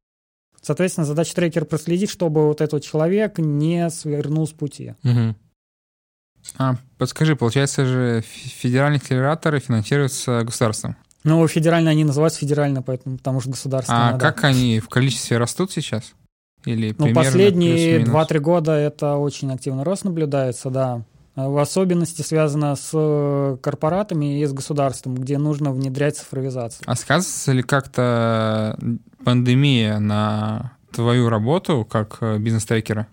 Соответственно, 0.61 1.05
задача 1.05 1.35
трекера 1.35 1.65
проследить, 1.65 2.09
чтобы 2.09 2.47
вот 2.47 2.61
этот 2.61 2.85
человек 2.85 3.37
не 3.37 3.89
свернул 3.89 4.47
с 4.47 4.53
пути. 4.53 4.95
Угу. 5.03 5.35
А, 6.57 6.75
подскажи, 6.97 7.35
получается 7.35 7.85
же 7.85 8.21
федеральные 8.21 8.99
акселераторы 8.99 9.59
финансируются 9.59 10.43
государством? 10.45 10.95
Ну, 11.25 11.45
федеральные 11.47 11.91
они 11.91 12.03
называются 12.03 12.39
федерально, 12.39 12.83
поэтому, 12.83 13.17
потому 13.17 13.41
что 13.41 13.49
государственные. 13.49 14.09
А 14.09 14.11
да. 14.13 14.19
как 14.19 14.43
они 14.43 14.79
в 14.79 14.89
количестве 14.89 15.39
растут 15.39 15.71
сейчас? 15.71 16.13
Или 16.65 16.95
ну, 16.97 17.13
последние 17.13 18.03
2-3 18.03 18.39
года 18.39 18.73
это 18.73 19.15
очень 19.15 19.51
активный 19.51 19.83
рост 19.83 20.03
наблюдается, 20.03 20.69
да. 20.69 21.03
В 21.35 21.57
особенности 21.57 22.21
связано 22.21 22.75
с 22.75 22.91
э, 22.93 23.57
корпоратами 23.59 24.39
и 24.39 24.45
с 24.45 24.53
государством, 24.53 25.15
где 25.15 25.39
нужно 25.39 25.71
внедрять 25.71 26.17
цифровизацию. 26.17 26.83
А 26.85 26.95
сказывается 26.95 27.51
ли 27.53 27.63
как-то 27.63 28.77
пандемия 29.23 29.97
на 29.97 30.77
твою 30.91 31.27
работу 31.29 31.85
как 31.89 32.19
э, 32.21 32.37
бизнес-трекера? 32.37 33.07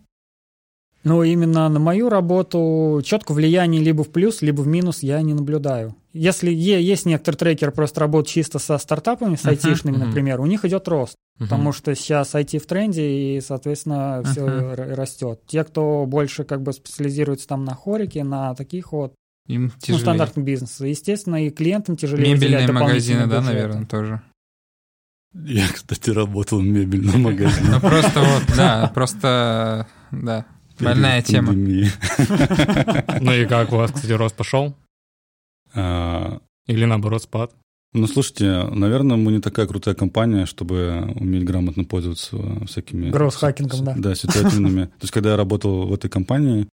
Ну, 1.02 1.22
именно 1.22 1.68
на 1.70 1.80
мою 1.80 2.10
работу 2.10 3.00
четко 3.04 3.32
влияние 3.32 3.82
либо 3.82 4.04
в 4.04 4.10
плюс, 4.10 4.42
либо 4.42 4.60
в 4.60 4.68
минус 4.68 5.02
я 5.02 5.20
не 5.22 5.34
наблюдаю. 5.34 5.96
Если 6.12 6.52
есть 6.52 7.06
некоторые 7.06 7.38
трекеры, 7.38 7.72
просто 7.72 8.00
работают 8.00 8.28
чисто 8.28 8.58
со 8.58 8.76
стартапами, 8.76 9.36
с 9.36 9.46
айтишными, 9.46 9.96
uh-huh, 9.96 10.06
например, 10.06 10.38
uh-huh. 10.38 10.42
у 10.42 10.46
них 10.46 10.64
идет 10.66 10.86
рост, 10.88 11.14
uh-huh. 11.14 11.44
потому 11.44 11.72
что 11.72 11.94
сейчас 11.94 12.34
IT 12.34 12.58
в 12.58 12.66
тренде, 12.66 13.02
и, 13.02 13.40
соответственно, 13.40 14.22
uh-huh. 14.22 14.30
все 14.30 14.94
растет. 14.94 15.40
Те, 15.46 15.64
кто 15.64 16.04
больше 16.06 16.44
как 16.44 16.62
бы 16.62 16.74
специализируется 16.74 17.48
там 17.48 17.64
на 17.64 17.74
хорике, 17.74 18.24
на 18.24 18.54
таких 18.54 18.92
вот 18.92 19.14
им 19.48 19.72
ну, 19.88 19.98
стандартный 19.98 20.42
бизнес. 20.42 20.80
Естественно, 20.80 21.46
и 21.46 21.50
клиентам 21.50 21.96
тяжелее 21.96 22.34
Мебельные 22.34 22.70
магазины, 22.70 23.26
да, 23.26 23.40
наверное, 23.40 23.86
тоже. 23.86 24.22
Я, 25.34 25.66
кстати, 25.68 26.10
работал 26.10 26.58
в 26.60 26.62
мебельном 26.62 27.22
магазине. 27.22 27.70
Ну, 27.70 27.80
просто 27.80 28.20
вот, 28.20 28.42
да, 28.54 28.90
просто, 28.94 29.86
да, 30.10 30.44
больная 30.78 31.22
тема. 31.22 31.52
Ну 31.52 33.32
и 33.32 33.46
как 33.46 33.72
у 33.72 33.76
вас, 33.76 33.92
кстати, 33.92 34.12
рост 34.12 34.36
пошел? 34.36 34.76
А, 35.74 36.40
Или 36.66 36.84
наоборот 36.84 37.22
спад? 37.22 37.52
Ну, 37.94 38.06
слушайте, 38.06 38.64
наверное, 38.70 39.18
мы 39.18 39.32
не 39.32 39.40
такая 39.40 39.66
крутая 39.66 39.94
компания, 39.94 40.46
чтобы 40.46 41.12
уметь 41.14 41.44
грамотно 41.44 41.84
пользоваться 41.84 42.36
всякими... 42.66 43.10
Гроусс-хакингом, 43.10 43.84
да. 43.84 43.94
Да, 43.96 44.14
ситуативными. 44.14 44.86
То 44.86 45.02
есть, 45.02 45.12
когда 45.12 45.32
я 45.32 45.36
работал 45.36 45.86
в 45.86 45.92
этой 45.92 46.08
компании, 46.08 46.68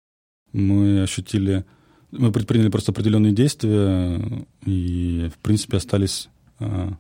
мы 0.52 1.04
ощутили... 1.04 1.64
Мы 2.12 2.32
предприняли 2.32 2.70
просто 2.70 2.92
определенные 2.92 3.34
действия 3.34 4.22
и, 4.66 5.30
в 5.34 5.38
принципе, 5.40 5.78
остались 5.78 6.30
а, 6.60 6.98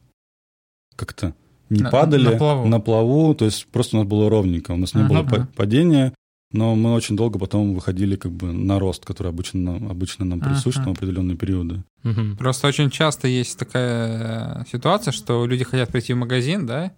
как-то 0.95 1.35
не 1.69 1.81
на, 1.81 1.89
падали 1.89 2.25
на 2.25 2.37
плаву. 2.37 2.67
на 2.67 2.79
плаву, 2.79 3.35
то 3.35 3.45
есть 3.45 3.67
просто 3.67 3.97
у 3.97 3.99
нас 3.99 4.07
было 4.07 4.29
ровненько, 4.29 4.71
у 4.71 4.77
нас 4.77 4.93
не 4.93 5.01
ага, 5.01 5.23
было 5.23 5.47
падения, 5.55 6.13
но 6.55 6.73
мы 6.75 6.93
очень 6.93 7.17
долго 7.17 7.37
потом 7.37 7.73
выходили 7.73 8.15
как 8.15 8.31
бы 8.31 8.51
на 8.51 8.79
рост, 8.79 9.05
который 9.05 9.27
обычно, 9.27 9.75
обычно 9.75 10.25
нам 10.25 10.39
присущ 10.39 10.77
uh-huh. 10.77 10.85
в 10.85 10.91
определенные 10.91 11.35
периоды. 11.35 11.83
Uh-huh. 12.03 12.37
Просто 12.37 12.67
очень 12.67 12.89
часто 12.89 13.27
есть 13.27 13.59
такая 13.59 14.65
ситуация, 14.71 15.11
что 15.11 15.45
люди 15.45 15.65
хотят 15.65 15.89
прийти 15.89 16.13
в 16.13 16.17
магазин, 16.17 16.65
да, 16.65 16.93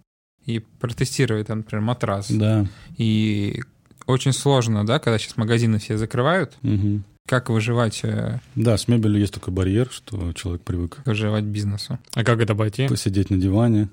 и 0.46 0.60
протестировать, 0.60 1.48
там, 1.48 1.58
например, 1.58 1.82
матрас. 1.84 2.30
Да. 2.30 2.66
И 2.96 3.62
очень 4.06 4.32
сложно, 4.32 4.86
да, 4.86 5.00
когда 5.00 5.18
сейчас 5.18 5.36
магазины 5.36 5.78
все 5.78 5.98
закрывают. 5.98 6.56
Угу. 6.62 7.02
Как 7.26 7.50
выживать? 7.50 8.00
Э, 8.04 8.40
да, 8.54 8.78
с 8.78 8.88
мебелью 8.88 9.20
есть 9.20 9.34
такой 9.34 9.52
барьер, 9.52 9.90
что 9.90 10.32
человек 10.32 10.62
привык. 10.62 10.98
Выживать 11.04 11.44
бизнесу. 11.44 11.98
А 12.14 12.24
как 12.24 12.40
это 12.40 12.52
обойти? 12.52 12.86
Посидеть 12.88 13.28
на 13.28 13.36
диване. 13.36 13.88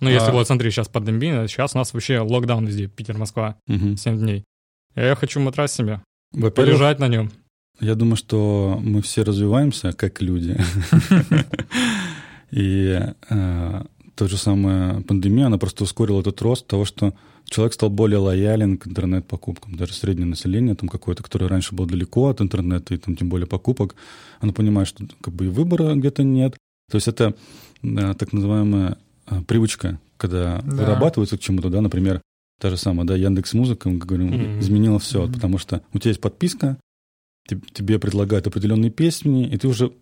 Ну, 0.00 0.10
если 0.10 0.30
а... 0.30 0.32
вот, 0.32 0.46
смотри, 0.46 0.70
сейчас 0.70 0.88
пандемия, 0.88 1.46
сейчас 1.48 1.74
у 1.74 1.78
нас 1.78 1.92
вообще 1.92 2.20
локдаун 2.20 2.66
везде, 2.66 2.86
Питер, 2.86 3.18
Москва, 3.18 3.56
угу. 3.66 3.96
7 3.96 4.18
дней. 4.18 4.44
Я 4.96 5.14
хочу 5.14 5.40
матрас 5.40 5.72
себе. 5.72 6.00
Полежать 6.32 6.98
на 6.98 7.08
нем. 7.08 7.30
Я 7.80 7.94
думаю, 7.94 8.16
что 8.16 8.80
мы 8.82 9.02
все 9.02 9.22
развиваемся 9.22 9.92
как 9.92 10.22
люди. 10.22 10.58
И 12.50 12.98
э, 13.28 13.82
та 14.14 14.28
же 14.28 14.36
самая 14.38 15.02
пандемия, 15.02 15.46
она 15.46 15.58
просто 15.58 15.84
ускорила 15.84 16.20
этот 16.20 16.40
рост 16.40 16.66
того, 16.66 16.86
что 16.86 17.12
человек 17.44 17.74
стал 17.74 17.90
более 17.90 18.18
лоялен 18.18 18.78
к 18.78 18.86
интернет-покупкам. 18.86 19.76
Даже 19.76 19.92
среднее 19.92 20.26
население, 20.26 20.74
там 20.74 20.88
какое-то, 20.88 21.22
которое 21.22 21.48
раньше 21.48 21.74
было 21.74 21.86
далеко 21.86 22.28
от 22.28 22.40
интернета 22.40 22.94
и 22.94 22.96
там 22.96 23.14
тем 23.14 23.28
более 23.28 23.46
покупок, 23.46 23.94
оно 24.40 24.52
понимает, 24.52 24.88
что 24.88 25.04
как 25.20 25.34
бы 25.34 25.46
и 25.46 25.48
выбора 25.48 25.94
где-то 25.94 26.22
нет. 26.22 26.56
То 26.90 26.96
есть 26.96 27.08
это 27.08 27.34
э, 27.82 28.14
так 28.14 28.32
называемая 28.32 28.96
э, 29.26 29.42
привычка, 29.42 30.00
когда 30.16 30.62
да. 30.62 30.76
вырабатывается 30.76 31.36
к 31.36 31.40
чему-то, 31.40 31.68
да, 31.68 31.82
например, 31.82 32.22
Та 32.60 32.70
же 32.70 32.76
самая, 32.76 33.06
да, 33.06 33.14
Яндекс 33.14 33.52
Музыка, 33.52 33.90
мы 33.90 33.98
говорим, 33.98 34.32
mm-hmm. 34.32 34.60
изменила 34.60 34.98
все, 34.98 35.24
mm-hmm. 35.24 35.32
потому 35.32 35.58
что 35.58 35.82
у 35.92 35.98
тебя 35.98 36.10
есть 36.10 36.20
подписка, 36.20 36.78
тебе 37.46 37.98
предлагают 37.98 38.46
определенные 38.46 38.90
песни, 38.90 39.46
и 39.46 39.56
ты 39.58 39.68
уже 39.68 39.92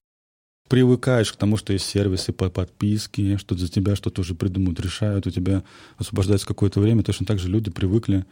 привыкаешь 0.68 1.32
к 1.32 1.36
тому, 1.36 1.56
что 1.56 1.72
есть 1.72 1.84
сервисы 1.84 2.32
по 2.32 2.48
подписке, 2.48 3.36
что 3.38 3.56
за 3.56 3.68
тебя 3.68 3.96
что-то 3.96 4.22
уже 4.22 4.34
придумают, 4.34 4.80
решают, 4.80 5.26
у 5.26 5.30
тебя 5.30 5.62
освобождается 5.98 6.46
какое-то 6.46 6.80
время. 6.80 7.02
Точно 7.02 7.26
так 7.26 7.38
же 7.38 7.48
люди 7.48 7.70
привыкли, 7.70 8.24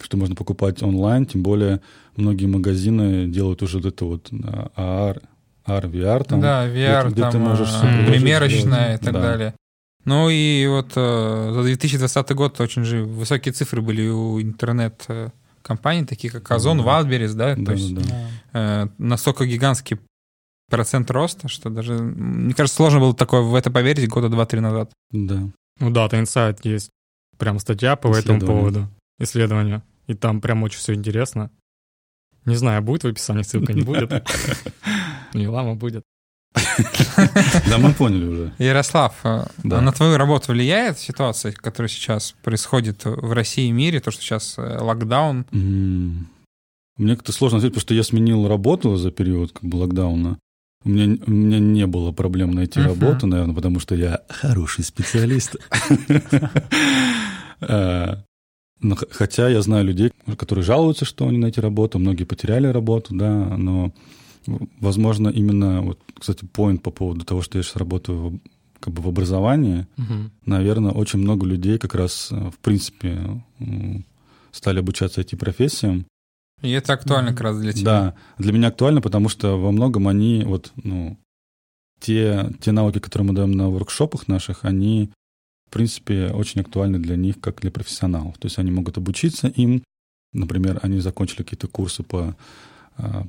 что 0.00 0.16
можно 0.16 0.34
покупать 0.34 0.82
онлайн, 0.82 1.26
тем 1.26 1.42
более 1.42 1.80
многие 2.16 2.46
магазины 2.46 3.26
делают 3.26 3.62
уже 3.62 3.78
вот 3.78 3.86
это 3.86 4.04
вот 4.04 4.30
AR, 4.30 5.22
AR 5.66 5.90
VR. 5.90 6.24
Там, 6.24 6.40
да, 6.40 6.68
VR, 6.68 7.10
где, 7.10 7.22
там, 7.22 7.32
ты 7.32 7.38
можешь 7.38 7.72
а, 7.72 8.06
примерочная 8.06 8.96
и 8.96 8.98
так 8.98 9.14
да. 9.14 9.22
далее. 9.22 9.54
Ну 10.06 10.30
и 10.30 10.66
вот 10.68 10.92
э, 10.94 11.50
за 11.52 11.62
2020 11.64 12.30
год 12.30 12.60
очень 12.60 12.84
же 12.84 13.04
высокие 13.04 13.52
цифры 13.52 13.82
были 13.82 14.08
у 14.08 14.40
интернет-компаний, 14.40 16.06
таких 16.06 16.32
как 16.32 16.50
Озон, 16.52 16.78
да. 16.78 16.84
Wildberries, 16.84 17.34
да? 17.34 17.56
да 17.56 17.64
То 17.64 17.72
есть 17.72 17.92
да. 17.92 18.30
Э, 18.52 18.88
настолько 18.98 19.46
гигантский 19.46 19.98
процент 20.70 21.10
роста, 21.10 21.48
что 21.48 21.70
даже, 21.70 21.94
мне 21.94 22.54
кажется, 22.54 22.76
сложно 22.76 23.00
было 23.00 23.14
такое 23.14 23.42
в 23.42 23.54
это 23.56 23.72
поверить 23.72 24.08
года 24.08 24.28
два-три 24.28 24.60
назад. 24.60 24.92
Да. 25.10 25.48
Ну 25.80 25.90
да, 25.90 26.06
это 26.06 26.20
инсайт 26.20 26.64
есть. 26.64 26.90
Прям 27.36 27.58
статья 27.58 27.96
по 27.96 28.16
этому 28.16 28.40
поводу. 28.40 28.88
Исследование. 29.18 29.82
И 30.06 30.14
там 30.14 30.40
прям 30.40 30.62
очень 30.62 30.78
все 30.78 30.94
интересно. 30.94 31.50
Не 32.44 32.54
знаю, 32.54 32.80
будет 32.80 33.02
в 33.02 33.08
описании 33.08 33.42
ссылка, 33.42 33.72
не 33.72 33.82
будет. 33.82 34.10
Не 35.34 35.48
лама 35.48 35.74
будет. 35.74 36.04
Да, 37.68 37.78
мы 37.78 37.92
поняли 37.92 38.24
уже. 38.24 38.52
Ярослав, 38.58 39.14
э, 39.24 39.44
да. 39.62 39.80
на 39.80 39.92
твою 39.92 40.16
работу 40.16 40.52
влияет 40.52 40.98
ситуация, 40.98 41.52
которая 41.52 41.88
сейчас 41.88 42.34
происходит 42.42 43.04
в 43.04 43.32
России 43.32 43.68
и 43.68 43.72
мире, 43.72 44.00
то, 44.00 44.10
что 44.10 44.22
сейчас 44.22 44.54
э, 44.58 44.78
локдаун? 44.80 45.46
Мне 45.52 47.14
как-то 47.14 47.32
сложно 47.32 47.58
ответить, 47.58 47.74
потому 47.74 47.82
что 47.82 47.94
я 47.94 48.02
сменил 48.02 48.48
работу 48.48 48.96
за 48.96 49.10
период 49.10 49.52
как 49.52 49.64
бы 49.64 49.76
локдауна. 49.76 50.38
У 50.84 50.88
меня, 50.88 51.18
у 51.26 51.30
меня 51.30 51.58
не 51.58 51.86
было 51.86 52.12
проблем 52.12 52.52
найти 52.52 52.78
uh-huh. 52.78 52.86
работу, 52.86 53.26
наверное, 53.26 53.54
потому 53.54 53.80
что 53.80 53.94
я 53.94 54.20
хороший 54.28 54.84
специалист. 54.84 55.56
Э, 57.58 58.16
хотя 59.10 59.48
я 59.48 59.62
знаю 59.62 59.86
людей, 59.86 60.12
которые 60.36 60.62
жалуются, 60.62 61.06
что 61.06 61.26
они 61.26 61.38
найти 61.38 61.58
работу, 61.58 61.98
многие 61.98 62.24
потеряли 62.24 62.66
работу, 62.66 63.14
да, 63.14 63.32
но 63.56 63.92
Возможно, 64.80 65.28
именно, 65.28 65.82
вот, 65.82 65.98
кстати, 66.18 66.44
поинт 66.44 66.82
по 66.82 66.90
поводу 66.90 67.24
того, 67.24 67.42
что 67.42 67.58
я 67.58 67.62
сейчас 67.62 67.76
работаю 67.76 68.40
как 68.80 68.92
бы 68.92 69.02
в 69.02 69.08
образовании, 69.08 69.86
угу. 69.96 70.30
наверное, 70.44 70.92
очень 70.92 71.18
много 71.18 71.46
людей 71.46 71.78
как 71.78 71.94
раз, 71.94 72.28
э, 72.30 72.50
в 72.50 72.58
принципе, 72.58 73.42
стали 74.52 74.78
обучаться 74.78 75.20
этим 75.20 75.38
профессиям. 75.38 76.06
И 76.62 76.70
это 76.70 76.92
актуально 76.92 77.32
как 77.32 77.40
раз 77.40 77.58
для 77.58 77.72
тебя. 77.72 77.84
Да, 77.84 78.14
для 78.38 78.52
меня 78.52 78.68
актуально, 78.68 79.00
потому 79.00 79.28
что 79.28 79.60
во 79.60 79.72
многом 79.72 80.08
они, 80.08 80.44
вот, 80.44 80.72
ну, 80.82 81.18
те, 82.00 82.52
те 82.60 82.72
навыки, 82.72 82.98
которые 82.98 83.28
мы 83.28 83.34
даем 83.34 83.52
на 83.52 83.68
воркшопах 83.70 84.28
наших, 84.28 84.64
они, 84.64 85.10
в 85.68 85.72
принципе, 85.72 86.28
очень 86.28 86.60
актуальны 86.60 86.98
для 86.98 87.16
них, 87.16 87.40
как 87.40 87.60
для 87.60 87.70
профессионалов. 87.70 88.38
То 88.38 88.46
есть 88.46 88.58
они 88.58 88.70
могут 88.70 88.98
обучиться 88.98 89.48
им, 89.48 89.82
например, 90.32 90.80
они 90.82 91.00
закончили 91.00 91.42
какие-то 91.42 91.68
курсы 91.68 92.02
по 92.02 92.36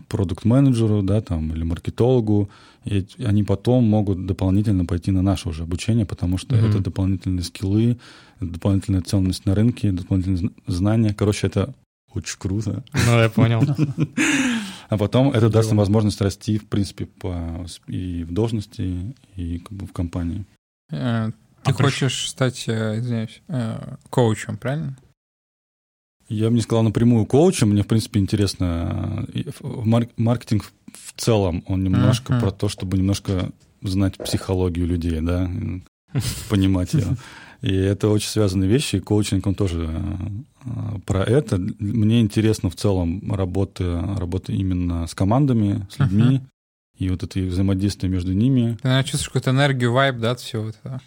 продукт-менеджеру, 0.08 1.02
да, 1.02 1.22
там, 1.22 1.54
или 1.54 1.64
маркетологу, 1.64 2.50
и 2.86 3.06
они 3.24 3.44
потом 3.44 3.84
могут 3.84 4.26
дополнительно 4.26 4.86
пойти 4.86 5.12
на 5.12 5.22
наше 5.22 5.50
уже 5.50 5.64
обучение, 5.64 6.06
потому 6.06 6.38
что 6.38 6.56
mm-hmm. 6.56 6.70
это 6.70 6.80
дополнительные 6.80 7.44
скиллы, 7.44 7.98
дополнительная 8.40 9.02
ценность 9.02 9.46
на 9.46 9.56
рынке, 9.56 9.92
дополнительные 9.92 10.52
знания. 10.68 11.14
Короче, 11.14 11.48
это 11.48 11.74
очень 12.14 12.40
круто. 12.40 12.84
Ну, 12.94 13.20
я 13.20 13.30
понял. 13.30 13.64
А 14.90 14.98
потом 14.98 15.32
это 15.32 15.50
даст 15.50 15.72
им 15.72 15.78
возможность 15.78 16.22
расти, 16.22 16.58
в 16.58 16.66
принципе, 16.66 17.08
по, 17.08 17.66
и 17.88 18.24
в 18.24 18.32
должности, 18.32 19.14
и 19.36 19.60
как 19.60 19.74
бы 19.74 19.86
в 19.86 19.92
компании. 19.92 20.46
Э, 20.90 21.32
ты 21.64 21.72
а 21.72 21.74
хочешь 21.74 22.30
стать, 22.30 22.70
э, 22.70 23.00
извиняюсь, 23.00 23.42
э, 23.50 23.96
коучем, 24.10 24.56
правильно? 24.56 24.96
Я 26.30 26.50
бы 26.50 26.56
не 26.56 26.62
сказал 26.62 26.84
напрямую 26.84 27.26
коучем. 27.26 27.70
Мне, 27.70 27.84
в 27.84 27.88
принципе, 27.88 28.20
интересно 28.20 29.26
маркетинг 30.18 30.66
в 30.94 31.20
целом. 31.20 31.64
Он 31.68 31.84
немножко 31.84 32.34
uh-huh. 32.34 32.40
про 32.42 32.52
то, 32.52 32.68
чтобы 32.70 32.98
немножко 32.98 33.52
знать 33.82 34.18
психологию 34.18 34.88
людей, 34.88 35.22
да, 35.22 35.50
понимать 36.50 36.94
ее. 36.94 37.16
И 37.62 37.74
это 37.74 38.10
очень 38.10 38.30
связанные 38.30 38.70
вещи, 38.70 38.98
и 38.98 39.00
коучинг, 39.00 39.48
он 39.48 39.56
тоже 39.56 39.90
э, 40.64 41.00
про 41.06 41.24
это. 41.24 41.58
Мне 41.80 42.22
интересно 42.22 42.70
в 42.70 42.76
целом 42.76 43.34
работа, 43.34 44.16
работа 44.18 44.52
именно 44.52 45.08
с 45.08 45.16
командами, 45.16 45.88
с 45.90 45.98
людьми, 45.98 46.38
uh-huh. 46.38 46.48
и 47.00 47.10
вот 47.10 47.24
это 47.24 47.40
взаимодействие 47.40 48.12
между 48.12 48.34
ними. 48.34 48.78
Ты, 48.82 48.88
наверное, 48.88 49.04
чувствуешь 49.04 49.30
какую-то 49.30 49.52
энергию, 49.52 49.92
вайб, 49.92 50.18
да, 50.18 50.32
от 50.32 50.40
всего 50.40 50.70
этого? 50.70 51.02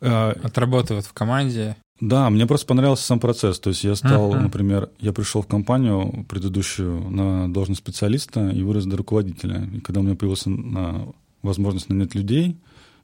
От 0.00 0.58
работы 0.58 0.94
вот 0.94 1.06
в 1.06 1.12
команде. 1.14 1.76
Да, 2.00 2.28
мне 2.28 2.46
просто 2.46 2.66
понравился 2.66 3.04
сам 3.04 3.20
процесс. 3.20 3.60
То 3.60 3.70
есть 3.70 3.84
я 3.84 3.94
стал, 3.94 4.32
uh-huh. 4.32 4.40
например, 4.40 4.90
я 4.98 5.12
пришел 5.12 5.42
в 5.42 5.46
компанию 5.46 6.26
предыдущую 6.28 7.08
на 7.08 7.52
должность 7.52 7.80
специалиста 7.80 8.48
и 8.48 8.62
вырос 8.62 8.84
до 8.84 8.96
руководителя. 8.96 9.68
И 9.72 9.80
когда 9.80 10.00
у 10.00 10.02
меня 10.02 10.16
появилась 10.16 10.46
на, 10.46 11.06
возможность 11.42 11.88
нанять 11.88 12.14
людей 12.14 12.56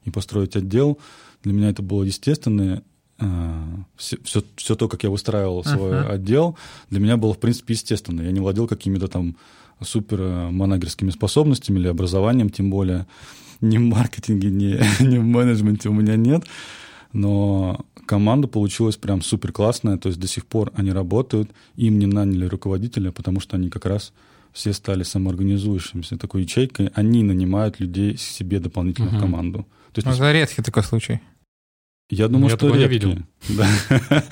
и 0.03 0.11
построить 0.11 0.55
отдел, 0.55 0.99
для 1.43 1.53
меня 1.53 1.69
это 1.69 1.81
было 1.81 2.03
естественно. 2.03 2.83
Все, 3.97 4.17
все, 4.23 4.43
все 4.55 4.75
то, 4.75 4.89
как 4.89 5.03
я 5.03 5.11
выстраивал 5.11 5.63
свой 5.63 5.91
uh-huh. 5.91 6.13
отдел, 6.13 6.57
для 6.89 6.99
меня 6.99 7.17
было, 7.17 7.33
в 7.33 7.39
принципе, 7.39 7.75
естественно. 7.75 8.21
Я 8.21 8.31
не 8.31 8.39
владел 8.39 8.67
какими-то 8.67 9.07
там 9.07 9.37
супер 9.79 10.49
манагерскими 10.51 11.11
способностями 11.11 11.79
или 11.79 11.87
образованием, 11.87 12.49
тем 12.49 12.69
более 12.69 13.07
ни 13.61 13.77
в 13.77 13.81
маркетинге, 13.81 14.49
ни, 14.49 15.03
ни 15.03 15.17
в 15.17 15.23
менеджменте 15.23 15.89
у 15.89 15.93
меня 15.93 16.15
нет. 16.15 16.43
Но 17.13 17.85
команда 18.11 18.49
получилась 18.49 18.97
прям 18.97 19.21
супер 19.21 19.53
классная, 19.53 19.97
то 19.97 20.09
есть 20.09 20.19
до 20.19 20.27
сих 20.27 20.45
пор 20.45 20.73
они 20.75 20.91
работают, 20.91 21.49
им 21.77 21.97
не 21.97 22.07
наняли 22.07 22.43
руководителя, 22.43 23.13
потому 23.13 23.39
что 23.39 23.55
они 23.55 23.69
как 23.69 23.85
раз 23.85 24.11
все 24.51 24.73
стали 24.73 25.03
самоорганизующимися 25.03 26.17
такой 26.17 26.41
ячейкой, 26.41 26.91
они 26.93 27.23
нанимают 27.23 27.79
людей 27.79 28.17
себе 28.17 28.59
дополнительно 28.59 29.07
угу. 29.07 29.15
в 29.15 29.19
команду. 29.21 29.65
То 29.93 29.99
есть, 29.99 30.07
ну, 30.07 30.13
это 30.13 30.33
редкий 30.33 30.61
такой 30.61 30.83
случай. 30.83 31.21
Я 32.09 32.27
думаю, 32.27 32.49
Я 32.49 32.57
что 32.57 32.75
редкий. 32.75 33.23
Да. 33.57 34.23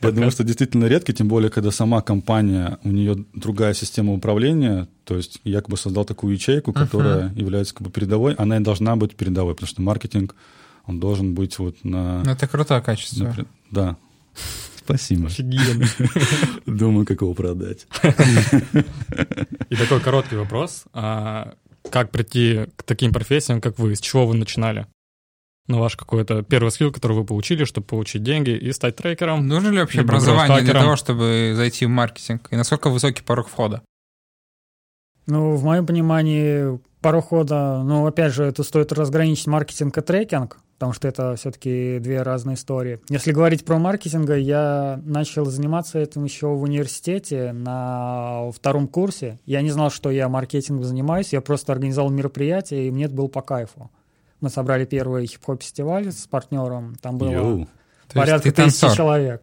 Я 0.00 0.12
думаю, 0.12 0.30
что 0.30 0.44
действительно 0.44 0.84
редкий, 0.84 1.12
тем 1.12 1.26
более, 1.26 1.50
когда 1.50 1.72
сама 1.72 2.02
компания, 2.02 2.78
у 2.84 2.90
нее 2.90 3.16
другая 3.34 3.74
система 3.74 4.12
управления, 4.12 4.86
то 5.02 5.16
есть 5.16 5.40
я 5.42 5.60
как 5.60 5.70
бы 5.70 5.76
создал 5.76 6.04
такую 6.04 6.34
ячейку, 6.34 6.72
которая 6.72 7.32
является 7.34 7.74
как 7.74 7.82
бы 7.82 7.90
передовой, 7.90 8.34
она 8.34 8.58
и 8.58 8.60
должна 8.60 8.94
быть 8.94 9.16
передовой, 9.16 9.54
потому 9.54 9.66
что 9.66 9.82
маркетинг 9.82 10.36
он 10.88 11.00
должен 11.00 11.34
быть 11.34 11.58
вот 11.58 11.84
на... 11.84 12.24
Ну, 12.24 12.30
это 12.30 12.48
крутое 12.48 12.80
качество. 12.80 13.24
На, 13.24 13.46
да. 13.70 13.96
Спасибо. 14.76 15.26
Офигенно. 15.26 15.86
Думаю, 16.66 17.04
как 17.04 17.20
его 17.20 17.34
продать. 17.34 17.86
И 19.68 19.76
такой 19.76 20.00
короткий 20.00 20.36
вопрос. 20.36 20.84
А 20.94 21.54
как 21.90 22.10
прийти 22.10 22.66
к 22.76 22.82
таким 22.84 23.12
профессиям, 23.12 23.60
как 23.60 23.78
вы? 23.78 23.94
С 23.94 24.00
чего 24.00 24.26
вы 24.26 24.34
начинали? 24.34 24.86
Ну, 25.66 25.78
ваш 25.78 25.96
какой-то 25.96 26.42
первый 26.42 26.70
скилл, 26.70 26.90
который 26.90 27.18
вы 27.18 27.26
получили, 27.26 27.64
чтобы 27.64 27.86
получить 27.86 28.22
деньги 28.22 28.56
и 28.56 28.72
стать 28.72 28.96
трекером. 28.96 29.46
Нужно 29.46 29.68
ли 29.68 29.80
вообще 29.80 30.00
образование 30.00 30.62
для 30.62 30.72
того, 30.72 30.96
чтобы 30.96 31.52
зайти 31.54 31.84
в 31.84 31.90
маркетинг? 31.90 32.48
И 32.50 32.56
насколько 32.56 32.88
высокий 32.88 33.22
порог 33.22 33.48
входа? 33.48 33.82
Ну, 35.26 35.54
в 35.54 35.64
моем 35.64 35.84
понимании, 35.84 36.80
порог 37.02 37.26
входа, 37.26 37.82
ну, 37.84 38.06
опять 38.06 38.32
же, 38.32 38.44
это 38.44 38.62
стоит 38.62 38.90
разграничить 38.92 39.46
маркетинг 39.46 39.98
и 39.98 40.00
трекинг 40.00 40.58
потому 40.78 40.92
что 40.92 41.08
это 41.08 41.34
все-таки 41.34 41.98
две 41.98 42.22
разные 42.22 42.54
истории. 42.54 43.00
Если 43.08 43.32
говорить 43.32 43.64
про 43.64 43.78
маркетинг, 43.78 44.30
я 44.30 45.00
начал 45.04 45.44
заниматься 45.44 45.98
этим 45.98 46.22
еще 46.22 46.46
в 46.46 46.62
университете 46.62 47.52
на 47.52 48.50
втором 48.52 48.86
курсе. 48.86 49.40
Я 49.44 49.60
не 49.62 49.70
знал, 49.70 49.90
что 49.90 50.10
я 50.10 50.28
маркетингом 50.28 50.84
занимаюсь, 50.84 51.32
я 51.32 51.40
просто 51.40 51.72
организовал 51.72 52.10
мероприятие, 52.10 52.86
и 52.86 52.90
мне 52.92 53.06
это 53.06 53.14
было 53.14 53.26
по 53.26 53.42
кайфу. 53.42 53.90
Мы 54.40 54.50
собрали 54.50 54.84
первый 54.84 55.26
хип-хоп 55.26 55.62
фестиваль 55.62 56.12
с 56.12 56.28
партнером, 56.28 56.94
там 57.02 57.18
было 57.18 57.30
Йоу. 57.30 57.68
порядка 58.14 58.52
тысячи 58.52 58.94
человек. 58.94 59.42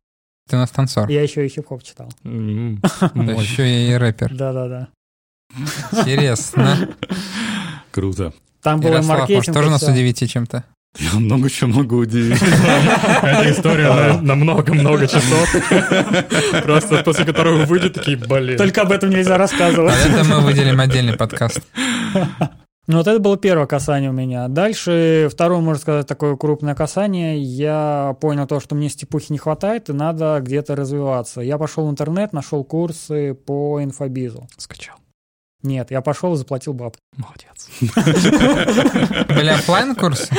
Ты 0.50 0.56
у 0.56 0.60
нас 0.60 0.70
танцор. 0.70 1.10
Я 1.10 1.22
еще 1.22 1.46
и 1.46 1.50
хип-хоп 1.50 1.84
читал. 1.84 2.08
Еще 2.24 3.90
и 3.90 3.94
рэпер. 3.96 4.34
Да-да-да. 4.34 4.90
Интересно. 5.92 6.96
Круто. 7.92 8.32
Там 8.62 8.80
было 8.80 9.02
маркетинг. 9.02 9.48
может, 9.48 9.54
тоже 9.54 9.70
нас 9.70 9.84
удивите 9.84 10.28
чем-то? 10.28 10.64
Я 10.98 11.20
много 11.20 11.50
чего 11.50 11.72
могу 11.72 11.98
удивить. 11.98 12.41
Эта 13.24 13.52
история 13.52 14.20
на 14.22 14.36
много-много 14.36 15.08
часов. 15.08 15.56
Просто 16.64 17.04
после 17.04 17.26
которого 17.26 17.66
выйдет 17.66 17.93
такие, 17.93 18.18
блин. 18.18 18.58
Только 18.58 18.82
об 18.82 18.91
этом 18.91 19.10
нельзя 19.10 19.38
рассказывать. 19.38 19.93
А 19.93 20.08
это 20.08 20.24
мы 20.24 20.41
выделим 20.41 20.80
отдельный 20.80 21.14
подкаст. 21.14 21.62
Ну 22.88 22.98
вот 22.98 23.08
это 23.08 23.18
было 23.20 23.36
первое 23.36 23.66
касание 23.66 24.12
у 24.12 24.14
меня. 24.14 24.48
Дальше 24.48 25.28
второе, 25.32 25.60
можно 25.60 25.82
сказать, 25.82 26.06
такое 26.06 26.36
крупное 26.36 26.76
касание. 26.76 27.41
Я 27.41 28.16
понял 28.22 28.46
то, 28.46 28.60
что 28.60 28.76
мне 28.76 28.89
степухи 28.89 29.32
не 29.32 29.39
хватает, 29.39 29.89
и 29.89 29.93
надо 29.93 30.38
где-то 30.39 30.76
развиваться. 30.76 31.41
Я 31.41 31.58
пошел 31.58 31.88
в 31.88 31.89
интернет, 31.89 32.32
нашел 32.32 32.64
курсы 32.64 33.34
по 33.34 33.82
инфобизу. 33.82 34.48
Скачал. 34.58 34.98
Нет, 35.66 35.89
я 35.91 36.01
пошел 36.01 36.34
и 36.36 36.38
заплатил 36.38 36.74
бабки. 36.74 36.99
Молодец. 37.18 37.68
Были 39.36 39.49
офлайн 39.49 39.95
курсы? 39.95 40.30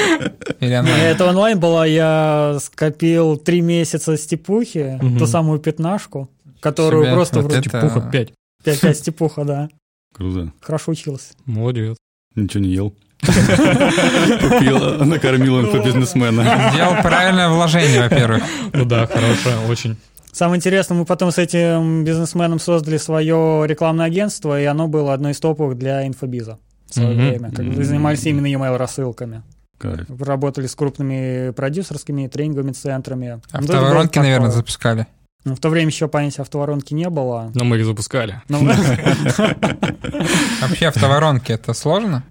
Онлайн? 0.60 0.86
Это 0.86 1.26
онлайн 1.26 1.58
было. 1.58 1.86
Я 1.86 2.58
скопил 2.60 3.36
три 3.36 3.60
месяца 3.60 4.16
степухи, 4.16 5.00
ту 5.18 5.26
самую 5.26 5.58
пятнашку, 5.58 6.30
которую 6.60 7.12
просто 7.12 7.40
вроде... 7.40 7.60
Степуха 7.60 8.00
5. 8.00 8.32
5 8.64 8.96
степуха, 8.96 9.44
да. 9.44 9.68
Круто. 10.14 10.52
Хорошо 10.60 10.92
учился. 10.92 11.34
Молодец. 11.44 11.96
Ничего 12.34 12.62
не 12.62 12.70
ел. 12.70 12.94
Купил, 13.20 15.04
накормил 15.04 15.60
инфобизнесмена. 15.60 16.70
Сделал 16.72 17.02
правильное 17.02 17.48
вложение, 17.48 18.02
во-первых. 18.02 18.42
Ну 18.72 18.84
да, 18.84 19.06
хорошее, 19.06 19.56
очень. 19.68 19.96
Самое 20.36 20.58
интересное, 20.58 20.98
мы 20.98 21.06
потом 21.06 21.32
с 21.32 21.38
этим 21.38 22.04
бизнесменом 22.04 22.58
создали 22.58 22.98
свое 22.98 23.64
рекламное 23.66 24.04
агентство, 24.04 24.60
и 24.60 24.66
оно 24.66 24.86
было 24.86 25.14
одной 25.14 25.32
из 25.32 25.40
топовых 25.40 25.78
для 25.78 26.06
инфобиза 26.06 26.58
в 26.90 26.92
свое 26.92 27.16
mm-hmm. 27.16 27.30
время. 27.30 27.50
Как 27.52 27.64
mm-hmm. 27.64 27.82
занимались 27.82 28.26
именно 28.26 28.44
email 28.44 28.76
рассылками. 28.76 29.42
Кайф. 29.78 30.04
Работали 30.20 30.66
с 30.66 30.74
крупными 30.74 31.52
продюсерскими 31.52 32.26
тренинговыми 32.26 32.72
центрами. 32.72 33.40
Автоворонки, 33.50 34.18
наверное, 34.18 34.50
запускали. 34.50 35.06
Ну, 35.46 35.54
в 35.54 35.58
то 35.58 35.70
время 35.70 35.88
еще 35.88 36.06
понятия 36.06 36.42
автоворонки 36.42 36.92
не 36.92 37.08
было. 37.08 37.50
Но 37.54 37.64
мы 37.64 37.78
их 37.78 37.86
запускали. 37.86 38.42
Ну, 38.50 38.58
Вообще 40.60 40.88
автоворонки 40.88 41.50
это 41.50 41.72
сложно? 41.72 42.24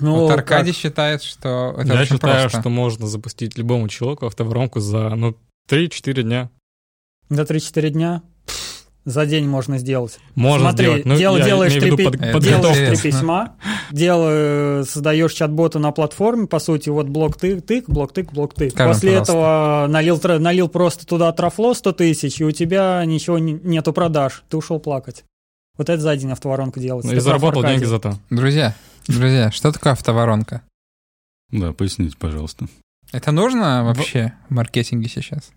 Ну, 0.00 0.16
вот 0.16 0.32
Аркадий 0.32 0.72
считает, 0.72 1.22
что 1.22 1.76
это 1.78 1.94
Я 1.94 2.04
считаю, 2.04 2.50
что 2.50 2.68
можно 2.68 3.06
запустить 3.06 3.56
любому 3.56 3.88
человеку 3.88 4.26
автоворонку 4.26 4.80
за 4.80 5.14
ну, 5.14 5.34
3-4 5.70 6.22
дня. 6.24 6.50
За 7.30 7.42
3-4 7.42 7.90
дня 7.90 8.22
за 9.04 9.24
день 9.24 9.48
можно 9.48 9.78
сделать. 9.78 10.18
Можно 10.34 10.70
Смотри, 10.70 10.86
сделать. 10.86 11.04
Ну, 11.06 11.16
дел, 11.16 11.36
делаешь, 11.36 11.72
три, 11.72 11.90
под, 11.90 12.42
делаешь 12.42 13.00
три 13.00 13.10
письма, 13.10 13.56
дел, 13.90 14.84
создаешь 14.84 15.32
чат-бота 15.32 15.78
на 15.78 15.90
платформе, 15.90 16.46
по 16.46 16.58
сути, 16.58 16.90
вот 16.90 17.08
блок 17.08 17.36
тык, 17.36 17.64
тык, 17.64 17.88
блок 17.88 18.12
тык, 18.12 18.32
блок 18.32 18.54
тык. 18.54 18.72
Скажем, 18.72 18.92
После 18.92 19.10
пожалуйста. 19.10 19.32
этого 19.32 19.86
налил, 19.88 20.20
налил 20.38 20.68
просто 20.68 21.06
туда 21.06 21.32
трафло 21.32 21.72
100 21.72 21.92
тысяч, 21.92 22.40
и 22.40 22.44
у 22.44 22.50
тебя 22.50 23.02
ничего 23.06 23.38
нету 23.38 23.92
продаж, 23.92 24.44
ты 24.48 24.56
ушел 24.56 24.78
плакать. 24.78 25.24
Вот 25.78 25.88
это 25.88 26.02
за 26.02 26.14
день 26.16 26.32
автоворонка 26.32 26.78
делается. 26.78 27.10
Ну, 27.10 27.16
и 27.16 27.20
заработал 27.20 27.64
деньги 27.64 27.84
за 27.84 27.98
то. 27.98 28.18
Друзья, 28.28 28.74
друзья, 29.06 29.50
что 29.50 29.72
такое 29.72 29.94
автоворонка? 29.94 30.62
Да, 31.50 31.72
поясните, 31.72 32.16
пожалуйста. 32.18 32.66
Это 33.12 33.32
нужно 33.32 33.82
вообще 33.82 34.34
в 34.50 34.54
маркетинге 34.54 35.08
сейчас? 35.08 35.50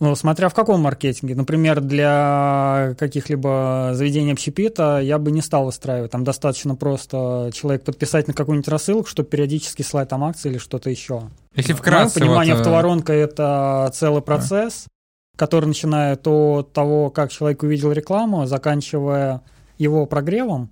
Ну, 0.00 0.14
смотря 0.14 0.48
в 0.48 0.54
каком 0.54 0.80
маркетинге. 0.80 1.34
Например, 1.34 1.80
для 1.80 2.94
каких-либо 2.98 3.90
заведений 3.94 4.32
общепита 4.32 5.00
я 5.00 5.18
бы 5.18 5.32
не 5.32 5.42
стал 5.42 5.64
выстраивать. 5.64 6.12
Там 6.12 6.22
достаточно 6.22 6.76
просто 6.76 7.50
человек 7.52 7.82
подписать 7.82 8.28
на 8.28 8.34
какую-нибудь 8.34 8.68
рассылку, 8.68 9.08
чтобы 9.08 9.28
периодически 9.28 9.82
слать 9.82 10.08
там 10.08 10.22
акции 10.22 10.50
или 10.50 10.58
что-то 10.58 10.88
еще. 10.88 11.22
Если 11.56 11.72
вкратце... 11.72 12.20
Мое 12.20 12.28
понимание, 12.28 12.54
вот... 12.54 12.60
Э, 12.60 12.62
автоворонка— 12.62 13.12
это 13.14 13.90
целый 13.92 14.22
процесс, 14.22 14.86
который 15.36 15.66
начинает 15.66 16.24
от 16.28 16.72
того, 16.72 17.10
как 17.10 17.32
человек 17.32 17.64
увидел 17.64 17.90
рекламу, 17.90 18.46
заканчивая 18.46 19.42
его 19.78 20.06
прогревом 20.06 20.70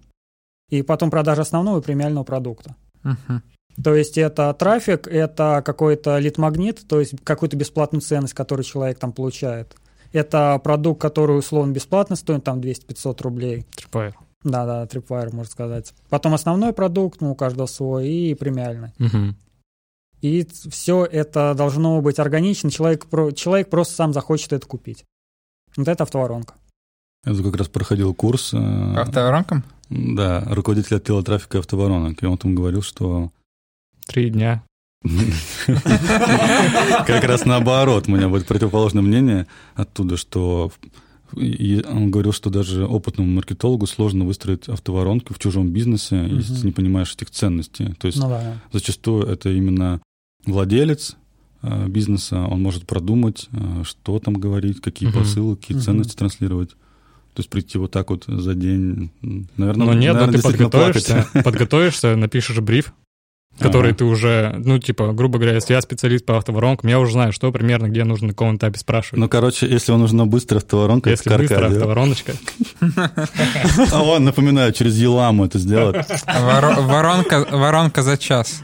и 0.70 0.83
потом 0.83 1.11
продажа 1.11 1.43
основного 1.43 1.81
и 1.81 1.83
премиального 1.83 2.22
продукта. 2.22 2.77
Мгм. 3.03 3.43
То 3.83 3.95
есть 3.95 4.16
это 4.16 4.53
трафик, 4.55 5.07
это 5.07 5.62
какой-то 5.64 6.18
лид-магнит, 6.18 6.87
то 6.89 7.01
есть 7.01 7.14
какую-то 7.24 7.57
бесплатную 7.57 8.01
ценность, 8.01 8.35
которую 8.35 8.64
человек 8.64 8.99
там 8.99 9.12
получает. 9.12 9.77
Это 10.12 10.59
продукт, 10.62 11.01
который 11.01 11.39
условно 11.39 11.72
бесплатно 11.72 12.16
стоит, 12.16 12.45
там 12.45 12.61
200-500 12.61 13.22
рублей. 13.22 13.66
Tripwire. 13.77 14.14
Да-да, 14.45 14.85
Tripwire, 14.85 15.35
можно 15.35 15.51
сказать. 15.51 15.93
Потом 16.09 16.33
основной 16.33 16.72
продукт, 16.72 17.20
ну, 17.20 17.33
у 17.33 17.35
каждого 17.35 17.66
свой, 17.66 18.09
и 18.09 18.35
премиальный. 18.35 18.93
Мгм. 18.99 19.37
И 20.22 20.47
все 20.70 21.05
это 21.05 21.55
должно 21.55 22.01
быть 22.01 22.18
органично, 22.18 22.70
человек, 22.70 23.07
человек 23.35 23.68
просто 23.68 23.95
сам 23.95 24.12
захочет 24.14 24.53
это 24.53 24.66
купить. 24.66 25.05
Вот 25.77 25.89
это 25.89 26.05
автоворонка. 26.05 26.55
Я 27.27 27.35
тут 27.35 27.45
как 27.45 27.57
раз 27.57 27.68
проходил 27.68 28.14
курс. 28.14 28.55
э, 28.55 28.57
Автоворонком? 28.97 29.64
Да, 29.91 30.43
руководитель 30.47 30.97
отдела 30.97 31.22
трафика 31.22 31.59
автоворонок. 31.59 32.22
И 32.22 32.27
он 32.27 32.39
там 32.39 32.55
говорил, 32.55 32.83
что 32.83 33.31
Три 34.07 34.30
дня. 34.30 34.62
как 37.07 37.24
раз 37.24 37.44
наоборот, 37.44 38.09
у 38.09 38.12
меня 38.12 38.28
будет 38.28 38.46
противоположное 38.46 39.02
мнение 39.02 39.46
оттуда, 39.74 40.16
что 40.16 40.72
и 41.36 41.82
он 41.88 42.11
говорил, 42.11 42.32
что 42.32 42.50
даже 42.50 42.86
опытному 42.86 43.28
маркетологу 43.30 43.86
сложно 43.86 44.24
выстроить 44.24 44.68
автоворонку 44.68 45.34
в 45.34 45.38
чужом 45.38 45.70
бизнесе, 45.70 46.24
если 46.30 46.54
ты 46.61 46.66
не 46.66 46.72
понимаешь 46.72 47.12
этих 47.12 47.30
ценностей. 47.30 47.94
То 47.98 48.07
есть 48.07 48.18
Ну 48.18 48.28
да. 48.28 48.59
зачастую 48.72 49.26
это 49.26 49.50
именно 49.50 50.00
владелец 50.46 51.16
э, 51.62 51.88
бизнеса, 51.88 52.42
он 52.44 52.62
может 52.62 52.86
продумать, 52.86 53.48
э, 53.52 53.82
что 53.84 54.18
там 54.20 54.34
говорить, 54.34 54.80
какие 54.80 55.09
Мгм. 55.09 55.18
посылы, 55.18 55.57
какие 55.57 55.78
ценности 55.78 56.14
транслировать. 56.14 56.70
То 57.34 57.40
есть 57.40 57.50
прийти 57.50 57.76
вот 57.76 57.90
так 57.90 58.09
вот 58.11 58.24
за 58.28 58.54
день, 58.54 59.11
наверное, 59.57 59.86
Но 59.86 59.94
нет, 59.94 60.14
но 60.14 60.20
наверное, 60.20 60.26
ты 60.28 60.32
действительно 60.34 60.70
подготовишься, 60.70 61.26
подготовишься, 61.44 62.16
напишешь 62.16 62.59
бриф, 62.61 62.94
который 63.59 63.90
Ага. 63.90 63.98
ты 63.98 64.04
уже, 64.04 64.54
ну, 64.64 64.78
типа, 64.78 65.12
грубо 65.12 65.38
говоря, 65.38 65.54
если 65.54 65.74
я 65.74 65.80
специалист 65.80 66.24
по 66.26 66.36
автоворонкам, 66.36 66.88
я 66.90 66.98
уже 67.00 67.12
знаю, 67.12 67.32
что 67.32 67.50
примерно, 67.52 67.88
где 67.88 68.04
нужно 68.04 68.28
на 68.28 68.32
каком 68.32 68.57
этапе 68.57 68.78
спрашивать. 68.78 69.18
Ну, 69.20 69.28
короче, 69.28 69.66
если 69.66 69.92
вам 69.92 70.02
нужна 70.02 70.26
быстрая 70.26 70.61
автоворонка, 70.61 71.11
если 71.11 71.30
это 71.32 71.38
быстро 71.40 71.57
Каркадий. 71.57 71.76
автовороночка. 71.78 72.32
А 73.92 74.02
он, 74.02 74.24
напоминаю, 74.24 74.72
через 74.72 74.96
Еламу 74.96 75.44
это 75.46 75.59
сделать. 75.59 75.96
Воро- 76.26 76.80
Воронка, 76.82 77.46
воронка 77.50 78.02
за 78.02 78.16
час. 78.18 78.62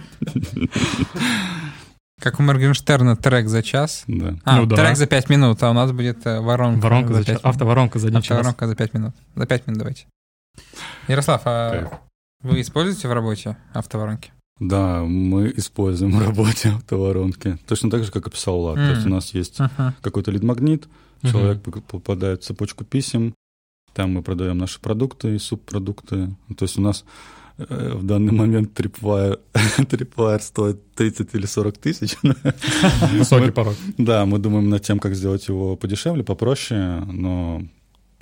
Как 2.20 2.38
у 2.38 2.42
Моргенштерна 2.44 3.16
трек 3.16 3.48
за 3.48 3.62
час. 3.62 4.04
Да. 4.06 4.36
А, 4.44 4.58
Ну 4.58 4.66
да. 4.66 4.76
трек 4.76 4.96
за 4.96 5.06
пять 5.06 5.28
минут, 5.28 5.60
а 5.62 5.70
у 5.70 5.72
нас 5.72 5.90
будет 5.90 6.24
э, 6.24 6.38
воронка, 6.40 6.80
Воронка 6.84 7.14
за 7.14 7.24
час. 7.24 7.40
Автоворонка 7.42 7.98
за 7.98 8.08
один 8.08 8.20
час. 8.22 8.30
Автоворонка 8.38 8.66
за 8.68 8.76
пять 8.76 8.94
минут. 8.94 9.14
За 9.34 9.46
пять 9.46 9.66
минут 9.66 9.78
давайте. 9.78 10.06
Ярослав, 11.08 11.42
а 11.46 11.90
вы 12.42 12.60
используете 12.60 13.08
в 13.08 13.12
работе 13.12 13.56
автоворонки? 13.72 14.30
Да, 14.68 15.02
мы 15.02 15.52
используем 15.56 16.12
в 16.12 16.22
работе 16.24 16.68
автоворонки. 16.76 17.58
Точно 17.66 17.90
так 17.90 18.04
же, 18.04 18.12
как 18.12 18.26
описал 18.26 18.60
Влад. 18.60 18.76
То 18.76 18.90
есть 18.90 19.06
у 19.06 19.08
нас 19.10 19.34
есть 19.34 19.58
Мгм. 19.58 19.94
какой-то 20.00 20.30
лид-магнит, 20.30 20.88
человек 21.22 21.62
п- 21.62 21.80
попадает 21.80 22.42
в 22.42 22.46
цепочку 22.46 22.84
писем, 22.84 23.34
там 23.94 24.12
мы 24.12 24.22
продаем 24.22 24.58
наши 24.58 24.80
продукты 24.80 25.34
и 25.34 25.38
субпродукты. 25.38 26.34
То 26.56 26.62
есть 26.64 26.78
у 26.78 26.80
нас 26.82 27.04
э, 27.58 27.92
в 27.94 28.04
данный 28.04 28.32
момент 28.32 28.78
Tripwire, 28.78 29.38
Tripwire 29.78 30.40
стоит 30.40 30.94
30 30.94 31.34
или 31.34 31.46
40 31.46 31.78
тысяч. 31.78 32.16
Высокий 33.12 33.50
порог. 33.50 33.74
Да, 33.98 34.24
мы 34.26 34.38
думаем 34.38 34.68
над 34.70 34.82
тем, 34.82 34.98
как 34.98 35.14
сделать 35.14 35.46
его 35.48 35.76
подешевле, 35.76 36.22
попроще, 36.24 37.00
но 37.12 37.62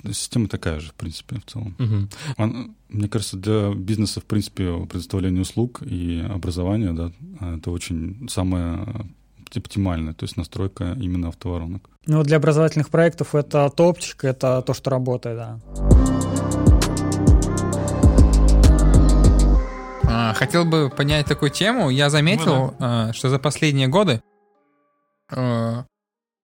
система 0.07 0.47
такая 0.47 0.79
же, 0.79 0.89
в 0.89 0.93
принципе, 0.95 1.39
в 1.39 1.49
целом. 1.49 1.75
Мгм. 1.77 2.09
Он, 2.37 2.75
мне 2.89 3.07
кажется, 3.07 3.37
для 3.37 3.73
бизнеса, 3.73 4.21
в 4.21 4.25
принципе, 4.25 4.85
предоставление 4.85 5.41
услуг 5.41 5.81
и 5.83 6.25
образования, 6.29 6.93
да, 6.93 7.11
это 7.55 7.71
очень 7.71 8.27
самое 8.29 9.05
оптимальное, 9.55 10.13
то 10.13 10.23
есть 10.23 10.37
настройка 10.37 10.95
именно 10.99 11.29
автоворонок. 11.29 11.89
Ну, 12.05 12.23
для 12.23 12.37
образовательных 12.37 12.89
проектов 12.89 13.35
это 13.35 13.69
топчик, 13.69 14.23
это 14.23 14.61
то, 14.61 14.73
что 14.73 14.89
работает, 14.89 15.37
да. 15.37 15.59
А, 20.03 20.33
Хотел 20.33 20.65
бы 20.65 20.89
поднять 20.89 21.25
такую 21.25 21.51
тему. 21.51 21.89
Я 21.89 22.09
заметил, 22.09 22.73
а, 22.79 23.13
что 23.13 23.29
за 23.29 23.39
последние 23.39 23.87
годы 23.87 24.21
а, 25.29 25.85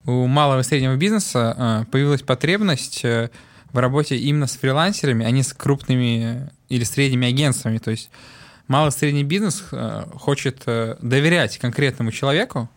у 0.07 0.25
малого 0.25 0.61
и 0.61 0.63
среднего 0.63 0.95
бизнеса 0.95 1.53
а, 1.57 1.85
появилась 1.85 2.23
потребность 2.23 3.03
э, 3.03 3.29
в 3.71 3.77
работе 3.77 4.17
именно 4.17 4.47
с 4.47 4.55
фрилансерами, 4.55 5.25
а 5.25 5.31
не 5.31 5.43
с 5.43 5.53
крупными 5.53 6.49
или 6.69 6.83
средними 6.85 7.27
агентствами. 7.27 7.77
То 7.77 7.91
есть 7.91 8.09
малый 8.67 8.89
и 8.89 8.91
средний 8.91 9.25
бизнес 9.25 9.65
э, 9.71 10.05
хочет 10.15 10.63
э, 10.65 10.95
доверять 11.01 11.57
конкретному 11.57 12.11
человеку 12.11 12.69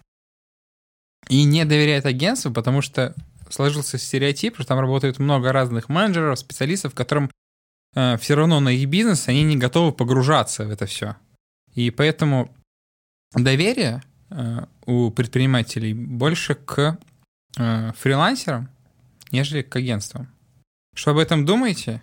и 1.29 1.45
не 1.45 1.65
доверяет 1.65 2.05
агентству, 2.05 2.53
потому 2.53 2.83
что 2.83 3.15
сложился 3.49 3.97
стереотип, 3.97 4.57
что 4.57 4.67
там 4.67 4.81
работает 4.81 5.19
много 5.19 5.53
разных 5.53 5.89
менеджеров, 5.89 6.39
специалистов, 6.39 6.95
которым 6.95 7.31
все 7.93 8.37
равно 8.37 8.61
на 8.61 8.69
их 8.69 8.89
бизнес 8.89 9.27
они 9.27 9.43
не 9.43 9.57
готовы 9.57 9.91
погружаться 9.91 10.65
в 10.65 10.71
это 10.71 10.87
все. 10.87 11.17
И 11.75 11.91
поэтому 11.91 12.55
доверие 13.35 14.03
э, 14.31 14.65
у 14.87 15.11
предпринимателей 15.11 15.95
больше 15.95 16.55
к 16.55 16.99
э, 17.59 17.93
фрилансерам, 17.99 18.69
нежели 19.33 19.63
к 19.63 19.75
агентствам. 19.77 20.29
Что 20.95 21.13
об 21.13 21.19
этом 21.19 21.45
думаете? 21.47 22.03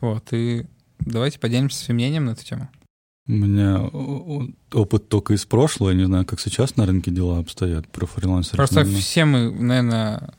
Вот, 0.00 0.32
и 0.32 0.66
давайте 1.00 1.38
поделимся 1.38 1.78
своим 1.84 1.96
мнением 1.96 2.24
на 2.26 2.30
эту 2.30 2.44
тему. 2.44 2.68
У 3.26 3.32
меня 3.32 3.80
опыт 4.72 5.08
только 5.08 5.34
из 5.34 5.44
прошлого, 5.44 5.90
я 5.90 5.96
не 5.96 6.04
знаю, 6.04 6.24
как 6.24 6.40
сейчас 6.40 6.76
на 6.76 6.86
рынке 6.86 7.10
дела 7.10 7.38
обстоят 7.40 7.86
про 7.88 8.06
фрилансеров. 8.06 8.56
Просто 8.56 8.76
наверное. 8.76 9.00
все 9.00 9.24
мы, 9.26 9.50
наверное, 9.50 10.30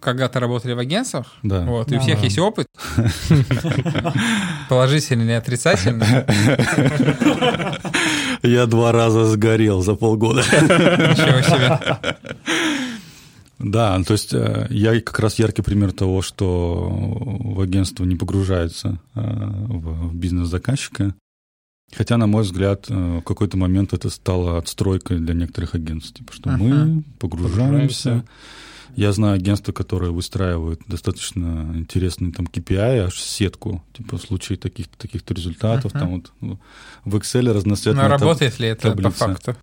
когда-то 0.00 0.40
работали 0.40 0.72
в 0.72 0.78
агентствах, 0.78 1.26
Да. 1.42 1.64
вот, 1.66 1.90
и 1.92 1.96
у 1.96 1.98
Да. 1.98 2.04
всех 2.04 2.22
есть 2.22 2.38
опыт, 2.38 2.66
положительный 4.68 5.24
или 5.24 5.32
отрицательный. 5.32 6.06
Я 8.42 8.66
два 8.66 8.92
раза 8.92 9.24
сгорел 9.26 9.82
за 9.82 9.94
полгода. 9.94 10.40
Ничего 10.40 11.42
себе. 11.42 12.14
Да, 13.58 14.00
то 14.04 14.12
есть 14.12 14.32
э, 14.32 14.66
я 14.70 15.00
как 15.00 15.18
раз 15.20 15.38
яркий 15.38 15.62
пример 15.62 15.92
того, 15.92 16.22
что 16.22 16.88
в 16.88 17.60
агентство 17.60 18.04
не 18.04 18.14
погружается 18.16 19.00
э, 19.14 19.20
в 19.20 20.14
бизнес 20.14 20.48
заказчика. 20.48 21.14
Хотя, 21.96 22.18
на 22.18 22.26
мой 22.26 22.42
взгляд, 22.44 22.86
э, 22.88 23.18
в 23.18 23.22
какой-то 23.22 23.56
момент 23.56 23.92
это 23.94 24.10
стало 24.10 24.58
отстройкой 24.58 25.18
для 25.18 25.34
некоторых 25.34 25.74
агентств. 25.74 26.14
Типа, 26.18 26.32
что 26.32 26.50
мы 26.50 26.70
Ага. 26.70 27.02
погружаемся. 27.18 28.10
Погружаемся. 28.10 28.24
Я 28.96 29.12
знаю 29.12 29.34
агентства, 29.36 29.72
которые 29.72 30.12
выстраивают 30.12 30.80
достаточно 30.86 31.72
интересный 31.74 32.32
там 32.32 32.46
KPI, 32.46 33.06
аж 33.06 33.20
сетку, 33.20 33.82
типа 33.92 34.18
в 34.18 34.20
случае 34.22 34.58
таких-то 34.58 34.96
таких 34.98 35.22
результатов, 35.28 35.92
Ага. 35.94 36.00
там 36.04 36.10
вот 36.40 36.58
в 37.04 37.16
Excel 37.16 37.52
разноцветные 37.52 38.04
Но 38.08 38.08
таб- 38.14 38.20
работает 38.22 38.58
ли 38.58 38.68
это 38.68 38.82
по 38.90 38.96
таблица. 38.96 39.18
факту? 39.26 39.56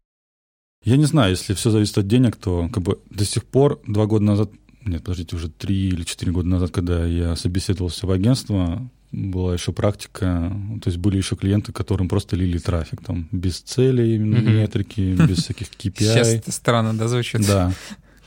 Я 0.85 0.97
не 0.97 1.05
знаю, 1.05 1.31
если 1.31 1.53
все 1.55 1.71
зависит 1.71 1.97
от 1.97 2.07
денег, 2.07 2.35
то 2.35 2.69
как 2.71 2.83
бы 2.83 2.99
до 3.09 3.25
сих 3.25 3.43
пор, 3.43 3.81
два 3.87 4.05
года 4.05 4.23
назад, 4.23 4.51
нет, 4.85 5.03
подождите, 5.03 5.35
уже 5.35 5.49
три 5.49 5.87
или 5.87 6.03
четыре 6.03 6.31
года 6.31 6.47
назад, 6.47 6.71
когда 6.71 7.05
я 7.05 7.35
собеседовался 7.35 8.05
в 8.05 8.11
агентство, 8.11 8.87
была 9.11 9.53
еще 9.53 9.71
практика, 9.71 10.51
то 10.81 10.89
есть 10.89 10.97
были 10.97 11.17
еще 11.17 11.35
клиенты, 11.35 11.71
которым 11.71 12.07
просто 12.07 12.35
лили 12.35 12.59
трафик, 12.59 13.01
там, 13.03 13.27
без 13.31 13.61
целей, 13.61 14.19
метрики, 14.19 15.15
без 15.27 15.39
всяких 15.39 15.67
Сейчас 15.77 16.27
KPI. 16.27 16.37
это 16.37 16.51
странно, 16.51 16.93
да, 16.95 17.07
звучит? 17.07 17.45
Да, 17.47 17.71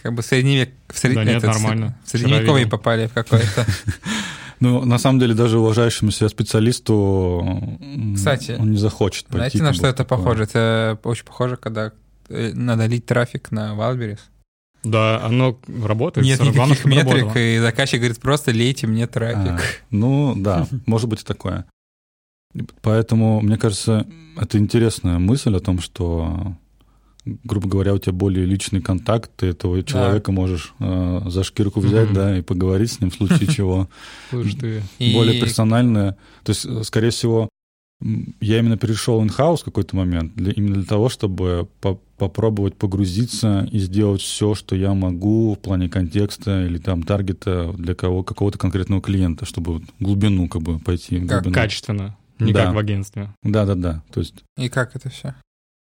Как 0.03 0.15
бы 0.15 0.23
в 0.23 0.27
средневек... 0.27 0.71
В 0.89 0.99
сред- 0.99 1.15
Да 1.15 1.25
нет, 1.25 1.37
это, 1.37 1.53
в 1.53 1.55
сред- 1.55 1.63
нормально. 1.63 1.99
В 2.05 2.11
средневековье 2.11 2.67
попали 2.67 3.07
в 3.07 3.13
какое-то... 3.13 3.67
ну, 4.61 4.85
на 4.85 4.99
самом 4.99 5.21
деле, 5.21 5.35
даже 5.35 5.59
уважающему 5.59 6.11
себя 6.11 6.29
специалисту 6.29 7.79
Кстати, 8.17 8.57
он 8.59 8.73
не 8.73 8.79
захочет 8.79 9.27
пойти. 9.27 9.59
Знаете, 9.59 9.63
на 9.63 9.73
что 9.75 9.87
это 9.87 10.05
похоже? 10.05 10.45
Это 10.45 10.99
очень 11.05 11.25
похоже, 11.25 11.57
когда 11.57 11.93
надо 12.29 12.87
лить 12.87 13.07
трафик 13.07 13.51
на 13.51 13.75
Wildberries. 13.75 14.21
Да, 14.85 15.25
оно 15.25 15.59
работает. 15.85 16.27
Нет 16.27 16.41
никаких 16.41 16.85
метрик, 16.85 17.23
работало. 17.23 17.39
и 17.43 17.59
заказчик 17.59 17.99
говорит, 18.01 18.21
просто 18.21 18.53
лейте 18.53 18.87
мне 18.87 19.05
А, 19.05 19.09
трафик. 19.09 19.83
ну, 19.91 20.35
да, 20.37 20.67
может 20.87 21.09
быть 21.09 21.23
и 21.23 21.25
такое. 21.25 21.67
Поэтому, 22.83 23.41
мне 23.41 23.57
кажется, 23.59 24.07
это 24.41 24.59
интересная 24.59 25.19
мысль 25.19 25.55
о 25.55 25.61
том, 25.61 25.81
что, 25.81 26.55
грубо 27.25 27.69
говоря, 27.69 27.93
у 27.95 27.99
тебя 27.99 28.13
более 28.13 28.47
личный 28.47 28.81
контакт, 28.81 29.31
ты 29.37 29.49
этого 29.49 29.83
человека 29.83 30.33
можешь 30.33 30.73
э, 30.79 31.23
за 31.27 31.45
шкирку 31.45 31.81
взять, 31.81 32.13
да, 32.13 32.39
и 32.39 32.43
поговорить 32.43 32.93
с 32.93 33.01
ним 33.01 33.11
в 33.11 33.15
случае 33.15 33.49
чего. 33.55 33.89
Слышь, 34.31 34.55
ты... 34.55 34.83
Более 35.13 35.41
персональное. 35.41 36.13
То 36.45 36.51
есть, 36.51 36.65
э, 36.65 36.83
скорее 36.85 37.11
всего, 37.11 37.49
я 38.41 38.61
именно 38.61 38.79
перешел 38.79 39.23
in-house 39.23 39.59
в 39.59 39.65
какой-то 39.65 39.97
момент, 39.97 40.35
для, 40.35 40.53
именно 40.53 40.77
для 40.77 40.85
того, 40.87 41.09
чтобы 41.09 41.69
по- 41.81 42.01
попробовать 42.19 42.75
погрузиться 42.77 43.67
и 43.71 43.79
сделать 43.79 44.21
все, 44.21 44.55
что 44.55 44.75
я 44.77 44.93
могу 44.95 45.55
в 45.55 45.59
плане 45.59 45.89
контекста 45.89 46.65
или 46.67 46.79
там 46.79 47.03
таргета 47.03 47.73
для 47.77 47.95
кого, 47.95 48.23
какого-то 48.23 48.59
конкретного 48.59 49.01
клиента, 49.01 49.47
чтобы 49.47 49.75
вот 49.75 49.83
глубину 50.01 50.49
как 50.49 50.63
бы 50.63 50.79
пойти. 50.79 51.19
Как 51.21 51.43
глубину. 51.45 51.55
Качественно, 51.55 52.17
не 52.39 52.53
Да. 52.53 52.67
как 52.67 52.75
в 52.75 52.79
агентстве. 52.79 53.31
Да-да-да. 53.43 54.03
То 54.13 54.21
есть 54.21 54.35
И 54.59 54.69
как 54.69 54.95
это 54.97 55.09
все? 55.11 55.35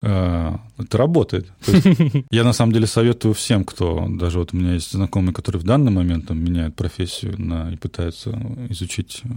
э, 0.04 0.56
это 0.78 0.98
работает. 0.98 1.52
То 1.66 1.72
есть 1.72 1.88
я 2.32 2.44
на 2.44 2.54
самом 2.54 2.72
деле 2.72 2.86
советую 2.88 3.34
всем, 3.34 3.64
кто, 3.66 4.08
даже 4.10 4.40
вот 4.40 4.54
у 4.54 4.58
меня 4.58 4.74
есть 4.74 4.92
знакомые, 4.92 5.34
которые 5.34 5.60
в 5.60 5.66
данный 5.66 5.92
момент 5.92 6.28
там, 6.28 6.38
меняют 6.44 6.76
профессию 6.76 7.34
на, 7.42 7.72
и 7.72 7.78
пытаются 7.78 8.30
изучить 8.70 9.22
э, 9.24 9.28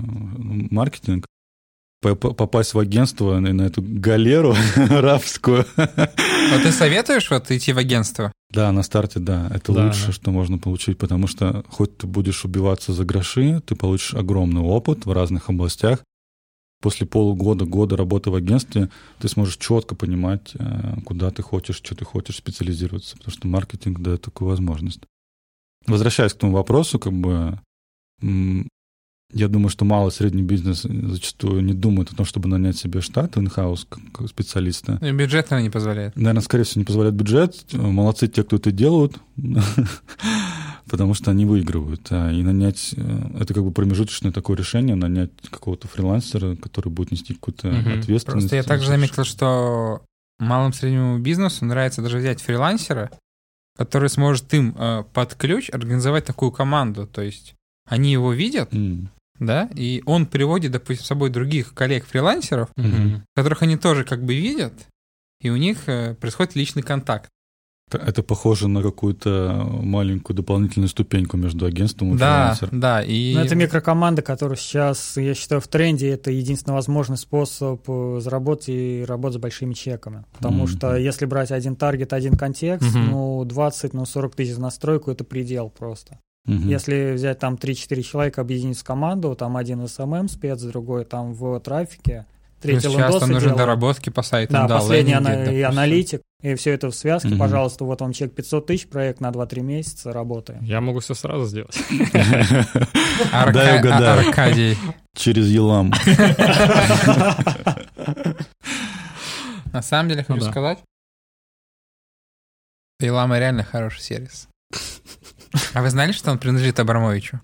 маркетинг, 0.70 1.24
попасть 2.00 2.74
в 2.74 2.78
агентство 2.78 3.38
на, 3.38 3.52
на 3.52 3.62
эту 3.62 3.82
галеру 3.82 4.54
рабскую. 4.76 5.66
Вот 5.76 6.62
ты 6.62 6.72
советуешь 6.72 7.30
вот 7.30 7.50
идти 7.50 7.72
в 7.72 7.78
агентство? 7.78 8.32
Да, 8.50 8.72
на 8.72 8.82
старте, 8.82 9.20
да, 9.20 9.50
это 9.54 9.72
Да, 9.72 9.86
лучше, 9.86 10.06
да. 10.06 10.12
что 10.12 10.30
можно 10.30 10.58
получить, 10.58 10.98
потому 10.98 11.26
что 11.26 11.64
хоть 11.68 11.96
ты 11.98 12.06
будешь 12.06 12.44
убиваться 12.44 12.92
за 12.92 13.04
гроши, 13.04 13.60
ты 13.66 13.76
получишь 13.76 14.14
огромный 14.14 14.62
опыт 14.62 15.06
в 15.06 15.12
разных 15.12 15.50
областях. 15.50 16.02
После 16.82 17.06
полугода, 17.06 17.66
года 17.66 17.94
работы 17.96 18.30
в 18.30 18.34
агентстве 18.34 18.88
ты 19.18 19.28
сможешь 19.28 19.58
четко 19.58 19.94
понимать, 19.94 20.52
э, 20.58 21.00
куда 21.04 21.30
ты 21.30 21.42
хочешь, 21.42 21.76
что 21.76 21.94
ты 21.94 22.06
хочешь 22.06 22.36
специализироваться, 22.38 23.18
потому 23.18 23.32
что 23.36 23.46
маркетинг 23.46 24.00
дает 24.00 24.22
такую 24.22 24.48
возможность. 24.48 25.00
Возвращаясь 25.86 26.32
к 26.32 26.38
тому 26.38 26.54
вопросу, 26.54 26.98
как 26.98 27.12
бы 27.12 27.60
я 29.32 29.48
думаю, 29.48 29.68
что 29.68 29.84
малый 29.84 30.08
и 30.08 30.12
средний 30.12 30.42
бизнес 30.42 30.82
зачастую 30.82 31.62
не 31.62 31.72
думает 31.72 32.10
о 32.12 32.16
том, 32.16 32.26
чтобы 32.26 32.48
нанять 32.48 32.76
себе 32.76 33.00
штат 33.00 33.36
in-house 33.36 33.86
как- 33.88 34.28
специалиста. 34.28 34.98
И 35.02 35.10
Бюджет, 35.12 35.50
наверное, 35.50 35.62
не 35.64 35.70
позволяет. 35.70 36.16
Наверное, 36.16 36.42
скорее 36.42 36.64
всего, 36.64 36.80
не 36.80 36.84
позволяет 36.84 37.14
бюджет. 37.14 37.64
Молодцы 37.72 38.28
те, 38.28 38.42
кто 38.44 38.56
это 38.56 38.70
делают, 38.72 39.16
потому 40.88 41.14
что 41.14 41.30
они 41.30 41.44
выигрывают. 41.44 42.06
А, 42.10 42.30
И 42.32 42.42
нанять, 42.42 42.94
э, 42.96 43.20
это 43.40 43.54
как 43.54 43.64
бы 43.64 43.70
промежуточное 43.72 44.32
такое 44.32 44.56
решение, 44.56 44.96
нанять 44.96 45.30
какого-то 45.50 45.88
фрилансера, 45.88 46.56
который 46.56 46.90
будет 46.90 47.12
нести 47.12 47.34
какую-то 47.34 47.68
ответственность. 47.70 48.24
Просто 48.26 48.56
я 48.56 48.62
также 48.62 48.88
заметил, 48.88 49.24
что 49.24 50.02
малым 50.38 50.72
среднему 50.72 51.18
бизнесу 51.18 51.64
нравится 51.64 52.02
даже 52.02 52.18
взять 52.18 52.40
фрилансера, 52.40 53.10
который 53.76 54.08
сможет 54.08 54.52
им 54.54 54.74
э, 54.76 55.04
под 55.12 55.34
ключ 55.34 55.70
организовать 55.70 56.24
такую 56.24 56.50
команду. 56.50 57.06
То 57.06 57.22
есть 57.22 57.54
они 57.88 58.12
его 58.12 58.32
видят, 58.32 58.72
М. 58.74 59.08
да, 59.40 59.68
и 59.74 60.02
он 60.06 60.26
приводит, 60.26 60.70
допустим, 60.72 61.04
с 61.04 61.08
собой 61.08 61.30
других 61.30 61.74
коллег-фрилансеров, 61.74 62.68
Мгм. 62.76 63.24
которых 63.34 63.62
они 63.62 63.76
тоже 63.76 64.04
как 64.04 64.22
бы 64.24 64.34
видят, 64.36 64.72
и 65.40 65.50
у 65.50 65.56
них 65.56 65.88
э, 65.88 66.14
происходит 66.14 66.54
личный 66.54 66.82
контакт. 66.82 67.28
Это- 67.92 68.22
похоже 68.22 68.68
на 68.68 68.82
какую-то 68.82 69.66
маленькую 69.82 70.36
дополнительную 70.36 70.88
ступеньку 70.88 71.36
между 71.36 71.66
агентством 71.66 72.14
и 72.14 72.18
Да, 72.18 72.52
фрилансером. 72.54 72.80
да, 72.80 73.02
и... 73.02 73.34
Ну, 73.34 73.40
это 73.40 73.56
микрокоманда, 73.56 74.22
которая 74.22 74.56
сейчас, 74.56 75.16
я 75.16 75.34
считаю, 75.34 75.60
в 75.60 75.66
тренде. 75.66 76.08
Это 76.10 76.30
единственный 76.30 76.74
возможный 76.74 77.16
способ 77.16 77.82
э, 77.88 78.20
заработать 78.20 78.68
и 78.68 79.04
работать 79.04 79.38
с 79.38 79.42
большими 79.42 79.74
чеками. 79.74 80.24
Потому 80.34 80.58
Мгм. 80.64 80.68
что 80.68 80.94
если 80.94 81.24
брать 81.26 81.50
один 81.50 81.74
таргет, 81.74 82.12
один 82.12 82.36
контекст, 82.36 82.94
Мгм. 82.94 83.10
ну, 83.10 83.44
20, 83.44 83.92
ну, 83.92 84.04
40 84.06 84.36
тысяч 84.36 84.52
за 84.54 84.60
настройку– 84.60 85.10
это 85.12 85.24
предел 85.24 85.68
просто. 85.68 86.20
Мгм. 86.50 86.68
Если 86.68 87.12
взять 87.12 87.38
там 87.38 87.54
3-4 87.56 88.02
человека, 88.02 88.40
объединить 88.40 88.78
в 88.78 88.84
команду, 88.84 89.34
там 89.36 89.56
один 89.56 89.80
в 89.80 89.84
SMM 89.84 90.28
спец, 90.28 90.60
другой 90.62 91.04
там 91.04 91.32
в 91.32 91.58
трафике, 91.60 92.26
Плюс 92.60 92.82
третий 92.82 92.96
часто 92.96 92.98
лендосы 92.98 93.26
нужны 93.26 93.40
делает. 93.40 93.56
доработки 93.58 94.10
по 94.10 94.22
сайтам, 94.22 94.62
Да, 94.62 94.66
да, 94.68 94.78
последний 94.80 95.14
лендинги, 95.14 95.48
ана- 95.48 95.52
и 95.54 95.62
аналитик, 95.62 96.22
и 96.42 96.54
все 96.56 96.72
это 96.72 96.90
в 96.90 96.94
связке, 96.94 97.28
Мгм. 97.30 97.38
пожалуйста, 97.38 97.84
вот 97.84 98.00
вам 98.02 98.12
чек 98.12 98.34
500 98.34 98.66
тысяч, 98.66 98.86
проект 98.88 99.20
на 99.20 99.30
2-3 99.30 99.62
месяца, 99.62 100.12
работаем. 100.12 100.62
Я 100.64 100.80
могу 100.82 100.98
все 101.00 101.14
сразу 101.14 101.46
сделать. 101.46 101.74
Дай 103.32 103.78
угадаю. 103.80 104.28
Аркадий. 104.28 104.76
Через 105.16 105.46
Елам. 105.48 105.92
На 109.72 109.82
самом 109.82 110.08
деле, 110.08 110.24
хочу 110.24 110.44
Ну 110.44 110.50
сказать, 110.50 110.78
Илама 113.00 113.38
реально 113.38 113.62
хороший 113.64 114.00
сервис. 114.02 114.48
А 115.74 115.82
вы 115.82 115.90
знали, 115.90 116.12
что 116.12 116.30
он 116.30 116.38
принадлежит 116.38 116.78
Абрамовичу? 116.80 117.40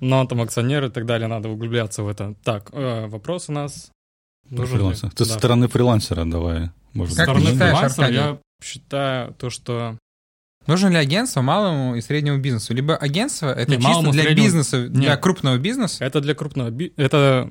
Но 0.00 0.24
там 0.26 0.40
акционеры 0.40 0.86
и 0.86 0.90
так 0.90 1.04
далее, 1.06 1.28
надо 1.28 1.48
углубляться 1.48 2.02
в 2.02 2.08
это. 2.08 2.34
Так, 2.44 2.70
э, 2.72 3.06
вопрос 3.06 3.48
у 3.48 3.52
нас... 3.52 3.90
нужен 4.48 4.78
Фрилансер. 4.78 5.10
Ты 5.10 5.24
Да. 5.24 5.30
со 5.30 5.38
стороны 5.38 5.68
фрилансера 5.68 6.24
давай. 6.24 6.70
Может, 6.94 7.16
Как 7.16 7.26
Со 7.28 7.34
ты 7.34 7.40
стороны 7.40 7.52
считаешь, 7.52 7.76
фрилансера 7.76 8.04
Аркадий? 8.06 8.16
я 8.16 8.38
считаю 8.64 9.34
то, 9.34 9.50
что... 9.50 9.98
Нужно 10.66 10.88
ли 10.88 10.96
агентство 10.96 11.42
малому 11.42 11.96
и 11.96 12.00
среднему 12.00 12.38
бизнесу? 12.38 12.74
Либо 12.74 12.96
агентство 12.96 13.48
это 13.52 13.70
Не, 13.72 13.76
чисто 13.76 13.88
малому, 13.90 14.12
для 14.12 14.22
среднему- 14.24 14.44
бизнеса, 14.46 14.88
для 14.88 15.10
Нет. 15.10 15.20
крупного 15.20 15.58
бизнеса. 15.58 16.04
Это 16.04 16.20
для 16.20 16.34
крупного 16.34 16.70
би- 16.70 16.92
Это 16.96 17.48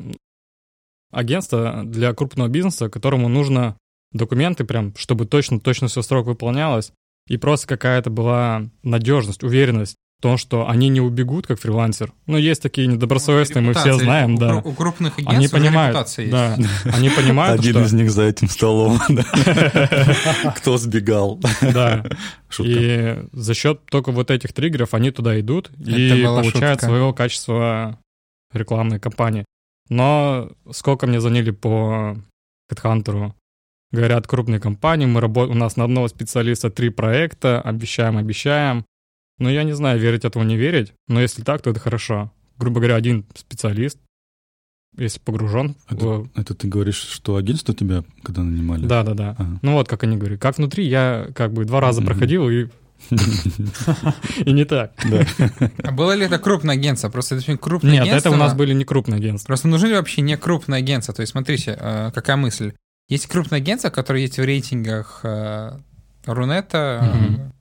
агентство 1.11 1.83
для 1.85 2.13
крупного 2.13 2.47
бизнеса, 2.49 2.89
которому 2.89 3.27
нужно 3.29 3.77
документы 4.11 4.63
прям, 4.63 4.95
чтобы 4.95 5.25
точно-точно 5.25 5.87
все 5.87 6.01
срок 6.01 6.27
выполнялось, 6.27 6.91
и 7.29 7.37
просто 7.37 7.67
какая-то 7.67 8.09
была 8.09 8.63
надежность, 8.83 9.43
уверенность 9.43 9.95
в 10.19 10.21
том, 10.21 10.37
что 10.37 10.67
они 10.67 10.89
не 10.89 10.99
убегут 10.99 11.47
как 11.47 11.61
фрилансер. 11.61 12.11
Ну, 12.25 12.35
есть 12.35 12.61
такие 12.61 12.87
недобросовестные, 12.87 13.63
мы 13.63 13.73
все 13.73 13.93
знаем, 13.93 14.35
у, 14.35 14.37
да. 14.37 14.57
У 14.57 14.73
крупных 14.73 15.17
агентств 15.17 15.33
Они 15.33 15.45
уже 15.45 15.55
понимают, 15.55 15.95
репутация 15.95 16.25
есть. 16.25 16.33
да, 16.83 16.91
они 16.93 17.09
понимают, 17.09 17.61
Один 17.61 17.75
что... 17.75 17.83
из 17.83 17.93
них 17.93 18.11
за 18.11 18.23
этим 18.23 18.49
столом. 18.49 18.99
да. 19.09 20.53
Кто 20.57 20.77
сбегал? 20.77 21.39
Да, 21.61 22.03
и 22.59 23.23
за 23.31 23.53
счет 23.53 23.85
только 23.85 24.11
вот 24.11 24.29
этих 24.29 24.51
триггеров 24.51 24.93
они 24.93 25.11
туда 25.11 25.39
идут 25.39 25.71
и 25.77 26.21
получают 26.25 26.81
своего 26.81 27.13
качества 27.13 27.97
рекламной 28.51 28.99
кампании. 28.99 29.45
Но 29.87 30.51
сколько 30.71 31.07
мне 31.07 31.21
звонили 31.21 31.51
по 31.51 32.17
HeadHunter, 32.69 33.31
говорят, 33.91 34.27
крупные 34.27 34.59
компании, 34.59 35.05
мы 35.05 35.21
работ... 35.21 35.49
у 35.49 35.53
нас 35.53 35.75
на 35.77 35.83
одного 35.83 36.07
специалиста 36.07 36.69
три 36.69 36.89
проекта, 36.89 37.61
обещаем, 37.61 38.17
обещаем. 38.17 38.85
Но 39.39 39.49
я 39.49 39.63
не 39.63 39.73
знаю, 39.73 39.99
верить 39.99 40.25
этому 40.25 40.43
не 40.45 40.57
верить, 40.57 40.93
но 41.07 41.21
если 41.21 41.43
так, 41.43 41.61
то 41.61 41.69
это 41.69 41.79
хорошо. 41.79 42.31
Грубо 42.57 42.79
говоря, 42.81 42.95
один 42.95 43.25
специалист, 43.35 43.97
если 44.97 45.19
погружен 45.19 45.75
в... 45.89 46.27
Это 46.35 46.53
ты 46.53 46.67
говоришь, 46.67 46.97
что 46.97 47.37
агентство 47.37 47.73
тебя 47.73 48.03
когда 48.21 48.43
нанимали? 48.43 48.85
Да, 48.85 49.03
да, 49.03 49.13
да. 49.13 49.35
Ага. 49.37 49.59
Ну 49.61 49.73
вот 49.73 49.87
как 49.87 50.03
они 50.03 50.17
говорят. 50.17 50.41
Как 50.41 50.57
внутри, 50.57 50.87
я 50.87 51.27
как 51.35 51.53
бы 51.53 51.63
два 51.63 51.79
раза 51.79 52.01
Мгм. 52.01 52.07
проходил, 52.09 52.49
и, 52.49 52.67
и 54.45 54.51
не 54.51 54.65
так. 54.65 54.93
А 55.83 55.91
было 55.91 56.13
ли 56.13 56.25
это 56.25 56.37
крупное 56.37 56.75
агентство? 56.75 57.09
Просто 57.09 57.35
это 57.35 57.43
очень 57.45 57.57
крупное 57.57 57.91
Нет, 57.93 58.01
агентство. 58.03 58.29
это 58.29 58.37
у 58.37 58.39
нас 58.39 58.53
были 58.53 58.73
не 58.73 58.83
крупные 58.83 59.17
агентства. 59.17 59.47
Просто 59.47 59.67
нужны 59.69 59.87
ли 59.87 59.93
вообще 59.93 60.21
не 60.21 60.35
крупные 60.35 60.79
агентства? 60.79 61.13
То 61.15 61.21
есть, 61.21 61.31
смотрите, 61.31 61.77
э, 61.79 62.11
какая 62.13 62.35
мысль. 62.35 62.73
Есть 63.09 63.27
крупные 63.27 63.57
агентства, 63.57 63.89
которые 63.89 64.23
есть 64.23 64.37
в 64.37 64.43
рейтингах 64.43 65.21
э, 65.23 65.77
Рунета. 66.25 67.51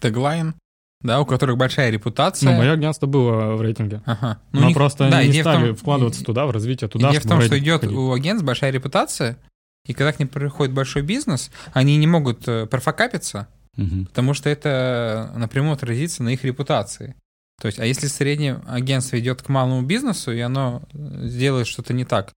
Теглайн, 0.00 0.54
да, 1.00 1.20
у 1.20 1.26
которых 1.26 1.56
большая 1.56 1.90
репутация. 1.90 2.50
Ну, 2.50 2.56
мое 2.58 2.72
агентство 2.72 3.06
было 3.06 3.56
в 3.56 3.62
рейтинге. 3.62 4.00
Ага. 4.06 4.38
Ну, 4.52 4.60
Но 4.60 4.66
них- 4.68 4.76
просто 4.76 5.08
да, 5.10 5.18
они 5.18 5.30
не 5.30 5.40
стали 5.40 5.68
том- 5.68 5.76
вкладываться 5.76 6.24
туда, 6.24 6.46
в 6.46 6.50
развитие 6.50 6.88
туда. 6.88 7.08
Идея 7.10 7.20
в 7.20 7.24
том, 7.26 7.40
в 7.40 7.42
что 7.44 7.58
идет 7.58 7.78
входить. 7.82 7.96
у 7.96 8.12
агентств 8.12 8.44
большая 8.46 8.70
репутация, 8.70 9.38
и 9.86 9.94
когда 9.94 10.12
к 10.12 10.18
ним 10.18 10.28
приходит 10.28 10.72
большой 10.74 11.02
бизнес, 11.02 11.50
они 11.72 11.96
не 11.96 12.06
могут 12.06 12.46
э, 12.46 12.66
профокапиться, 12.66 13.48
Мгм. 13.76 14.06
потому 14.06 14.34
что 14.34 14.48
это 14.50 15.32
напрямую 15.36 15.74
отразится 15.74 16.22
на 16.22 16.28
их 16.30 16.44
репутации. 16.44 17.14
То 17.60 17.66
есть, 17.66 17.80
а 17.80 17.84
если 17.84 18.06
среднее 18.06 18.60
агентство 18.68 19.18
идет 19.18 19.42
к 19.42 19.48
малому 19.48 19.82
бизнесу, 19.82 20.32
и 20.32 20.38
оно 20.40 20.82
э, 20.92 21.26
сделает 21.26 21.66
что-то 21.66 21.92
не 21.92 22.04
так, 22.04 22.32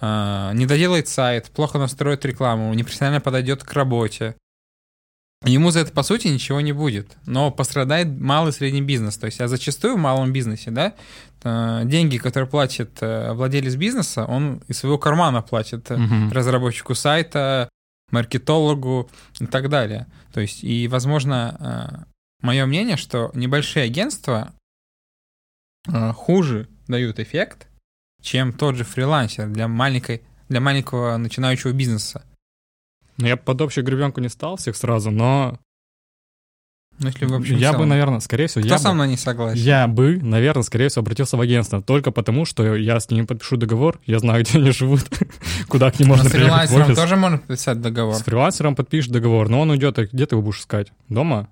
а, 0.00 0.52
не 0.52 0.66
доделает 0.66 1.08
сайт, 1.08 1.50
плохо 1.50 1.78
настроит 1.78 2.24
рекламу, 2.24 2.72
непрофессионально 2.74 3.20
подойдет 3.20 3.64
к 3.64 3.72
работе, 3.72 4.36
ему 5.44 5.70
за 5.70 5.80
это, 5.80 5.92
по 5.92 6.02
сути, 6.02 6.28
ничего 6.28 6.60
не 6.60 6.72
будет. 6.72 7.16
Но 7.26 7.50
пострадает 7.50 8.08
малый 8.08 8.50
и 8.50 8.52
средний 8.52 8.80
бизнес. 8.82 9.16
То 9.18 9.26
есть, 9.26 9.40
а 9.40 9.48
зачастую 9.48 9.96
в 9.96 9.98
малом 9.98 10.32
бизнесе, 10.32 10.70
да, 10.70 10.94
э, 11.42 11.82
деньги, 11.84 12.16
которые 12.18 12.48
платит 12.48 12.96
э, 13.02 13.32
владелец 13.32 13.74
бизнеса, 13.74 14.24
он 14.24 14.62
из 14.68 14.78
своего 14.78 14.96
кармана 14.98 15.42
платит 15.42 15.90
Мгм. 15.90 16.30
разработчику 16.32 16.94
сайта, 16.94 17.68
маркетологу 18.10 19.10
и 19.40 19.46
так 19.46 19.68
далее. 19.68 20.06
То 20.32 20.40
есть, 20.40 20.64
и, 20.64 20.88
возможно, 20.88 22.06
мое 22.40 22.64
мнение, 22.66 22.96
что 22.96 23.30
небольшие 23.34 23.84
агентства 23.86 24.52
хуже 26.14 26.68
дают 26.86 27.18
эффект, 27.18 27.66
чем 28.24 28.52
тот 28.52 28.74
же 28.74 28.84
фрилансер 28.84 29.48
для 29.48 29.68
маленькой 29.68 30.22
для 30.48 30.60
маленького 30.60 31.16
начинающего 31.16 31.72
бизнеса. 31.72 32.22
Ну, 33.16 33.26
я 33.26 33.36
под 33.36 33.60
общую 33.60 33.84
гребенку 33.84 34.20
не 34.20 34.28
стал 34.28 34.56
всех 34.56 34.76
сразу, 34.76 35.10
но 35.10 35.58
Ну, 36.98 37.06
если 37.08 37.26
в 37.26 37.34
общем 37.34 37.56
я 37.56 37.72
бы, 37.72 37.86
наверное, 37.86 38.20
скорее 38.20 38.46
всего, 38.46 38.62
Кто 38.62 38.74
я 38.74 38.78
со 38.78 38.92
бы, 38.92 39.06
не 39.06 39.16
согласен? 39.16 39.60
я 39.62 39.86
бы, 39.86 40.18
наверное, 40.20 40.62
скорее 40.62 40.88
всего, 40.88 41.02
обратился 41.02 41.36
в 41.36 41.40
агентство 41.40 41.82
только 41.82 42.10
потому, 42.10 42.44
что 42.44 42.74
я 42.74 42.98
с 42.98 43.10
ними 43.10 43.24
подпишу 43.26 43.56
договор, 43.56 44.00
я 44.06 44.18
знаю, 44.18 44.42
где 44.44 44.58
они 44.58 44.70
живут, 44.70 45.02
куда 45.68 45.90
к 45.90 45.98
ним 45.98 46.08
Но 46.08 46.14
можно 46.14 46.28
с 46.28 46.32
приехать 46.32 46.68
в 46.68 46.72
фрилансером 46.72 46.96
тоже 46.96 47.16
можно 47.16 47.38
подписать 47.38 47.80
договор. 47.80 48.14
С 48.14 48.22
фрилансером 48.22 48.74
подпишешь 48.74 49.10
договор, 49.10 49.48
но 49.48 49.60
он 49.60 49.70
уйдет, 49.70 49.98
а 49.98 50.06
где 50.06 50.26
ты 50.26 50.34
его 50.34 50.42
будешь 50.42 50.60
искать? 50.60 50.92
Дома? 51.08 51.48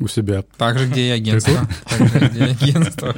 У 0.00 0.08
себя. 0.08 0.44
Так 0.58 0.78
же, 0.78 0.86
где 0.88 1.08
и 1.08 1.10
агентство. 1.10 1.68
Так 1.88 2.08
же, 2.08 2.28
где 2.28 2.46
и 2.46 2.50
агентство. 2.50 3.14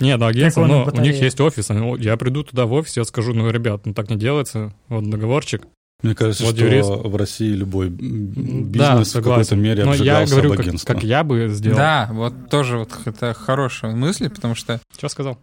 Нет, 0.00 0.20
ну 0.20 0.26
агентство, 0.26 0.66
но 0.66 0.84
в 0.84 0.94
у 0.94 1.00
них 1.00 1.20
есть 1.20 1.40
офис. 1.40 1.68
Я 1.98 2.16
приду 2.16 2.44
туда 2.44 2.66
в 2.66 2.72
офис, 2.74 2.96
я 2.96 3.04
скажу, 3.04 3.32
ну, 3.32 3.48
ребят, 3.50 3.86
ну 3.86 3.94
так 3.94 4.10
не 4.10 4.16
делается, 4.16 4.72
вот 4.88 5.08
договорчик. 5.08 5.62
Мне 6.02 6.14
кажется, 6.14 6.44
Вот 6.44 6.54
что 6.54 6.64
юрист. 6.64 6.90
в 6.90 7.16
России 7.16 7.52
любой 7.52 7.88
м, 7.88 8.70
да, 8.70 8.90
бизнес 8.92 9.14
в 9.14 9.20
какой-то 9.20 9.56
мере 9.56 9.84
Но 9.84 9.94
я 9.94 10.24
говорю, 10.26 10.50
об 10.52 10.56
как, 10.56 10.66
агентство. 10.66 10.94
как 10.94 11.02
я 11.02 11.24
бы 11.24 11.48
сделал. 11.48 11.76
Да, 11.76 12.08
вот 12.12 12.50
тоже 12.50 12.78
вот 12.78 12.92
это 13.04 13.34
хорошая 13.34 13.96
мысль, 13.96 14.28
потому 14.30 14.54
что 14.54 14.80
Что 14.96 15.08
сказал? 15.08 15.38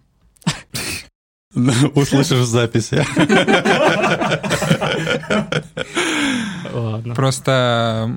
Услышишь 1.96 2.40
в 2.40 2.46
записи. 2.46 3.04
Просто 7.16 8.12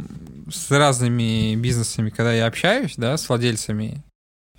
с 0.51 0.70
разными 0.70 1.55
бизнесами, 1.57 2.11
когда 2.11 2.32
я 2.32 2.46
общаюсь, 2.46 2.94
да, 2.96 3.16
с 3.16 3.28
владельцами, 3.28 4.03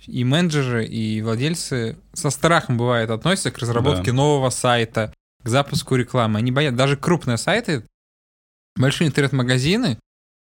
и 0.06 0.24
менеджеры, 0.24 0.84
и 0.86 1.20
владельцы 1.20 1.98
со 2.14 2.30
страхом 2.30 2.78
бывает 2.78 3.10
относятся 3.10 3.50
к 3.50 3.58
разработке 3.58 4.10
Да. 4.12 4.16
нового 4.16 4.50
сайта, 4.50 5.12
к 5.42 5.48
запуску 5.48 5.96
рекламы. 5.96 6.38
Они 6.38 6.50
боятся, 6.50 6.76
даже 6.78 6.96
крупные 6.96 7.36
сайты, 7.36 7.84
большие 8.76 9.08
интернет-магазины, 9.08 9.98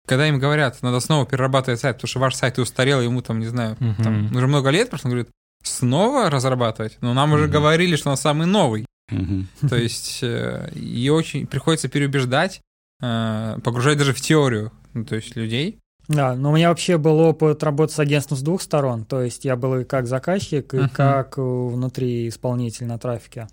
когда 0.07 0.26
им 0.26 0.38
говорят, 0.38 0.82
надо 0.82 1.01
снова 1.01 1.26
перерабатывать 1.26 1.80
сайт, 1.80 1.97
потому 1.97 2.09
что 2.09 2.18
ваш 2.20 2.34
сайт 2.34 2.59
устарел, 2.59 3.01
ему 3.01 3.20
там, 3.22 3.38
не 3.40 3.47
знаю, 3.47 3.76
там 4.03 4.26
Мгм. 4.26 4.36
уже 4.36 4.47
много 4.47 4.70
лет 4.70 4.90
прошло, 4.90 5.09
он 5.09 5.16
говорит, 5.16 5.32
снова 5.62 6.28
разрабатывать? 6.30 6.99
Но 7.03 7.14
нам 7.14 7.32
уже 7.32 7.45
Мгм. 7.45 7.53
говорили, 7.53 7.97
что 7.97 8.11
он 8.11 8.16
самый 8.16 8.47
новый. 8.47 8.86
Мгм. 9.11 9.49
То 9.68 9.76
есть 9.76 10.20
э, 10.22 10.70
и 10.74 11.09
очень 11.11 11.47
приходится 11.47 11.88
переубеждать, 11.88 12.61
э, 13.03 13.59
погружать 13.62 13.99
даже 13.99 14.12
в 14.14 14.20
теорию, 14.20 14.72
ну, 14.95 15.05
то 15.05 15.16
есть 15.16 15.36
людей. 15.36 15.78
Да, 16.09 16.34
но 16.34 16.51
у 16.51 16.57
меня 16.57 16.68
вообще 16.68 16.99
был 16.99 17.20
опыт 17.20 17.62
работы 17.62 17.93
с 17.93 17.99
агентством 17.99 18.36
с 18.36 18.43
двух 18.43 18.61
сторон. 18.61 19.05
То 19.05 19.22
есть 19.22 19.45
я 19.45 19.55
был 19.57 19.76
и 19.80 19.84
как 19.84 20.07
заказчик, 20.07 20.74
и 20.74 20.78
Мгм. 20.78 20.88
как 20.90 21.38
э, 21.38 21.40
внутри 21.43 22.28
исполнитель 22.28 22.86
на 22.86 22.99
трафике. 22.99 23.47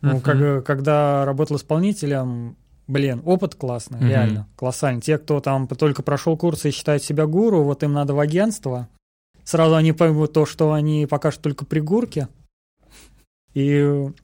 Ну, 0.00 0.14
Мгм. 0.14 0.20
как- 0.20 0.66
когда 0.66 1.24
работал 1.26 1.56
исполнителем, 1.56 2.56
блин, 2.86 3.20
опыт 3.24 3.54
классный, 3.54 3.98
Мгм. 3.98 4.08
реально, 4.08 4.48
колоссальный. 4.56 5.02
Те, 5.02 5.18
кто 5.18 5.40
там 5.40 5.68
только 5.68 6.02
прошел 6.02 6.36
курсы 6.36 6.70
и 6.70 6.72
считают 6.72 7.02
себя 7.02 7.26
гуру, 7.26 7.62
вот 7.62 7.82
им 7.82 7.92
надо 7.92 8.14
в 8.14 8.18
агентство. 8.18 8.88
Сразу 9.44 9.74
они 9.74 9.92
поймут 9.92 10.32
то, 10.32 10.46
что 10.46 10.72
они 10.72 11.06
покажут 11.06 11.42
только 11.42 11.66
пригурки. 11.66 12.28
И 13.54 13.80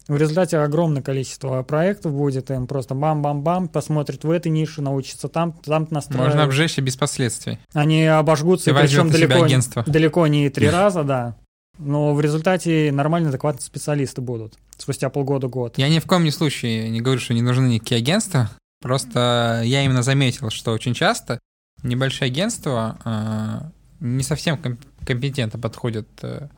в 0.08 0.16
результате 0.16 0.58
огромное 0.58 1.02
количество 1.02 1.62
проектов 1.62 2.12
будет, 2.12 2.50
им 2.50 2.66
просто 2.66 2.94
бам-бам-бам, 2.94 3.68
посмотрят 3.68 4.24
в 4.24 4.30
этой 4.30 4.50
нише, 4.50 4.82
научатся 4.82 5.28
там, 5.28 5.52
там 5.52 5.86
настраивать. 5.90 6.28
Можно 6.30 6.44
обжечься 6.44 6.82
без 6.82 6.96
последствий. 6.96 7.58
Они 7.72 8.04
обожгутся, 8.06 8.70
И 8.70 8.74
и 8.74 8.76
причем 8.76 9.08
далеко, 9.08 9.44
агентство. 9.44 9.84
далеко 9.86 10.26
не 10.26 10.50
три 10.50 10.68
раза, 10.68 11.04
да. 11.04 11.36
Но 11.78 12.12
в 12.14 12.20
результате 12.20 12.90
нормальные, 12.92 13.28
адекватные 13.30 13.62
специалисты 13.62 14.20
будут 14.20 14.54
спустя 14.76 15.08
полгода-год. 15.10 15.78
Я 15.78 15.88
ни 15.88 15.98
в 16.00 16.06
коем 16.06 16.24
ни 16.24 16.30
случае 16.30 16.90
не 16.90 17.00
говорю, 17.00 17.20
что 17.20 17.32
не 17.32 17.42
нужны 17.42 17.68
никакие 17.68 17.98
агентства. 17.98 18.50
Просто 18.82 19.62
я 19.64 19.84
именно 19.84 20.02
заметил, 20.02 20.50
что 20.50 20.72
очень 20.72 20.94
часто 20.94 21.38
небольшие 21.82 22.26
агентства 22.26 22.98
э, 23.04 23.70
не 24.00 24.22
совсем 24.24 24.58
ком- 24.58 24.78
компетентно 25.06 25.58
подходят 25.60 26.08
э, 26.22 26.48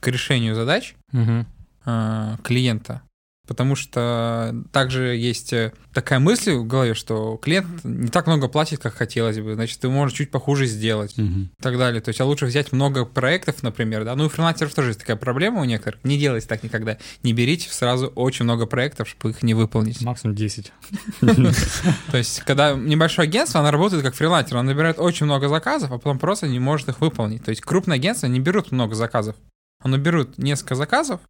к 0.00 0.08
решению 0.08 0.54
задач 0.54 0.94
Мгм. 1.12 1.46
Э, 1.86 2.36
клиента. 2.42 3.02
Потому 3.48 3.74
что 3.74 4.54
также 4.70 5.16
есть 5.16 5.52
э, 5.52 5.72
такая 5.92 6.20
мысль 6.20 6.52
в 6.52 6.66
голове, 6.68 6.94
что 6.94 7.36
клиент 7.36 7.82
не 7.82 8.06
так 8.06 8.28
много 8.28 8.46
платит, 8.46 8.78
как 8.78 8.94
хотелось 8.94 9.40
бы, 9.40 9.54
значит, 9.54 9.80
ты 9.80 9.88
можешь 9.88 10.16
чуть 10.16 10.30
похуже 10.30 10.66
сделать 10.66 11.18
Мгм. 11.18 11.50
и 11.58 11.62
так 11.62 11.76
далее. 11.76 12.00
То 12.00 12.10
есть, 12.10 12.20
а 12.20 12.26
лучше 12.26 12.46
взять 12.46 12.70
много 12.70 13.04
проектов, 13.04 13.64
например, 13.64 14.04
да. 14.04 14.14
Ну, 14.14 14.24
и 14.24 14.26
у 14.28 14.30
фрилансеров 14.30 14.72
тоже 14.72 14.90
есть 14.90 15.00
такая 15.00 15.16
проблема 15.16 15.62
у 15.62 15.64
некоторых. 15.64 15.98
Не 16.04 16.16
делайте 16.16 16.46
так 16.46 16.62
никогда. 16.62 16.98
Не 17.24 17.32
берите 17.32 17.68
сразу 17.70 18.06
очень 18.06 18.44
много 18.44 18.66
проектов, 18.66 19.08
чтобы 19.08 19.30
их 19.30 19.42
не 19.42 19.54
выполнить. 19.54 20.00
Максимум 20.02 20.36
10. 20.36 20.72
То 21.20 22.16
есть, 22.18 22.42
когда 22.42 22.74
небольшое 22.74 23.26
агентство, 23.26 23.60
оно 23.60 23.72
работает 23.72 24.04
как 24.04 24.14
фрилансер, 24.14 24.58
оно 24.58 24.70
набирает 24.70 25.00
очень 25.00 25.26
много 25.26 25.48
заказов, 25.48 25.90
а 25.90 25.98
потом 25.98 26.20
просто 26.20 26.46
не 26.46 26.60
может 26.60 26.88
их 26.88 27.00
выполнить. 27.00 27.42
То 27.44 27.50
есть, 27.50 27.62
крупные 27.62 27.96
агентства 27.96 28.28
не 28.28 28.38
берут 28.38 28.70
много 28.70 28.94
заказов. 28.94 29.34
Оно 29.82 29.96
берут 29.98 30.38
несколько 30.38 30.76
заказов, 30.76 31.20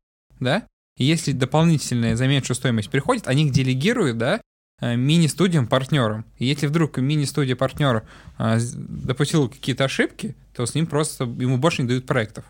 да, 0.41 0.67
и 0.97 1.05
если 1.05 1.33
дополнительная 1.33 2.17
за 2.17 2.27
меньшую 2.27 2.57
стоимость 2.57 2.91
приходит, 2.91 3.27
они 3.29 3.47
их 3.47 3.53
делегируют, 3.53 4.19
да, 4.19 4.41
э, 4.81 4.97
мини-студиям, 4.97 5.67
партнерам. 5.67 6.25
И 6.39 6.47
если 6.47 6.67
вдруг 6.67 6.99
мини-студия 6.99 7.57
партнер 7.57 8.03
э, 8.39 8.59
с- 8.59 8.75
допустил 8.75 9.49
какие-то 9.49 9.85
ошибки, 9.85 10.35
то 10.55 10.67
с 10.67 10.75
ним 10.75 10.87
просто 10.87 11.25
ему 11.25 11.59
больше 11.59 11.83
не 11.83 11.89
дают 11.89 12.07
проектов. 12.07 12.45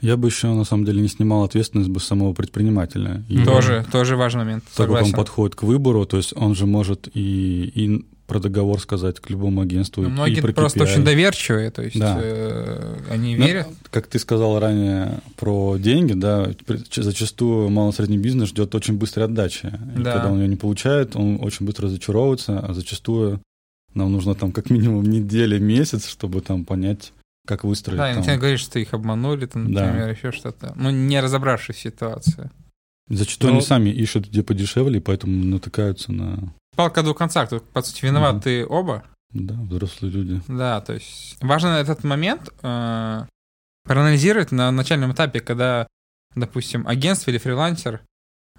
Я 0.00 0.16
бы 0.16 0.28
еще, 0.28 0.46
на 0.54 0.64
самом 0.64 0.86
деле, 0.86 1.02
не 1.02 1.08
снимал 1.08 1.44
ответственность 1.44 1.90
бы 1.90 2.00
самого 2.00 2.32
предпринимателя. 2.32 3.22
И. 3.28 3.44
Тоже, 3.44 3.84
тоже 3.92 4.16
важный 4.16 4.44
момент. 4.44 4.64
Так 4.64 4.74
как 4.76 4.88
он 4.88 4.94
Согласен. 4.96 5.14
подходит 5.16 5.54
к 5.56 5.62
выбору, 5.62 6.06
то 6.06 6.16
есть 6.16 6.32
он 6.34 6.54
же 6.54 6.64
может 6.64 7.08
и, 7.12 7.64
и 7.74 8.06
про 8.30 8.38
договор 8.38 8.80
сказать 8.80 9.18
к 9.18 9.28
любому 9.28 9.60
агентству, 9.60 10.02
Но 10.02 10.08
и 10.08 10.12
многие 10.12 10.40
про 10.40 10.52
просто 10.52 10.78
KPI. 10.78 10.82
очень 10.84 11.04
доверчивые, 11.04 11.70
то 11.72 11.82
есть 11.82 11.98
Да. 11.98 12.16
э, 12.22 12.96
они 13.10 13.34
Ну, 13.36 13.44
верят. 13.44 13.66
Как 13.90 14.06
ты 14.06 14.20
сказал 14.20 14.60
ранее 14.60 15.18
про 15.36 15.76
деньги, 15.78 16.12
да, 16.12 16.48
зачастую 16.94 17.68
малый 17.70 17.90
и 17.90 17.92
средний 17.94 18.18
бизнес 18.18 18.50
ждет 18.50 18.72
очень 18.74 18.96
быстрой 18.96 19.26
отдачи. 19.26 19.66
И 19.96 20.02
Да. 20.02 20.12
когда 20.14 20.30
он 20.30 20.40
ее 20.40 20.46
не 20.48 20.54
получает, 20.56 21.16
он 21.16 21.38
очень 21.42 21.66
быстро 21.66 21.86
разочаровывается, 21.86 22.60
а 22.60 22.72
зачастую 22.72 23.40
нам 23.94 24.12
нужно 24.12 24.34
там 24.36 24.52
как 24.52 24.70
минимум 24.70 25.04
неделя, 25.04 25.58
месяц, 25.58 26.06
чтобы 26.08 26.40
там 26.40 26.64
понять, 26.64 27.12
как 27.46 27.64
выстроить. 27.64 27.98
Да, 27.98 28.06
и 28.10 28.12
там. 28.12 28.18
начинают 28.20 28.40
говорить, 28.40 28.60
что 28.60 28.78
их 28.78 28.94
обманули, 28.94 29.46
там, 29.46 29.72
Да. 29.74 29.86
например, 29.86 30.10
еще 30.10 30.30
что-то. 30.30 30.72
Ну, 30.76 30.90
не 30.90 31.20
разобравшись 31.20 31.76
в 31.76 31.80
ситуации. 31.80 32.48
Зачастую 33.08 33.50
Ну- 33.50 33.56
они 33.58 33.66
сами 33.66 33.90
ищут 33.90 34.28
где 34.28 34.44
подешевле, 34.44 34.98
и 34.98 35.02
поэтому 35.02 35.44
натыкаются 35.44 36.12
на 36.12 36.54
Палка 36.76 37.02
двух 37.02 37.18
концах. 37.18 37.48
Тут, 37.50 37.68
по 37.70 37.82
сути, 37.82 38.04
виноваты 38.04 38.64
оба. 38.66 39.04
да, 39.32 39.54
взрослые 39.54 40.12
люди. 40.12 40.42
Да, 40.48 40.80
то 40.80 40.94
есть 40.94 41.36
важно 41.40 41.68
этот 41.78 42.04
момент 42.04 42.48
э, 42.62 43.24
проанализировать 43.84 44.52
на 44.52 44.70
начальном 44.70 45.12
этапе, 45.12 45.40
когда, 45.40 45.86
допустим, 46.34 46.86
агентство 46.86 47.30
или 47.30 47.38
фрилансер 47.38 48.00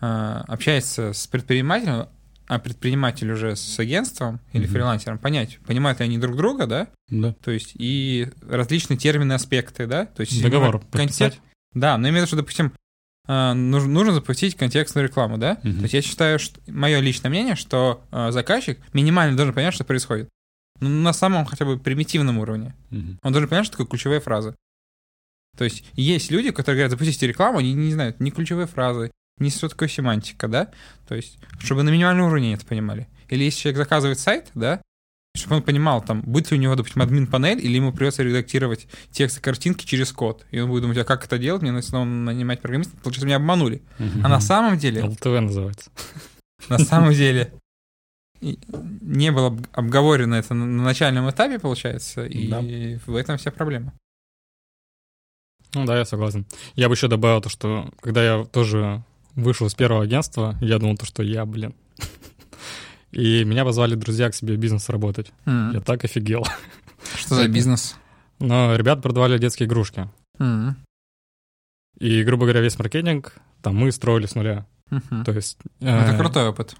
э, 0.01 0.05
общается 0.47 1.13
с 1.13 1.27
предпринимателем, 1.27 2.07
а 2.47 2.59
предприниматель 2.59 3.31
уже 3.31 3.55
с 3.55 3.79
агентством 3.79 4.41
или 4.51 4.65
Мгм. 4.65 4.73
фрилансером, 4.73 5.17
понять, 5.19 5.57
понимают 5.65 5.99
ли 5.99 6.05
они 6.05 6.17
друг 6.17 6.35
друга, 6.35 6.67
да, 6.67 6.87
Да. 7.09 7.33
то 7.41 7.51
есть 7.51 7.71
и 7.75 8.27
различные 8.47 8.97
термины, 8.97 9.33
аспекты, 9.33 9.87
да, 9.87 10.05
то 10.05 10.21
есть 10.21 10.41
Договор 10.41 10.79
подписать. 10.79 11.39
Да, 11.73 11.97
но 11.97 12.09
имеется 12.09 12.29
в 12.29 12.33
виду, 12.33 12.41
допустим, 12.41 12.65
э, 12.67 12.69
нуж- 12.69 12.80
нужно 13.27 14.13
запустить 14.13 14.55
контекстную 14.55 15.07
рекламу, 15.07 15.37
да? 15.37 15.59
Мгм. 15.63 15.77
То 15.77 15.81
есть 15.83 15.93
я 15.93 16.01
считаю, 16.01 16.39
что 16.39 16.59
мое 16.67 16.99
личное 16.99 17.29
мнение, 17.29 17.55
что 17.55 18.03
э, 18.11 18.31
заказчик 18.31 18.79
минимально 18.93 19.37
должен 19.37 19.53
понять, 19.53 19.73
что 19.73 19.83
происходит. 19.83 20.29
Ну, 20.79 20.89
на 20.89 21.13
самом 21.13 21.45
хотя 21.45 21.65
бы 21.65 21.77
примитивном 21.77 22.39
уровне. 22.39 22.75
Мгм. 22.89 23.19
Он 23.21 23.31
должен 23.31 23.49
понять, 23.49 23.65
что 23.65 23.73
такое 23.73 23.87
ключевые 23.87 24.19
фразы. 24.19 24.55
То 25.57 25.63
есть 25.63 25.85
есть 25.93 26.31
люди, 26.31 26.51
которые 26.51 26.77
говорят, 26.77 26.91
запустите 26.91 27.27
рекламу, 27.27 27.59
они 27.59 27.73
не 27.73 27.93
знают 27.93 28.19
ни 28.19 28.29
ключевые 28.29 28.67
фразы, 28.67 29.11
ни 29.37 29.49
что 29.49 29.69
такое 29.69 29.89
семантика, 29.89 30.47
да? 30.47 30.71
То 31.07 31.15
есть, 31.15 31.37
чтобы 31.59 31.83
на 31.83 31.89
минимальном 31.89 32.27
уровне 32.27 32.53
это 32.53 32.65
понимали. 32.65 33.07
Или 33.29 33.43
если 33.43 33.61
человек 33.61 33.77
заказывает 33.77 34.19
сайт, 34.19 34.49
да, 34.55 34.81
чтобы 35.35 35.57
он 35.57 35.63
понимал, 35.63 36.01
там, 36.03 36.21
будет 36.21 36.51
ли 36.51 36.57
у 36.57 36.59
него, 36.59 36.75
допустим, 36.75 37.01
админ-панель, 37.01 37.59
или 37.63 37.75
ему 37.75 37.93
придется 37.93 38.23
редактировать 38.23 38.87
тексты 39.11 39.39
картинки 39.41 39.85
через 39.85 40.11
код. 40.11 40.45
И 40.51 40.59
он 40.59 40.69
будет 40.69 40.81
думать, 40.81 40.97
а 40.97 41.03
как 41.05 41.25
это 41.25 41.37
делать, 41.37 41.61
мне 41.61 41.81
снова 41.81 42.05
нанимать 42.05 42.61
программиста, 42.61 42.95
получается, 42.97 43.25
меня 43.25 43.37
обманули. 43.37 43.81
А 44.23 44.27
на 44.27 44.39
самом 44.41 44.77
деле, 44.77 45.03
ЛТВ 45.03 45.25
называется. 45.25 45.89
на 46.69 46.79
самом 46.79 47.13
деле, 47.13 47.53
не 48.41 49.31
было 49.31 49.47
об- 49.47 49.67
обговорено 49.73 50.35
это 50.35 50.53
на 50.53 50.65
на 50.65 50.83
начальном 50.83 51.29
этапе, 51.29 51.59
получается, 51.59 52.25
и 52.25 52.97
в 53.05 53.15
этом 53.15 53.37
вся 53.37 53.51
проблема. 53.51 53.93
Ну 55.73 55.85
да, 55.85 55.97
я 55.97 56.03
согласен. 56.05 56.45
Я 56.75 56.89
бы 56.89 56.95
еще 56.95 57.07
добавил 57.07 57.39
то, 57.39 57.47
что 57.47 57.89
когда 58.01 58.23
я 58.23 58.43
тоже 58.43 59.03
вышел 59.35 59.67
из 59.67 59.73
первого 59.73 60.03
агентства, 60.03 60.57
я 60.59 60.79
думал 60.79 60.97
то, 60.97 61.05
что 61.05 61.23
я, 61.23 61.45
блин. 61.45 61.73
И 63.11 63.43
меня 63.43 63.65
позвали 63.65 63.95
друзья 63.95 64.29
к 64.29 64.35
себе 64.35 64.55
в 64.55 64.57
бизнес 64.57 64.89
работать. 64.89 65.31
М. 65.45 65.73
Я 65.73 65.81
так 65.81 66.03
офигел. 66.03 66.45
Что 67.15 67.35
за 67.35 67.47
бизнес? 67.47 67.95
Но 68.39 68.75
ребят 68.75 69.01
продавали 69.01 69.37
детские 69.37 69.67
игрушки. 69.67 70.09
М. 70.39 70.77
И, 71.99 72.23
грубо 72.23 72.45
говоря, 72.45 72.61
весь 72.61 72.79
маркетинг 72.79 73.33
там 73.61 73.75
мы 73.75 73.91
строили 73.91 74.25
с 74.25 74.35
нуля. 74.35 74.65
Мгм. 74.89 75.23
То 75.23 75.31
есть... 75.31 75.57
Это 75.79 76.13
э, 76.13 76.17
крутой 76.17 76.49
опыт. 76.49 76.75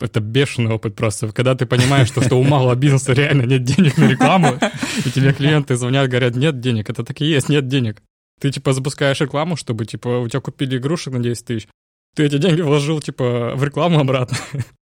это 0.00 0.20
бешеный 0.20 0.72
опыт 0.72 0.96
просто. 0.96 1.32
Когда 1.32 1.54
ты 1.54 1.66
понимаешь, 1.66 2.08
что, 2.08 2.22
что 2.22 2.36
у 2.36 2.42
малого 2.42 2.74
бизнеса 2.74 3.12
реально 3.12 3.42
нет 3.42 3.64
денег 3.64 3.98
на 3.98 4.08
рекламу, 4.08 4.58
и 5.04 5.10
тебе 5.10 5.32
клиенты 5.32 5.76
звонят, 5.76 6.08
говорят, 6.08 6.34
нет 6.34 6.60
денег. 6.60 6.90
Это 6.90 7.04
так 7.04 7.20
и 7.20 7.26
есть, 7.26 7.48
нет 7.48 7.68
денег. 7.68 8.02
Ты, 8.40 8.50
типа, 8.50 8.72
запускаешь 8.72 9.20
рекламу, 9.20 9.56
чтобы, 9.56 9.86
типа, 9.86 10.20
у 10.20 10.28
тебя 10.28 10.40
купили 10.40 10.76
игрушек 10.76 11.12
на 11.14 11.20
10 11.20 11.44
тысяч. 11.44 11.68
Ты 12.14 12.24
эти 12.24 12.38
деньги 12.38 12.60
вложил, 12.60 13.00
типа, 13.00 13.52
в 13.54 13.64
рекламу 13.64 14.00
обратно. 14.00 14.36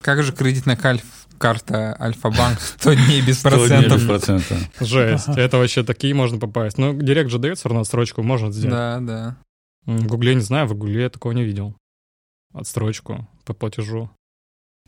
Как 0.03 0.21
же 0.21 0.31
кредитная 0.33 0.75
кальф, 0.75 1.03
карта 1.37 1.95
Альфа-Банк 1.99 2.59
100 2.79 2.93
дней 2.93 3.21
без 3.21 3.39
100 3.39 3.49
дней 3.49 3.67
процентов? 3.67 3.97
без 3.99 4.05
процента. 4.07 4.55
Жесть. 4.81 5.29
Это 5.29 5.57
вообще 5.57 5.83
такие 5.83 6.13
можно 6.13 6.37
попасть. 6.39 6.77
Ну, 6.77 6.93
директ 6.93 7.31
же 7.31 7.39
дает 7.39 7.57
все 7.57 7.69
равно 7.69 7.81
отсрочку, 7.81 8.21
можно 8.21 8.51
сделать. 8.51 8.71
Да, 8.71 8.99
да. 8.99 9.37
В 9.85 10.05
Гугле 10.07 10.35
не 10.35 10.41
знаю, 10.41 10.67
в 10.67 10.75
Гугле 10.75 11.03
я 11.03 11.09
такого 11.09 11.31
не 11.33 11.43
видел. 11.43 11.75
Отстрочку 12.53 13.27
по 13.45 13.53
платежу. 13.53 14.09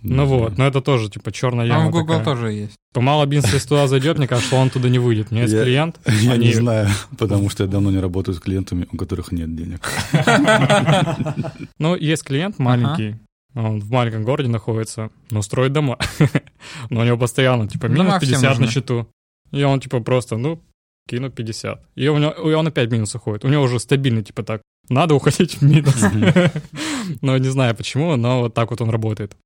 Ну 0.01 0.25
вот, 0.25 0.57
но 0.57 0.67
это 0.67 0.81
тоже, 0.81 1.09
типа, 1.09 1.31
черная 1.31 1.63
А 1.65 1.67
яма 1.67 1.87
в 1.87 1.91
Google 1.91 2.17
такая. 2.19 2.25
тоже 2.25 2.51
есть. 2.51 2.75
По 2.93 2.99
мало 3.01 3.25
бизнес, 3.25 3.53
если 3.53 3.69
туда 3.69 3.87
зайдет, 3.87 4.17
мне 4.17 4.27
кажется, 4.27 4.55
он 4.55 4.69
туда 4.69 4.89
не 4.89 4.99
выйдет. 4.99 5.27
У 5.31 5.33
меня 5.33 5.43
есть 5.43 5.55
Я- 5.55 5.63
клиент, 5.63 5.99
Я 6.21 6.33
они- 6.33 6.47
не 6.47 6.53
знаю, 6.53 6.89
потому 7.17 7.49
что 7.49 7.63
я 7.63 7.69
давно 7.69 7.89
не 7.91 7.99
работаю 7.99 8.35
с 8.35 8.39
клиентами, 8.39 8.87
у 8.91 8.97
которых 8.97 9.31
нет 9.31 9.55
денег. 9.55 9.79
Ну, 11.79 11.95
есть 11.95 12.23
клиент 12.23 12.59
маленький, 12.59 13.15
он 13.55 13.79
в 13.79 13.89
маленьком 13.89 14.23
городе 14.23 14.49
находится, 14.49 15.09
но 15.31 15.41
строит 15.41 15.71
дома. 15.71 15.97
Но 16.89 17.01
у 17.01 17.03
него 17.05 17.17
постоянно, 17.17 17.67
типа, 17.69 17.85
минус 17.85 18.05
Дома 18.05 18.19
всем 18.19 18.41
50 18.41 18.59
на 18.59 18.67
счету. 18.67 19.07
И 19.51 19.63
он, 19.63 19.79
типа, 19.79 20.01
просто, 20.01 20.35
ну, 20.35 20.61
кину 21.07 21.31
50. 21.31 21.81
И, 21.95 22.07
у 22.09 22.17
него, 22.17 22.31
и 22.31 22.53
он 22.53 22.67
опять 22.67 22.91
минус 22.91 23.15
уходит. 23.15 23.45
У 23.45 23.47
него 23.47 23.63
уже 23.63 23.79
стабильно, 23.79 24.21
типа, 24.23 24.43
так, 24.43 24.61
надо 24.89 25.15
уходить 25.15 25.55
в 25.55 25.61
минус. 25.61 25.95
Но 27.21 27.37
не 27.37 27.47
знаю 27.47 27.75
почему, 27.75 28.17
но 28.17 28.41
вот 28.41 28.53
так 28.53 28.71
вот 28.71 28.81
он 28.81 28.89
работает. 28.89 29.37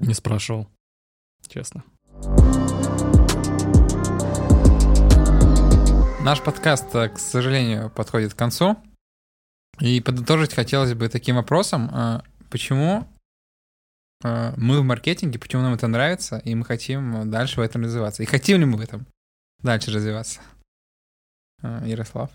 Не 0.00 0.14
спрашивал, 0.14 0.66
честно. 1.46 1.84
Наш 6.22 6.42
подкаст, 6.42 6.94
э, 6.94 7.10
к 7.10 7.18
сожалению, 7.18 7.90
подходит 7.90 8.34
к 8.34 8.36
концу. 8.36 8.76
И 9.78 10.00
подытожить 10.00 10.52
хотелось 10.52 10.94
бы 10.94 11.08
таким 11.08 11.36
вопросом, 11.36 11.90
э, 11.92 12.20
почему 12.50 13.06
мы 14.22 14.80
в 14.80 14.84
маркетинге, 14.84 15.38
почему 15.38 15.62
нам 15.62 15.74
это 15.74 15.86
нравится, 15.86 16.38
и 16.44 16.54
мы 16.54 16.64
хотим 16.64 17.30
дальше 17.30 17.56
в 17.60 17.62
этом 17.62 17.82
развиваться. 17.82 18.22
И 18.22 18.26
хотим 18.26 18.58
ли 18.58 18.64
мы 18.66 18.76
в 18.76 18.80
этом 18.80 19.06
дальше 19.62 19.90
развиваться? 19.90 20.40
Э, 21.62 21.82
Ярослав? 21.86 22.30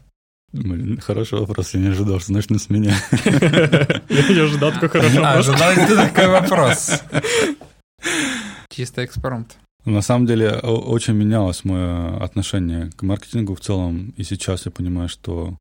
Блин, 0.52 1.00
хороший 1.02 1.40
вопрос, 1.40 1.74
я 1.74 1.82
не 1.82 1.88
ожидал, 1.88 2.20
что 2.20 2.32
начну 2.32 2.58
с 2.58 2.70
меня. 2.70 2.96
Я 3.26 4.30
не 4.30 4.40
ожидал 4.40 4.72
такой 4.72 4.90
хороший 4.90 5.18
А, 5.18 5.36
вопрос. 5.38 5.48
ожидал 5.50 5.96
такой 6.08 6.28
вопрос? 6.30 7.02
Чисто 8.70 9.04
экспромт. 9.06 9.58
На 9.86 10.02
самом 10.02 10.26
деле 10.26 10.52
очень 10.54 11.14
менялось 11.14 11.64
мое 11.66 12.18
отношение 12.24 12.90
к 12.92 13.04
маркетингу 13.04 13.54
в 13.56 13.60
целом, 13.60 14.14
и 14.18 14.24
сейчас 14.24 14.66
я 14.66 14.72
понимаю, 14.72 15.10
что, 15.10 15.58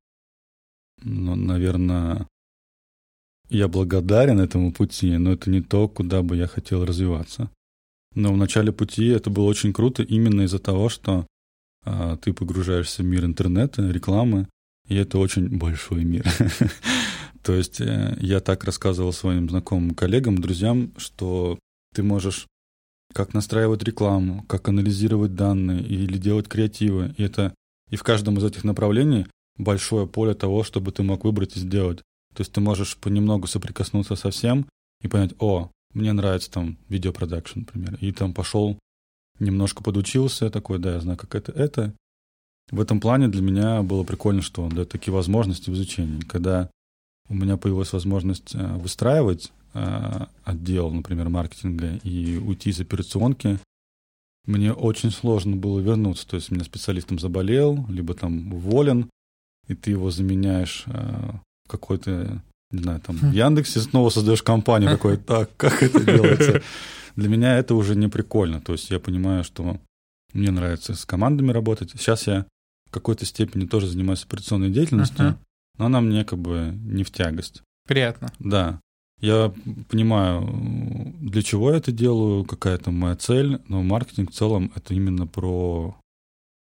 ну, 1.03 1.35
наверное, 1.35 2.27
я 3.49 3.69
благодарен 3.69 4.41
этому 4.41 4.73
пути, 4.73 5.17
но 5.17 5.33
это 5.33 5.51
не 5.51 5.61
то, 5.61 5.89
куда 5.89 6.23
бы 6.23 6.37
я 6.37 6.47
хотел 6.47 6.85
развиваться. 6.85 7.51
Но 8.15 8.33
в 8.33 8.37
начале 8.37 8.73
пути 8.73 9.07
это 9.09 9.31
было 9.31 9.45
очень 9.45 9.73
круто 9.73 10.03
именно 10.03 10.43
из-за 10.43 10.59
того, 10.59 10.89
что 10.89 11.27
а, 11.85 12.17
ты 12.17 12.33
погружаешься 12.33 13.03
в 13.03 13.07
мир 13.07 13.25
интернета, 13.25 13.83
рекламы, 13.91 14.49
и 14.89 14.95
это 14.95 15.19
очень 15.19 15.49
большой 15.49 16.05
мир. 16.05 16.25
То 17.43 17.55
есть 17.55 17.81
э, 17.81 18.17
я 18.21 18.41
так 18.41 18.65
рассказывал 18.65 19.13
своим 19.13 19.51
знакомым 19.51 19.95
коллегам, 19.95 20.39
друзьям, 20.39 20.93
что 20.97 21.59
ты 21.95 22.03
можешь 22.03 22.47
как 23.13 23.35
настраивать 23.35 23.83
рекламу, 23.83 24.45
как 24.49 24.69
анализировать 24.69 25.35
данные 25.35 25.83
или 25.83 26.17
делать 26.17 26.49
креативы. 26.49 27.15
И 27.19 27.23
это 27.23 27.55
и 27.91 27.97
в 27.97 28.03
каждом 28.03 28.39
из 28.39 28.45
этих 28.45 28.65
направлений 28.65 29.27
большое 29.59 30.07
поле 30.07 30.35
того, 30.35 30.65
чтобы 30.65 30.91
ты 30.91 31.03
мог 31.03 31.25
выбрать 31.25 31.57
и 31.57 31.61
сделать. 31.61 32.03
То 32.35 32.41
есть 32.41 32.53
ты 32.53 32.61
можешь 32.61 32.97
понемногу 32.97 33.47
соприкоснуться 33.47 34.17
со 34.17 34.31
всем 34.31 34.67
и 35.01 35.09
понять, 35.09 35.35
о, 35.39 35.71
мне 35.93 36.13
нравится 36.13 36.51
там 36.51 36.77
видеопродакшн, 36.89 37.61
например. 37.61 37.97
И 38.01 38.13
там 38.13 38.35
пошел, 38.35 38.79
немножко 39.39 39.83
подучился, 39.83 40.51
такой, 40.51 40.79
да, 40.79 40.95
я 40.95 41.01
знаю, 41.01 41.17
как 41.17 41.35
это, 41.35 41.53
это. 41.53 41.95
В 42.71 42.81
этом 42.81 43.01
плане 43.01 43.29
для 43.29 43.43
меня 43.43 43.83
было 43.83 44.03
прикольно, 44.05 44.43
что 44.43 44.69
дает 44.69 44.89
такие 44.89 45.13
возможности 45.15 45.71
в 45.71 45.75
изучении. 45.75 46.21
Когда 46.21 46.71
у 47.29 47.35
меня 47.35 47.57
появилась 47.57 47.93
возможность 47.93 48.55
э, 48.55 48.77
выстраивать 48.77 49.53
э, 49.75 50.27
отдел, 50.45 50.91
например, 50.91 51.29
маркетинга 51.29 51.97
и 52.03 52.37
уйти 52.37 52.71
из 52.71 52.81
операционки, 52.81 53.59
мне 54.47 54.73
очень 54.73 55.11
сложно 55.11 55.57
было 55.57 55.81
вернуться. 55.81 56.27
То 56.27 56.37
есть 56.37 56.51
меня 56.51 56.65
специалист 56.65 57.09
там 57.09 57.19
заболел, 57.19 57.87
либо 57.89 58.15
там 58.15 58.53
уволен, 58.53 59.09
и 59.69 59.75
ты 59.75 59.93
его 59.93 60.11
заменяешь 60.11 60.85
э, 60.87 61.31
какой-то, 61.69 62.43
не 62.71 62.83
знаю, 62.83 63.01
там 63.01 63.17
в 63.17 63.33
Яндексе 63.33 63.81
снова 63.81 64.11
создаешь 64.11 64.43
компанию, 64.43 64.91
такой, 64.91 65.17
так, 65.19 65.51
как 65.57 65.83
это 65.83 66.03
делается? 66.05 66.63
Для 67.17 67.29
меня 67.29 67.57
это 67.59 67.75
уже 67.75 67.95
не 67.95 68.09
прикольно. 68.09 68.61
То 68.61 68.73
есть 68.73 68.91
я 68.91 68.99
понимаю, 68.99 69.45
что 69.45 69.79
мне 70.33 70.51
нравится 70.51 70.95
с 70.95 71.05
командами 71.05 71.53
работать. 71.53 71.91
Сейчас 71.93 72.27
я 72.27 72.47
в 72.89 72.91
какой-то 72.91 73.25
степени 73.25 73.67
тоже 73.67 73.87
занимаюсь 73.87 74.25
операционной 74.25 74.71
деятельностью, 74.71 75.21
Ага. 75.29 75.39
но 75.79 75.87
она 75.87 76.01
мне 76.01 76.25
как 76.25 76.39
бы 76.41 76.73
не 76.85 77.05
в 77.05 77.11
тягость. 77.13 77.63
Приятно. 77.87 78.33
Да. 78.39 78.81
Я 79.21 79.53
понимаю, 79.89 81.15
для 81.21 81.43
чего 81.43 81.71
я 81.71 81.77
это 81.79 81.93
делаю, 81.93 82.45
какая 82.45 82.75
это 82.75 82.91
моя 82.91 83.15
цель, 83.15 83.61
но 83.69 83.83
маркетинг 83.83 84.33
в 84.33 84.35
целом 84.35 84.73
это 84.75 84.93
именно 84.93 85.27
про 85.27 85.97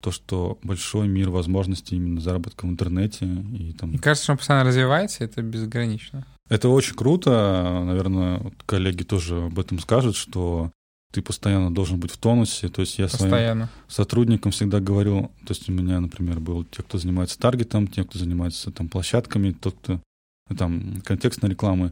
то, 0.01 0.11
что 0.11 0.57
большой 0.63 1.07
мир 1.07 1.29
возможностей 1.29 1.95
именно 1.95 2.19
заработка 2.19 2.65
в 2.65 2.69
интернете. 2.69 3.25
И 3.25 3.73
там... 3.73 3.89
Мне 3.89 3.99
кажется, 3.99 4.25
что 4.25 4.31
он 4.33 4.37
постоянно 4.37 4.67
развивается, 4.67 5.23
это 5.23 5.41
безгранично. 5.41 6.25
Это 6.49 6.67
очень 6.69 6.95
круто. 6.95 7.83
Наверное, 7.85 8.51
коллеги 8.65 9.03
тоже 9.03 9.45
об 9.45 9.59
этом 9.59 9.79
скажут, 9.79 10.15
что 10.15 10.71
ты 11.11 11.21
постоянно 11.21 11.73
должен 11.73 11.99
быть 11.99 12.11
в 12.11 12.17
тонусе. 12.17 12.69
То 12.69 12.81
есть 12.81 12.97
я 12.97 13.07
своим 13.07 13.31
Постоянно. 13.31 13.69
сотрудникам 13.87 14.51
всегда 14.51 14.79
говорю, 14.79 15.31
то 15.45 15.53
есть 15.53 15.69
у 15.69 15.71
меня, 15.71 15.99
например, 15.99 16.39
был 16.39 16.63
те, 16.65 16.83
кто 16.83 16.97
занимается 16.97 17.37
таргетом, 17.37 17.87
те, 17.87 18.03
кто 18.03 18.17
занимается 18.17 18.71
там 18.71 18.89
площадками, 18.89 19.51
тот, 19.51 19.75
кто 19.81 19.99
ну, 20.49 20.55
там 20.55 21.01
контекстной 21.05 21.51
рекламы. 21.51 21.91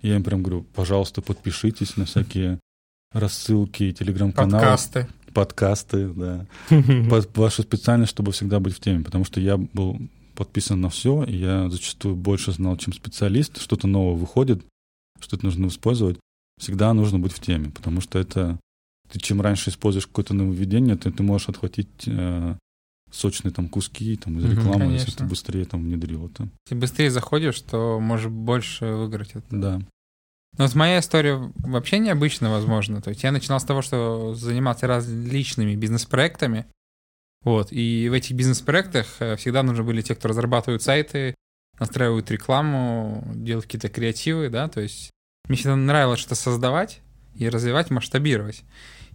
Я 0.00 0.16
им 0.16 0.22
прям 0.22 0.42
говорю, 0.42 0.62
пожалуйста, 0.74 1.22
подпишитесь 1.22 1.96
на 1.96 2.04
всякие 2.04 2.60
рассылки, 3.12 3.92
телеграм-каналы, 3.92 4.52
Подкасты. 4.52 5.08
Подкасты, 5.32 6.08
да. 6.08 6.46
Под 7.10 7.36
вашу 7.36 7.62
специальность, 7.62 8.10
чтобы 8.10 8.32
всегда 8.32 8.60
быть 8.60 8.74
в 8.74 8.80
теме, 8.80 9.04
потому 9.04 9.24
что 9.24 9.40
я 9.40 9.56
был 9.56 9.98
подписан 10.34 10.80
на 10.80 10.88
все, 10.88 11.24
и 11.24 11.36
я 11.36 11.68
зачастую 11.68 12.14
больше 12.14 12.52
знал, 12.52 12.76
чем 12.76 12.92
специалист. 12.92 13.60
Что-то 13.60 13.88
новое 13.88 14.16
выходит, 14.16 14.64
что-то 15.20 15.44
нужно 15.44 15.66
использовать. 15.66 16.18
Всегда 16.60 16.92
нужно 16.92 17.18
быть 17.18 17.32
в 17.32 17.40
теме, 17.40 17.70
потому 17.70 18.00
что 18.00 18.18
это... 18.18 18.58
Ты 19.10 19.18
чем 19.18 19.40
раньше 19.40 19.70
используешь 19.70 20.06
какое-то 20.06 20.34
нововведение, 20.34 20.96
ты, 20.96 21.10
ты 21.10 21.22
можешь 21.22 21.48
отхватить 21.48 21.88
э, 22.06 22.56
сочные 23.10 23.52
там 23.52 23.68
куски 23.68 24.16
там, 24.16 24.38
из 24.38 24.44
рекламы, 24.44 24.92
если 24.92 25.06
конечно. 25.06 25.16
ты 25.16 25.24
быстрее 25.24 25.64
там 25.64 25.82
внедрил 25.82 26.26
это. 26.26 26.48
Ты 26.68 26.74
быстрее 26.74 27.10
заходишь, 27.10 27.60
то 27.60 27.98
можешь 28.00 28.30
больше 28.30 28.86
выиграть. 28.86 29.30
это. 29.34 29.46
Да. 29.50 29.80
Но 30.58 30.64
вот 30.64 30.74
моя 30.74 30.98
история 30.98 31.36
вообще 31.56 31.98
необычна, 31.98 32.50
возможно. 32.50 33.00
То 33.00 33.10
есть 33.10 33.22
я 33.22 33.32
начинал 33.32 33.60
с 33.60 33.64
того, 33.64 33.80
что 33.80 34.34
занимался 34.34 34.86
различными 34.86 35.76
бизнес-проектами. 35.76 36.66
Вот. 37.42 37.68
И 37.70 38.08
в 38.08 38.12
этих 38.12 38.36
бизнес-проектах 38.36 39.06
э, 39.20 39.36
всегда 39.36 39.62
нужны 39.62 39.84
были 39.84 40.02
те, 40.02 40.16
кто 40.16 40.28
разрабатывают 40.28 40.82
сайты, 40.82 41.36
настраивают 41.78 42.30
рекламу, 42.30 43.24
делают 43.34 43.66
какие-то 43.66 43.88
креативы, 43.88 44.48
да, 44.48 44.68
то 44.68 44.80
есть 44.80 45.10
мне 45.48 45.56
всегда 45.56 45.76
нравилось 45.76 46.18
что-то 46.18 46.34
создавать 46.34 47.00
и 47.34 47.48
развивать, 47.48 47.90
масштабировать. 47.90 48.64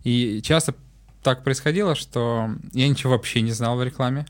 И 0.04 0.42
часто 0.42 0.74
так 1.22 1.44
происходило, 1.44 1.96
что 1.96 2.50
я 2.72 2.88
ничего 2.88 3.12
вообще 3.14 3.42
не 3.42 3.52
знал 3.52 3.78
в 3.78 3.84
рекламе. 3.84 4.26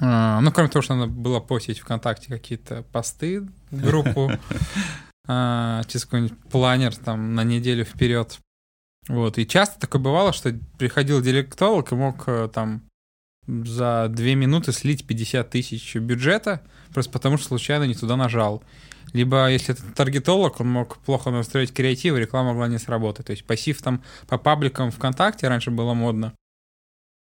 А, 0.00 0.40
Ну, 0.40 0.50
кроме 0.52 0.68
того, 0.68 0.82
что 0.82 0.94
надо 0.96 1.12
было 1.12 1.40
постить 1.40 1.78
ВКонтакте 1.78 2.28
какие-то 2.28 2.82
посты 2.92 3.48
группу, 3.70 4.32
а, 5.26 5.82
через 5.84 6.04
какой-нибудь 6.04 6.38
планер 6.50 6.96
там 6.96 7.34
на 7.34 7.44
неделю 7.44 7.84
вперед. 7.84 8.38
Вот. 9.08 9.38
И 9.38 9.46
часто 9.46 9.80
такое 9.80 10.00
бывало, 10.00 10.32
что 10.32 10.52
приходил 10.78 11.20
директолог 11.20 11.90
и 11.92 11.96
мог 11.96 12.24
э, 12.28 12.48
там 12.52 12.84
за 13.46 14.06
две 14.08 14.34
минуты 14.36 14.72
слить 14.72 15.06
50 15.06 15.50
тысяч 15.50 15.96
бюджета, 15.96 16.62
просто 16.92 17.12
потому 17.12 17.36
что 17.36 17.48
случайно 17.48 17.84
не 17.84 17.94
туда 17.94 18.16
нажал. 18.16 18.62
Либо, 19.12 19.50
если 19.50 19.74
это 19.74 19.82
таргетолог, 19.92 20.60
он 20.60 20.70
мог 20.70 20.98
плохо 20.98 21.30
настроить 21.30 21.74
креатив, 21.74 22.14
и 22.14 22.20
реклама 22.20 22.50
могла 22.50 22.68
не 22.68 22.78
сработать. 22.78 23.26
То 23.26 23.32
есть 23.32 23.44
пассив 23.44 23.82
там 23.82 24.02
по 24.28 24.38
пабликам 24.38 24.90
ВКонтакте 24.90 25.48
раньше 25.48 25.70
было 25.70 25.92
модно, 25.92 26.34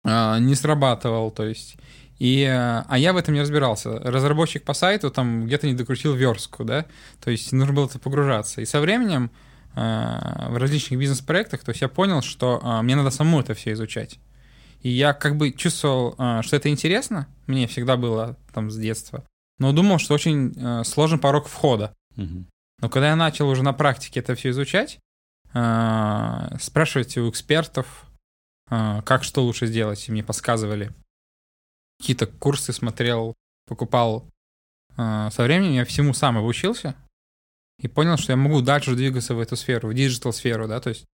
а, 0.06 0.40
не 0.40 0.56
срабатывал, 0.56 1.32
то 1.32 1.46
есть. 1.46 1.78
И, 2.20 2.44
э, 2.44 2.84
а 2.88 2.98
я 2.98 3.14
в 3.14 3.18
этом 3.18 3.34
не 3.34 3.42
разбирался. 3.42 4.00
Разработчик 4.00 4.64
по 4.64 4.74
сайту 4.74 5.10
там 5.10 5.46
где-то 5.46 5.68
не 5.68 5.74
докрутил 5.74 6.14
верстку, 6.14 6.64
да, 6.64 6.86
то 7.24 7.32
есть 7.32 7.52
нужно 7.52 7.74
было 7.74 7.86
это 7.86 8.00
погружаться. 8.00 8.62
И 8.62 8.66
со 8.66 8.82
временем 8.82 9.32
в 9.76 10.58
различных 10.58 11.00
бизнес-проектах, 11.00 11.64
то 11.64 11.70
есть 11.70 11.82
я 11.82 11.88
понял, 11.88 12.22
что 12.22 12.60
мне 12.82 12.96
надо 12.96 13.12
самому 13.12 13.40
это 13.40 13.54
все 13.54 13.74
изучать. 13.74 14.20
И 14.82 14.90
я 14.90 15.14
как 15.14 15.38
бы 15.38 15.52
чувствовал, 15.52 16.16
что 16.42 16.56
это 16.56 16.70
интересно, 16.70 17.28
мне 17.46 17.68
всегда 17.68 17.96
было 17.96 18.36
там 18.52 18.72
с 18.72 18.76
детства, 18.76 19.24
но 19.60 19.72
думал, 19.72 20.00
что 20.00 20.16
очень 20.16 20.84
сложный 20.84 21.20
порог 21.20 21.48
входа. 21.48 21.94
Мгм. 22.16 22.48
Но 22.82 22.90
когда 22.90 23.10
я 23.10 23.16
начал 23.16 23.48
уже 23.48 23.64
на 23.64 23.74
практике 23.74 24.22
это 24.22 24.36
все 24.36 24.50
изучать, 24.50 25.00
а, 25.54 26.56
спрашивать 26.60 27.18
у 27.18 27.30
экспертов, 27.30 28.06
а, 28.70 29.02
как 29.02 29.24
что 29.24 29.44
лучше 29.44 29.68
сделать, 29.68 30.08
и 30.08 30.12
мне 30.12 30.24
подсказывали. 30.24 30.92
Какие-то 32.00 32.28
курсы 32.28 32.74
смотрел, 32.74 33.36
покупал. 33.68 34.26
А, 34.98 35.30
Со 35.32 35.44
временем 35.44 35.74
я 35.74 35.86
всему 35.86 36.14
сам 36.14 36.38
обучился 36.38 36.96
и 37.80 37.88
понял, 37.88 38.18
что 38.18 38.34
я 38.34 38.36
могу 38.36 38.62
дальше 38.62 38.96
двигаться 38.96 39.34
в 39.34 39.40
эту 39.40 39.56
сферу, 39.56 39.90
в 39.90 39.94
digital 39.94 40.34
сферу, 40.34 40.68
да, 40.68 40.80
то 40.82 40.90
есть 40.90 41.06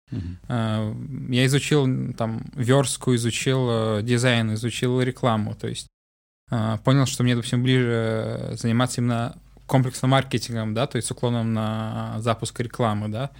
а, 0.49 0.95
я 1.28 1.45
изучил 1.47 2.14
там 2.14 2.51
верстку, 2.55 3.14
изучил 3.14 3.68
э, 3.70 4.03
дизайн, 4.03 4.55
изучил 4.55 5.01
рекламу, 5.03 5.55
то 5.55 5.68
есть 5.68 5.89
понял, 6.85 7.07
что 7.07 7.22
мне, 7.22 7.35
допустим, 7.35 7.62
ближе 7.62 7.91
э, 7.91 8.57
заниматься 8.57 9.01
именно 9.01 9.37
комплексным 9.66 10.11
маркетингом, 10.11 10.74
да, 10.74 10.87
то 10.87 10.97
есть 10.97 11.09
с 11.09 11.11
уклоном 11.11 11.53
на 11.53 12.16
запуск 12.18 12.59
рекламы, 12.61 13.09
да, 13.09 13.30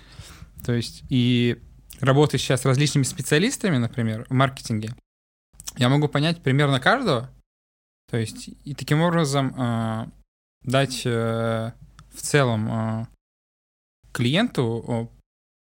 то 0.65 0.73
есть 0.73 1.03
и 1.09 1.63
работая 2.01 2.39
сейчас 2.39 2.63
с 2.63 2.65
различными 2.65 3.05
специалистами, 3.05 3.77
например, 3.77 4.27
в 4.29 4.33
маркетинге, 4.33 4.91
я 5.77 5.89
могу 5.89 6.09
понять 6.09 6.43
примерно 6.43 6.81
каждого, 6.81 7.31
то 8.11 8.17
есть 8.17 8.51
и 8.65 8.75
таким 8.75 9.01
образом 9.01 9.55
а, 9.57 10.09
дать 10.63 11.03
э, 11.05 11.73
в 12.13 12.23
целом 12.23 12.69
а, 12.71 13.09
клиенту 14.13 15.11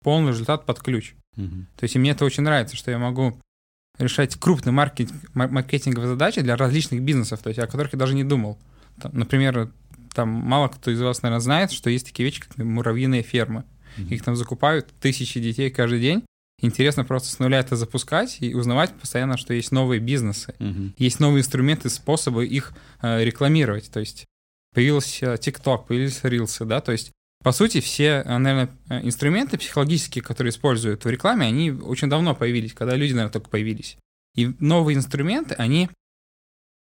полный 0.03 0.31
результат 0.31 0.65
под 0.65 0.79
ключ. 0.81 1.15
Мгм. 1.35 1.67
То 1.75 1.83
есть 1.83 1.95
и 1.95 1.99
мне 1.99 2.11
это 2.11 2.25
очень 2.25 2.43
нравится, 2.43 2.75
что 2.75 2.91
я 2.91 2.99
могу 2.99 3.39
решать 3.97 4.35
крупные 4.35 4.73
маркетинг, 4.73 5.19
мар- 5.33 5.49
маркетинговые 5.49 6.09
задачи 6.09 6.41
для 6.41 6.55
различных 6.55 7.01
бизнесов, 7.01 7.41
то 7.41 7.49
есть 7.49 7.59
о 7.59 7.67
которых 7.67 7.93
я 7.93 7.99
даже 7.99 8.13
не 8.13 8.23
думал. 8.23 8.57
Там, 9.01 9.17
например, 9.17 9.71
там 10.13 10.29
мало 10.29 10.67
кто 10.67 10.91
из 10.91 11.01
вас, 11.01 11.21
наверное, 11.21 11.41
знает, 11.41 11.71
что 11.71 11.89
есть 11.89 12.05
такие 12.05 12.25
вещи, 12.25 12.41
как 12.41 12.57
муравьиные 12.57 13.23
фермы. 13.23 13.63
Мгм. 13.97 14.07
Их 14.09 14.23
там 14.23 14.35
закупают 14.35 14.87
тысячи 14.99 15.39
детей 15.39 15.69
каждый 15.69 15.99
день. 15.99 16.23
Интересно 16.61 17.03
просто 17.03 17.29
с 17.29 17.39
нуля 17.39 17.59
это 17.59 17.75
запускать 17.75 18.37
и 18.41 18.53
узнавать 18.53 18.93
постоянно, 18.93 19.37
что 19.37 19.53
есть 19.53 19.71
новые 19.71 19.99
бизнесы, 19.99 20.55
Мгм. 20.59 20.95
есть 20.97 21.19
новые 21.19 21.41
инструменты, 21.41 21.89
способы 21.89 22.45
их 22.45 22.73
э, 23.01 23.23
рекламировать. 23.23 23.91
То 23.91 23.99
есть 23.99 24.25
появился 24.73 25.33
TikTok, 25.33 25.87
появились 25.87 26.23
рилсы, 26.23 26.65
да, 26.65 26.81
то 26.81 26.91
есть 26.91 27.11
по 27.43 27.51
сути, 27.51 27.79
все, 27.79 28.23
э, 28.25 28.37
наверное, 28.37 28.75
э, 28.89 29.05
инструменты 29.05 29.57
психологические, 29.57 30.23
которые 30.23 30.49
используют 30.49 31.05
в 31.05 31.09
рекламе, 31.09 31.45
они 31.45 31.69
очень 31.71 32.09
давно 32.09 32.33
появились, 32.33 32.73
когда 32.73 32.95
люди, 32.95 33.11
наверное, 33.11 33.33
только 33.33 33.49
появились. 33.49 33.97
И 34.35 34.47
новые 34.59 34.97
инструменты, 34.97 35.53
они 35.55 35.89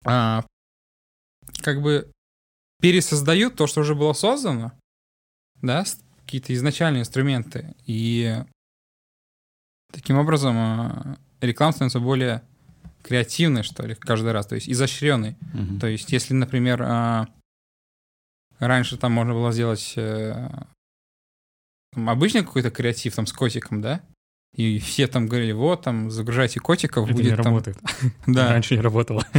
а, 0.06 0.46
как 1.62 1.82
бы 1.82 2.10
пересоздают 2.80 3.56
то, 3.56 3.68
что 3.68 3.82
уже 3.82 3.96
было 3.96 4.14
создано, 4.14 4.72
да, 5.62 5.84
какие-то 6.22 6.54
изначальные 6.54 7.02
инструменты. 7.02 7.76
И 7.86 8.44
таким 9.92 10.18
образом 10.18 10.56
а, 10.58 11.18
реклама 11.42 11.74
становится 11.74 12.00
более 12.00 12.42
креативной, 13.04 13.64
что 13.64 13.86
ли, 13.86 13.96
каждый 13.96 14.32
раз, 14.32 14.48
то 14.48 14.56
есть 14.56 14.70
изощренной. 14.70 15.36
Мгм. 15.54 15.80
То 15.80 15.88
есть, 15.88 16.12
если, 16.12 16.34
например, 16.34 16.82
а, 16.84 17.28
раньше 18.60 18.98
там 18.98 19.12
можно 19.12 19.34
было 19.34 19.52
сделать 19.52 19.94
э, 19.96 20.50
там, 21.94 22.10
обычный 22.10 22.44
какой-то 22.44 22.72
креатив 22.72 23.16
там 23.16 23.28
с 23.28 23.34
котиком, 23.34 23.82
да, 23.82 24.02
и 24.56 24.80
все 24.80 25.08
там 25.08 25.28
говорили, 25.28 25.52
вот, 25.52 25.84
там, 25.84 26.10
загружайте 26.10 26.60
котиков, 26.60 27.06
Это 27.06 27.14
будет 27.14 27.26
не 27.26 27.36
там... 27.36 27.46
работает. 27.46 27.78
Да. 28.26 28.50
Раньше 28.50 28.76
не 28.76 28.82
работало. 28.82 29.26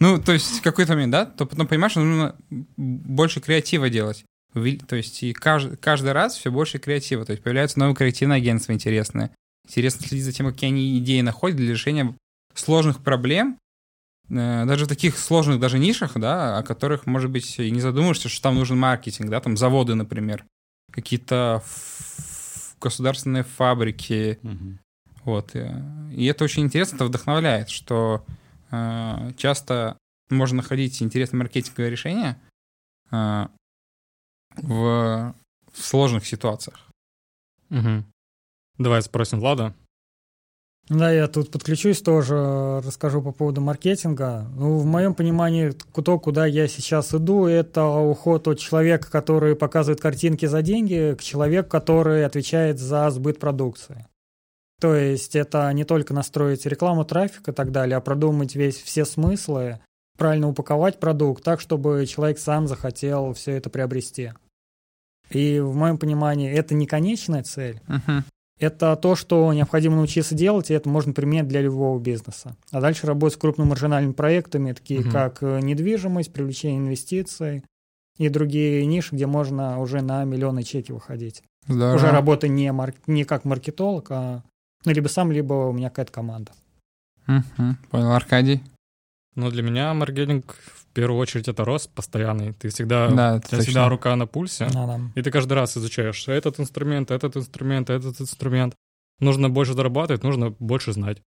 Ну, 0.00 0.22
то 0.22 0.32
есть, 0.32 0.60
в 0.60 0.62
какой-то 0.62 0.92
момент, 0.92 1.10
да, 1.10 1.26
то 1.26 1.44
потом 1.44 1.66
понимаешь, 1.66 1.90
что 1.90 2.02
нужно 2.02 2.36
больше 2.76 3.40
креатива 3.40 3.90
делать. 3.90 4.24
То 4.52 4.94
есть, 4.94 5.24
и 5.24 5.32
каждый, 5.32 5.76
каждый 5.76 6.12
раз 6.12 6.36
все 6.36 6.52
больше 6.52 6.78
креатива. 6.78 7.24
То 7.24 7.32
есть, 7.32 7.42
появляются 7.42 7.80
новые 7.80 7.96
креативные 7.96 8.36
агентства 8.36 8.72
интересные. 8.72 9.32
Интересно 9.68 10.06
следить 10.06 10.24
за 10.24 10.32
тем, 10.32 10.46
какие 10.50 10.70
они 10.70 10.98
идеи 10.98 11.20
находят 11.20 11.58
для 11.58 11.70
решения 11.70 12.16
сложных 12.54 13.02
проблем, 13.02 13.58
э, 14.30 14.64
даже 14.64 14.86
в 14.86 14.88
таких 14.88 15.18
сложных 15.18 15.60
даже 15.60 15.78
нишах, 15.78 16.12
да, 16.16 16.56
о 16.58 16.62
которых, 16.62 17.04
может 17.06 17.30
быть, 17.30 17.58
и 17.58 17.70
не 17.70 17.80
задумываешься, 17.80 18.28
что 18.30 18.42
там 18.42 18.54
нужен 18.54 18.78
маркетинг, 18.78 19.28
да, 19.30 19.40
там 19.40 19.56
заводы, 19.58 19.94
например, 19.94 20.44
какие-то 20.90 21.62
государственные 22.80 23.44
фабрики, 23.44 24.38
Мгм. 24.42 24.78
вот. 25.24 25.54
э, 25.54 25.82
И 26.12 26.24
это 26.24 26.44
очень 26.44 26.62
интересно, 26.62 26.96
это 26.96 27.04
вдохновляет, 27.04 27.68
что 27.68 28.24
э, 28.70 29.32
часто 29.36 29.98
можно 30.30 30.58
находить 30.58 31.02
интересные 31.02 31.38
маркетинговые 31.40 31.90
решения 31.90 32.40
э, 33.10 33.46
в, 34.56 35.34
в 35.72 35.82
сложных 35.82 36.26
ситуациях. 36.26 36.88
Мгм. 37.68 38.06
Давай 38.78 39.02
спросим 39.02 39.40
Влада. 39.40 39.74
Да, 40.88 41.12
я 41.12 41.28
тут 41.28 41.50
подключусь 41.50 42.00
тоже, 42.00 42.80
расскажу 42.82 43.20
по 43.20 43.30
поводу 43.30 43.60
маркетинга. 43.60 44.46
Ну, 44.56 44.78
в 44.78 44.86
моем 44.86 45.14
понимании, 45.14 45.70
то, 45.70 46.18
куда 46.18 46.46
я 46.46 46.66
сейчас 46.66 47.12
иду, 47.14 47.44
это 47.44 47.84
уход 47.84 48.48
от 48.48 48.58
человека, 48.58 49.10
который 49.10 49.54
показывает 49.54 50.00
картинки 50.00 50.46
за 50.46 50.62
деньги, 50.62 51.14
к 51.18 51.22
человеку, 51.22 51.68
который 51.68 52.24
отвечает 52.24 52.78
за 52.78 53.10
сбыт 53.10 53.38
продукции. 53.38 54.06
То 54.80 54.94
есть 54.94 55.36
это 55.36 55.70
не 55.72 55.84
только 55.84 56.14
настроить 56.14 56.64
рекламу, 56.64 57.04
трафик 57.04 57.48
и 57.48 57.52
так 57.52 57.70
далее, 57.70 57.96
а 57.96 58.00
продумать 58.00 58.54
весь 58.54 58.80
все 58.80 59.04
смыслы, 59.04 59.80
правильно 60.16 60.48
упаковать 60.48 61.00
продукт 61.00 61.44
так, 61.44 61.60
чтобы 61.60 62.06
человек 62.06 62.38
сам 62.38 62.66
захотел 62.66 63.34
все 63.34 63.52
это 63.52 63.68
приобрести. 63.68 64.32
И 65.30 65.60
в 65.60 65.74
моем 65.74 65.98
понимании 65.98 66.50
это 66.50 66.74
не 66.74 66.86
конечная 66.86 67.42
цель, 67.42 67.80
Мгм. 67.88 68.24
Это 68.58 68.96
то, 68.96 69.14
что 69.16 69.52
необходимо 69.52 69.96
научиться 69.96 70.34
делать, 70.34 70.70
и 70.70 70.74
это 70.74 70.88
можно 70.88 71.12
применять 71.12 71.48
для 71.48 71.60
любого 71.60 71.98
бизнеса. 72.00 72.56
А 72.70 72.80
дальше 72.80 73.06
работать 73.06 73.34
с 73.36 73.40
крупными 73.40 73.68
маржинальными 73.68 74.12
проектами, 74.12 74.72
такие 74.72 75.00
Мгм. 75.00 75.10
как 75.12 75.42
э, 75.42 75.60
недвижимость, 75.60 76.32
привлечение 76.32 76.78
инвестиций 76.78 77.62
и 78.18 78.28
другие 78.28 78.84
ниши, 78.86 79.14
где 79.14 79.26
можно 79.26 79.78
уже 79.80 80.00
на 80.02 80.24
миллионы 80.24 80.62
чеки 80.64 80.92
выходить. 80.92 81.42
Здорово. 81.68 81.94
Уже 81.96 82.10
работа 82.10 82.48
не, 82.48 82.72
мар- 82.72 82.94
не 83.06 83.24
как 83.24 83.44
маркетолог, 83.44 84.06
а 84.10 84.42
ну, 84.84 84.92
либо 84.92 85.08
сам, 85.08 85.30
либо 85.32 85.54
у 85.68 85.72
меня 85.72 85.88
какая-то 85.90 86.12
команда. 86.12 86.52
Мгм. 87.26 87.76
Понял, 87.90 88.12
Аркадий? 88.12 88.62
Ну, 89.34 89.50
для 89.50 89.62
меня 89.62 89.92
маркетинг 89.94 90.56
первую 90.98 91.20
очередь 91.20 91.46
это 91.46 91.64
рост 91.64 91.90
постоянный. 91.94 92.52
Ты 92.52 92.70
всегда, 92.70 93.08
Да, 93.08 93.34
у 93.36 93.38
тебя 93.38 93.48
точно. 93.50 93.58
всегда 93.62 93.88
рука 93.88 94.16
на 94.16 94.26
пульсе. 94.26 94.68
Да, 94.72 94.86
да. 94.86 95.00
И 95.14 95.22
ты 95.22 95.30
каждый 95.30 95.52
раз 95.52 95.76
изучаешь 95.76 96.26
этот 96.26 96.58
инструмент, 96.58 97.12
этот 97.12 97.36
инструмент, 97.36 97.88
этот 97.88 98.20
инструмент. 98.20 98.74
Нужно 99.20 99.48
больше 99.48 99.74
зарабатывать, 99.74 100.24
нужно 100.24 100.50
больше 100.58 100.92
знать. 100.92 101.22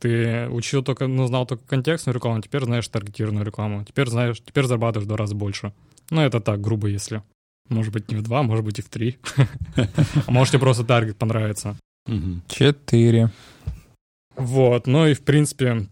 Ты 0.00 0.48
учил 0.50 0.82
только, 0.82 1.06
ну, 1.06 1.26
знал 1.26 1.46
только 1.46 1.66
контекстную 1.66 2.14
рекламу, 2.14 2.42
теперь 2.42 2.64
знаешь 2.64 2.86
таргетированную 2.88 3.46
рекламу. 3.46 3.84
Теперь 3.84 4.08
знаешь, 4.10 4.38
теперь 4.44 4.66
зарабатываешь 4.66 5.06
в 5.06 5.08
два 5.08 5.16
раза 5.16 5.34
больше. 5.34 5.72
Ну, 6.10 6.20
это 6.20 6.40
так, 6.40 6.60
грубо 6.60 6.88
если. 6.88 7.22
Может 7.70 7.92
быть, 7.94 8.10
не 8.10 8.16
в 8.16 8.22
два, 8.22 8.42
может 8.42 8.64
быть, 8.64 8.78
и 8.78 8.82
в 8.82 8.88
три. 8.90 9.18
А 9.76 10.30
может, 10.30 10.52
тебе 10.52 10.60
просто 10.60 10.84
таргет 10.84 11.16
понравится. 11.16 11.76
Четыре. 12.48 13.30
Вот, 14.36 14.86
ну 14.86 15.06
и 15.06 15.14
в 15.14 15.22
принципе 15.22 15.88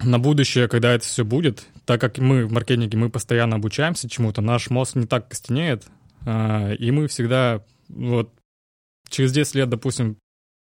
на 0.00 0.18
будущее, 0.18 0.68
когда 0.68 0.94
это 0.94 1.04
все 1.04 1.24
будет, 1.24 1.66
так 1.84 2.00
как 2.00 2.18
мы 2.18 2.46
в 2.46 2.52
маркетинге, 2.52 2.96
мы 2.98 3.10
постоянно 3.10 3.56
обучаемся 3.56 4.08
чему-то, 4.08 4.40
наш 4.40 4.70
мозг 4.70 4.96
не 4.96 5.06
так 5.06 5.28
костенеет, 5.28 5.86
а, 6.24 6.72
и 6.72 6.90
мы 6.90 7.08
всегда, 7.08 7.64
вот, 7.88 8.32
через 9.08 9.32
10 9.32 9.54
лет, 9.56 9.68
допустим, 9.68 10.16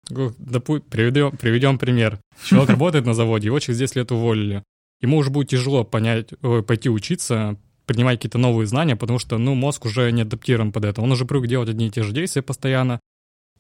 допу- 0.08 0.80
приведем, 0.80 1.36
приведем 1.36 1.78
пример. 1.78 2.20
Человек 2.44 2.70
работает 2.70 3.06
на 3.06 3.14
заводе, 3.14 3.46
его 3.46 3.58
через 3.58 3.78
10 3.78 3.96
лет 3.96 4.12
уволили. 4.12 4.62
Ему 5.00 5.18
уже 5.18 5.30
будет 5.30 5.48
тяжело 5.48 5.84
понять, 5.84 6.30
ой, 6.42 6.62
пойти 6.62 6.88
учиться, 6.88 7.56
принимать 7.86 8.18
какие-то 8.18 8.38
новые 8.38 8.66
знания, 8.66 8.96
потому 8.96 9.18
что, 9.18 9.38
ну, 9.38 9.54
мозг 9.54 9.84
уже 9.84 10.10
не 10.10 10.22
адаптирован 10.22 10.72
под 10.72 10.84
это. 10.84 11.02
Он 11.02 11.12
уже 11.12 11.24
привык 11.24 11.48
делать 11.48 11.68
одни 11.68 11.88
и 11.88 11.90
те 11.90 12.02
же 12.02 12.12
действия 12.12 12.42
постоянно, 12.42 13.00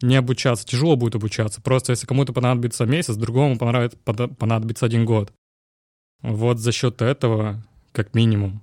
не 0.02 0.16
обучаться. 0.16 0.66
Тяжело 0.66 0.96
будет 0.96 1.14
обучаться. 1.14 1.60
Просто 1.60 1.92
если 1.92 2.06
кому-то 2.06 2.32
понадобится 2.32 2.84
месяц, 2.84 3.16
другому 3.16 3.58
понравится, 3.58 3.96
понадобится 4.04 4.86
один 4.86 5.04
год. 5.04 5.32
Вот 6.22 6.58
за 6.58 6.72
счет 6.72 7.02
этого, 7.02 7.62
как 7.92 8.14
минимум. 8.14 8.60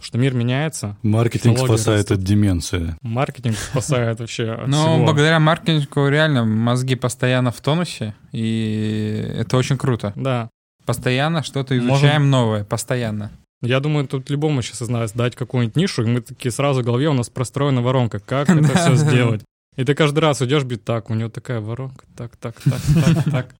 Что 0.00 0.16
мир 0.16 0.32
меняется, 0.32 0.96
Маркетинг 1.02 1.58
спасает 1.58 2.02
растут. 2.10 2.18
от 2.18 2.24
деменции. 2.24 2.94
маркетинг 3.02 3.56
спасает 3.70 4.20
вообще 4.20 4.52
от 4.52 4.68
Но 4.68 4.92
всего. 4.94 5.04
благодаря 5.04 5.40
маркетингу 5.40 6.06
реально 6.08 6.44
мозги 6.44 6.94
постоянно 6.94 7.50
в 7.50 7.60
тонусе, 7.60 8.14
и 8.30 9.24
это 9.38 9.56
очень 9.56 9.76
круто. 9.76 10.12
Да. 10.14 10.50
Постоянно 10.84 11.42
что-то 11.42 11.74
Можем- 11.74 11.94
изучаем 11.96 12.30
новое, 12.30 12.64
постоянно. 12.64 13.32
Я 13.60 13.80
думаю, 13.80 14.06
тут 14.06 14.30
любому 14.30 14.62
сейчас 14.62 14.82
из 14.82 14.88
нас 14.88 15.10
дать 15.12 15.34
какую-нибудь 15.34 15.74
нишу, 15.76 16.04
и 16.04 16.06
мы 16.06 16.20
такие 16.20 16.52
сразу 16.52 16.82
в 16.82 16.84
голове 16.84 17.08
у 17.08 17.12
нас 17.14 17.28
простроена 17.28 17.82
воронка, 17.82 18.20
как 18.20 18.48
это 18.50 18.62
все 18.78 18.94
сделать. 18.94 19.42
И 19.76 19.84
ты 19.84 19.94
каждый 19.96 20.20
раз 20.20 20.40
идешь, 20.42 20.62
бит 20.62 20.84
так, 20.84 21.10
у 21.10 21.14
него 21.14 21.28
такая 21.28 21.60
воронка, 21.60 22.04
так, 22.16 22.36
так, 22.36 22.54
так, 22.62 22.80
так, 22.94 23.24
так. 23.32 23.54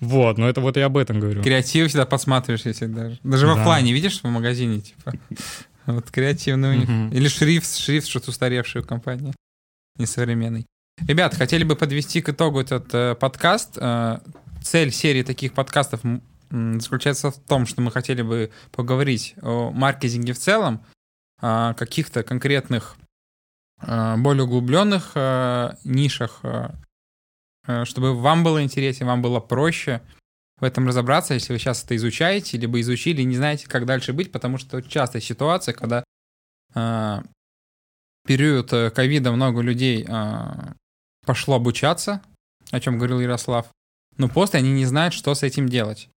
Вот, 0.00 0.38
но 0.38 0.48
это 0.48 0.60
вот 0.60 0.76
я 0.76 0.86
об 0.86 0.96
этом 0.96 1.18
говорю. 1.20 1.42
Креатив 1.42 1.88
всегда 1.88 2.06
посматриваешь, 2.06 2.64
если 2.64 2.86
даже. 2.86 3.18
Даже 3.22 3.46
в 3.46 3.54
Да. 3.54 3.60
оффлайне 3.60 3.92
видишь 3.92 4.20
в 4.22 4.24
магазине, 4.28 4.80
типа. 4.80 5.12
Вот 5.86 6.10
креативный 6.10 6.70
у 6.70 6.74
них. 6.74 7.12
Или 7.14 7.28
шрифт, 7.28 7.74
шрифт 7.76 8.06
что-то 8.08 8.28
устаревший 8.30 8.82
у 8.82 8.84
компании. 8.84 9.32
Несовременный. 9.96 10.66
Ребят, 11.06 11.34
хотели 11.34 11.64
бы 11.64 11.76
подвести 11.76 12.20
к 12.20 12.28
итогу 12.28 12.60
этот 12.60 12.92
э, 12.92 13.14
подкаст. 13.14 13.78
Э, 13.80 14.18
цель 14.62 14.92
серии 14.92 15.22
таких 15.22 15.54
подкастов 15.54 16.00
м, 16.04 16.80
заключается 16.80 17.30
в 17.30 17.38
том, 17.38 17.64
что 17.66 17.80
мы 17.80 17.90
хотели 17.90 18.20
бы 18.20 18.50
поговорить 18.70 19.34
о 19.40 19.70
маркетинге 19.70 20.34
в 20.34 20.38
целом, 20.38 20.82
о 21.40 21.72
каких-то 21.74 22.22
конкретных, 22.22 22.96
э, 23.80 24.16
более 24.18 24.44
углубленных 24.44 25.12
э, 25.14 25.70
нишах, 25.84 26.40
э, 26.42 26.68
чтобы 27.84 28.14
вам 28.14 28.44
было 28.44 28.62
интереснее, 28.62 29.06
вам 29.06 29.22
было 29.22 29.40
проще 29.40 30.00
в 30.60 30.64
этом 30.64 30.88
разобраться, 30.88 31.34
если 31.34 31.52
вы 31.52 31.58
сейчас 31.58 31.84
это 31.84 31.94
изучаете, 31.96 32.58
либо 32.58 32.80
изучили 32.80 33.22
и 33.22 33.24
не 33.24 33.36
знаете, 33.36 33.68
как 33.68 33.86
дальше 33.86 34.12
быть, 34.12 34.32
потому 34.32 34.58
что 34.58 34.82
частая 34.82 35.22
ситуация, 35.22 35.72
когда 35.72 36.04
э, 36.74 37.22
период 38.26 38.72
э, 38.72 38.90
ковида 38.90 39.30
много 39.32 39.60
людей 39.60 40.04
э, 40.06 40.72
пошло 41.24 41.56
обучаться, 41.56 42.22
о 42.70 42.80
чем 42.80 42.98
говорил 42.98 43.20
Ярослав, 43.20 43.68
но 44.16 44.28
после 44.28 44.58
они 44.58 44.72
не 44.72 44.84
знают, 44.84 45.14
что 45.14 45.34
с 45.34 45.42
этим 45.42 45.68
делать. 45.68 46.08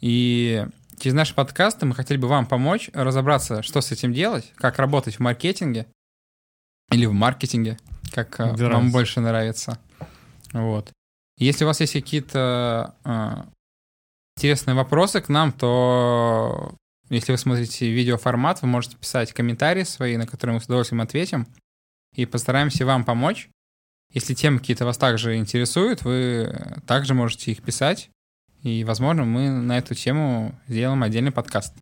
И 0.00 0.66
через 0.98 1.14
наши 1.14 1.34
подкасты 1.34 1.84
мы 1.84 1.94
хотели 1.94 2.16
бы 2.16 2.28
вам 2.28 2.46
помочь 2.46 2.88
разобраться, 2.94 3.62
что 3.62 3.80
с 3.82 3.92
этим 3.92 4.14
делать, 4.14 4.52
как 4.56 4.78
работать 4.78 5.16
в 5.16 5.20
маркетинге 5.20 5.86
или 6.90 7.04
в 7.04 7.12
маркетинге, 7.12 7.78
как 8.12 8.40
э, 8.40 8.54
Где 8.54 8.66
вам 8.66 8.92
больше 8.92 9.20
нравится. 9.20 9.78
Вот. 10.52 10.92
Если 11.38 11.64
у 11.64 11.66
вас 11.66 11.80
есть 11.80 11.92
какие-то 11.92 12.94
э, 13.04 13.44
интересные 14.36 14.74
вопросы 14.74 15.20
к 15.20 15.28
нам, 15.28 15.52
то 15.52 16.74
если 17.10 17.32
вы 17.32 17.38
смотрите 17.38 17.90
видеоформат, 17.90 18.62
вы 18.62 18.68
можете 18.68 18.96
писать 18.96 19.32
комментарии 19.32 19.84
свои, 19.84 20.16
на 20.16 20.26
которые 20.26 20.54
мы 20.54 20.60
с 20.60 20.64
удовольствием 20.64 21.00
ответим, 21.00 21.46
и 22.14 22.26
постараемся 22.26 22.84
вам 22.84 23.04
помочь. 23.04 23.48
Если 24.12 24.34
темы 24.34 24.58
какие-то 24.58 24.84
вас 24.84 24.98
также 24.98 25.36
интересуют, 25.36 26.02
вы 26.02 26.80
также 26.86 27.14
можете 27.14 27.52
их 27.52 27.62
писать, 27.62 28.10
и, 28.62 28.82
возможно, 28.84 29.24
мы 29.24 29.50
на 29.50 29.78
эту 29.78 29.94
тему 29.94 30.58
сделаем 30.66 31.02
отдельный 31.02 31.30
подкаст. 31.30 31.74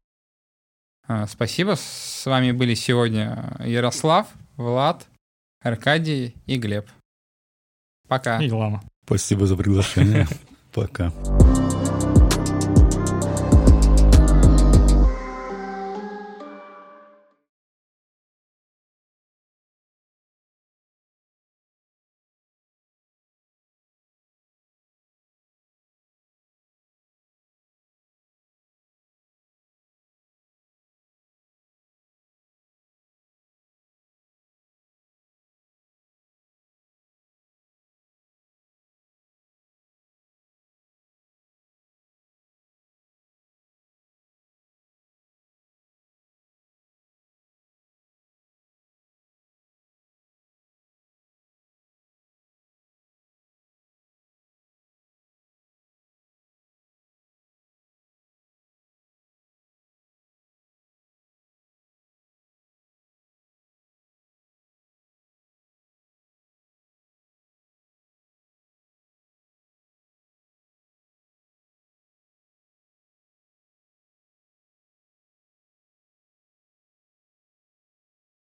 А, 1.08 1.26
Спасибо. 1.26 1.76
С 1.76 2.26
вами 2.26 2.52
были 2.52 2.74
сегодня 2.74 3.56
Ярослав, 3.60 4.28
Влад, 4.56 5.06
Аркадий 5.62 6.34
и 6.46 6.58
Глеб. 6.58 6.86
Пока. 8.08 8.38
И 8.42 8.50
лама. 8.50 8.82
Спасибо 9.04 9.46
за 9.46 9.56
приглашение. 9.56 10.26
Пока. 10.72 11.12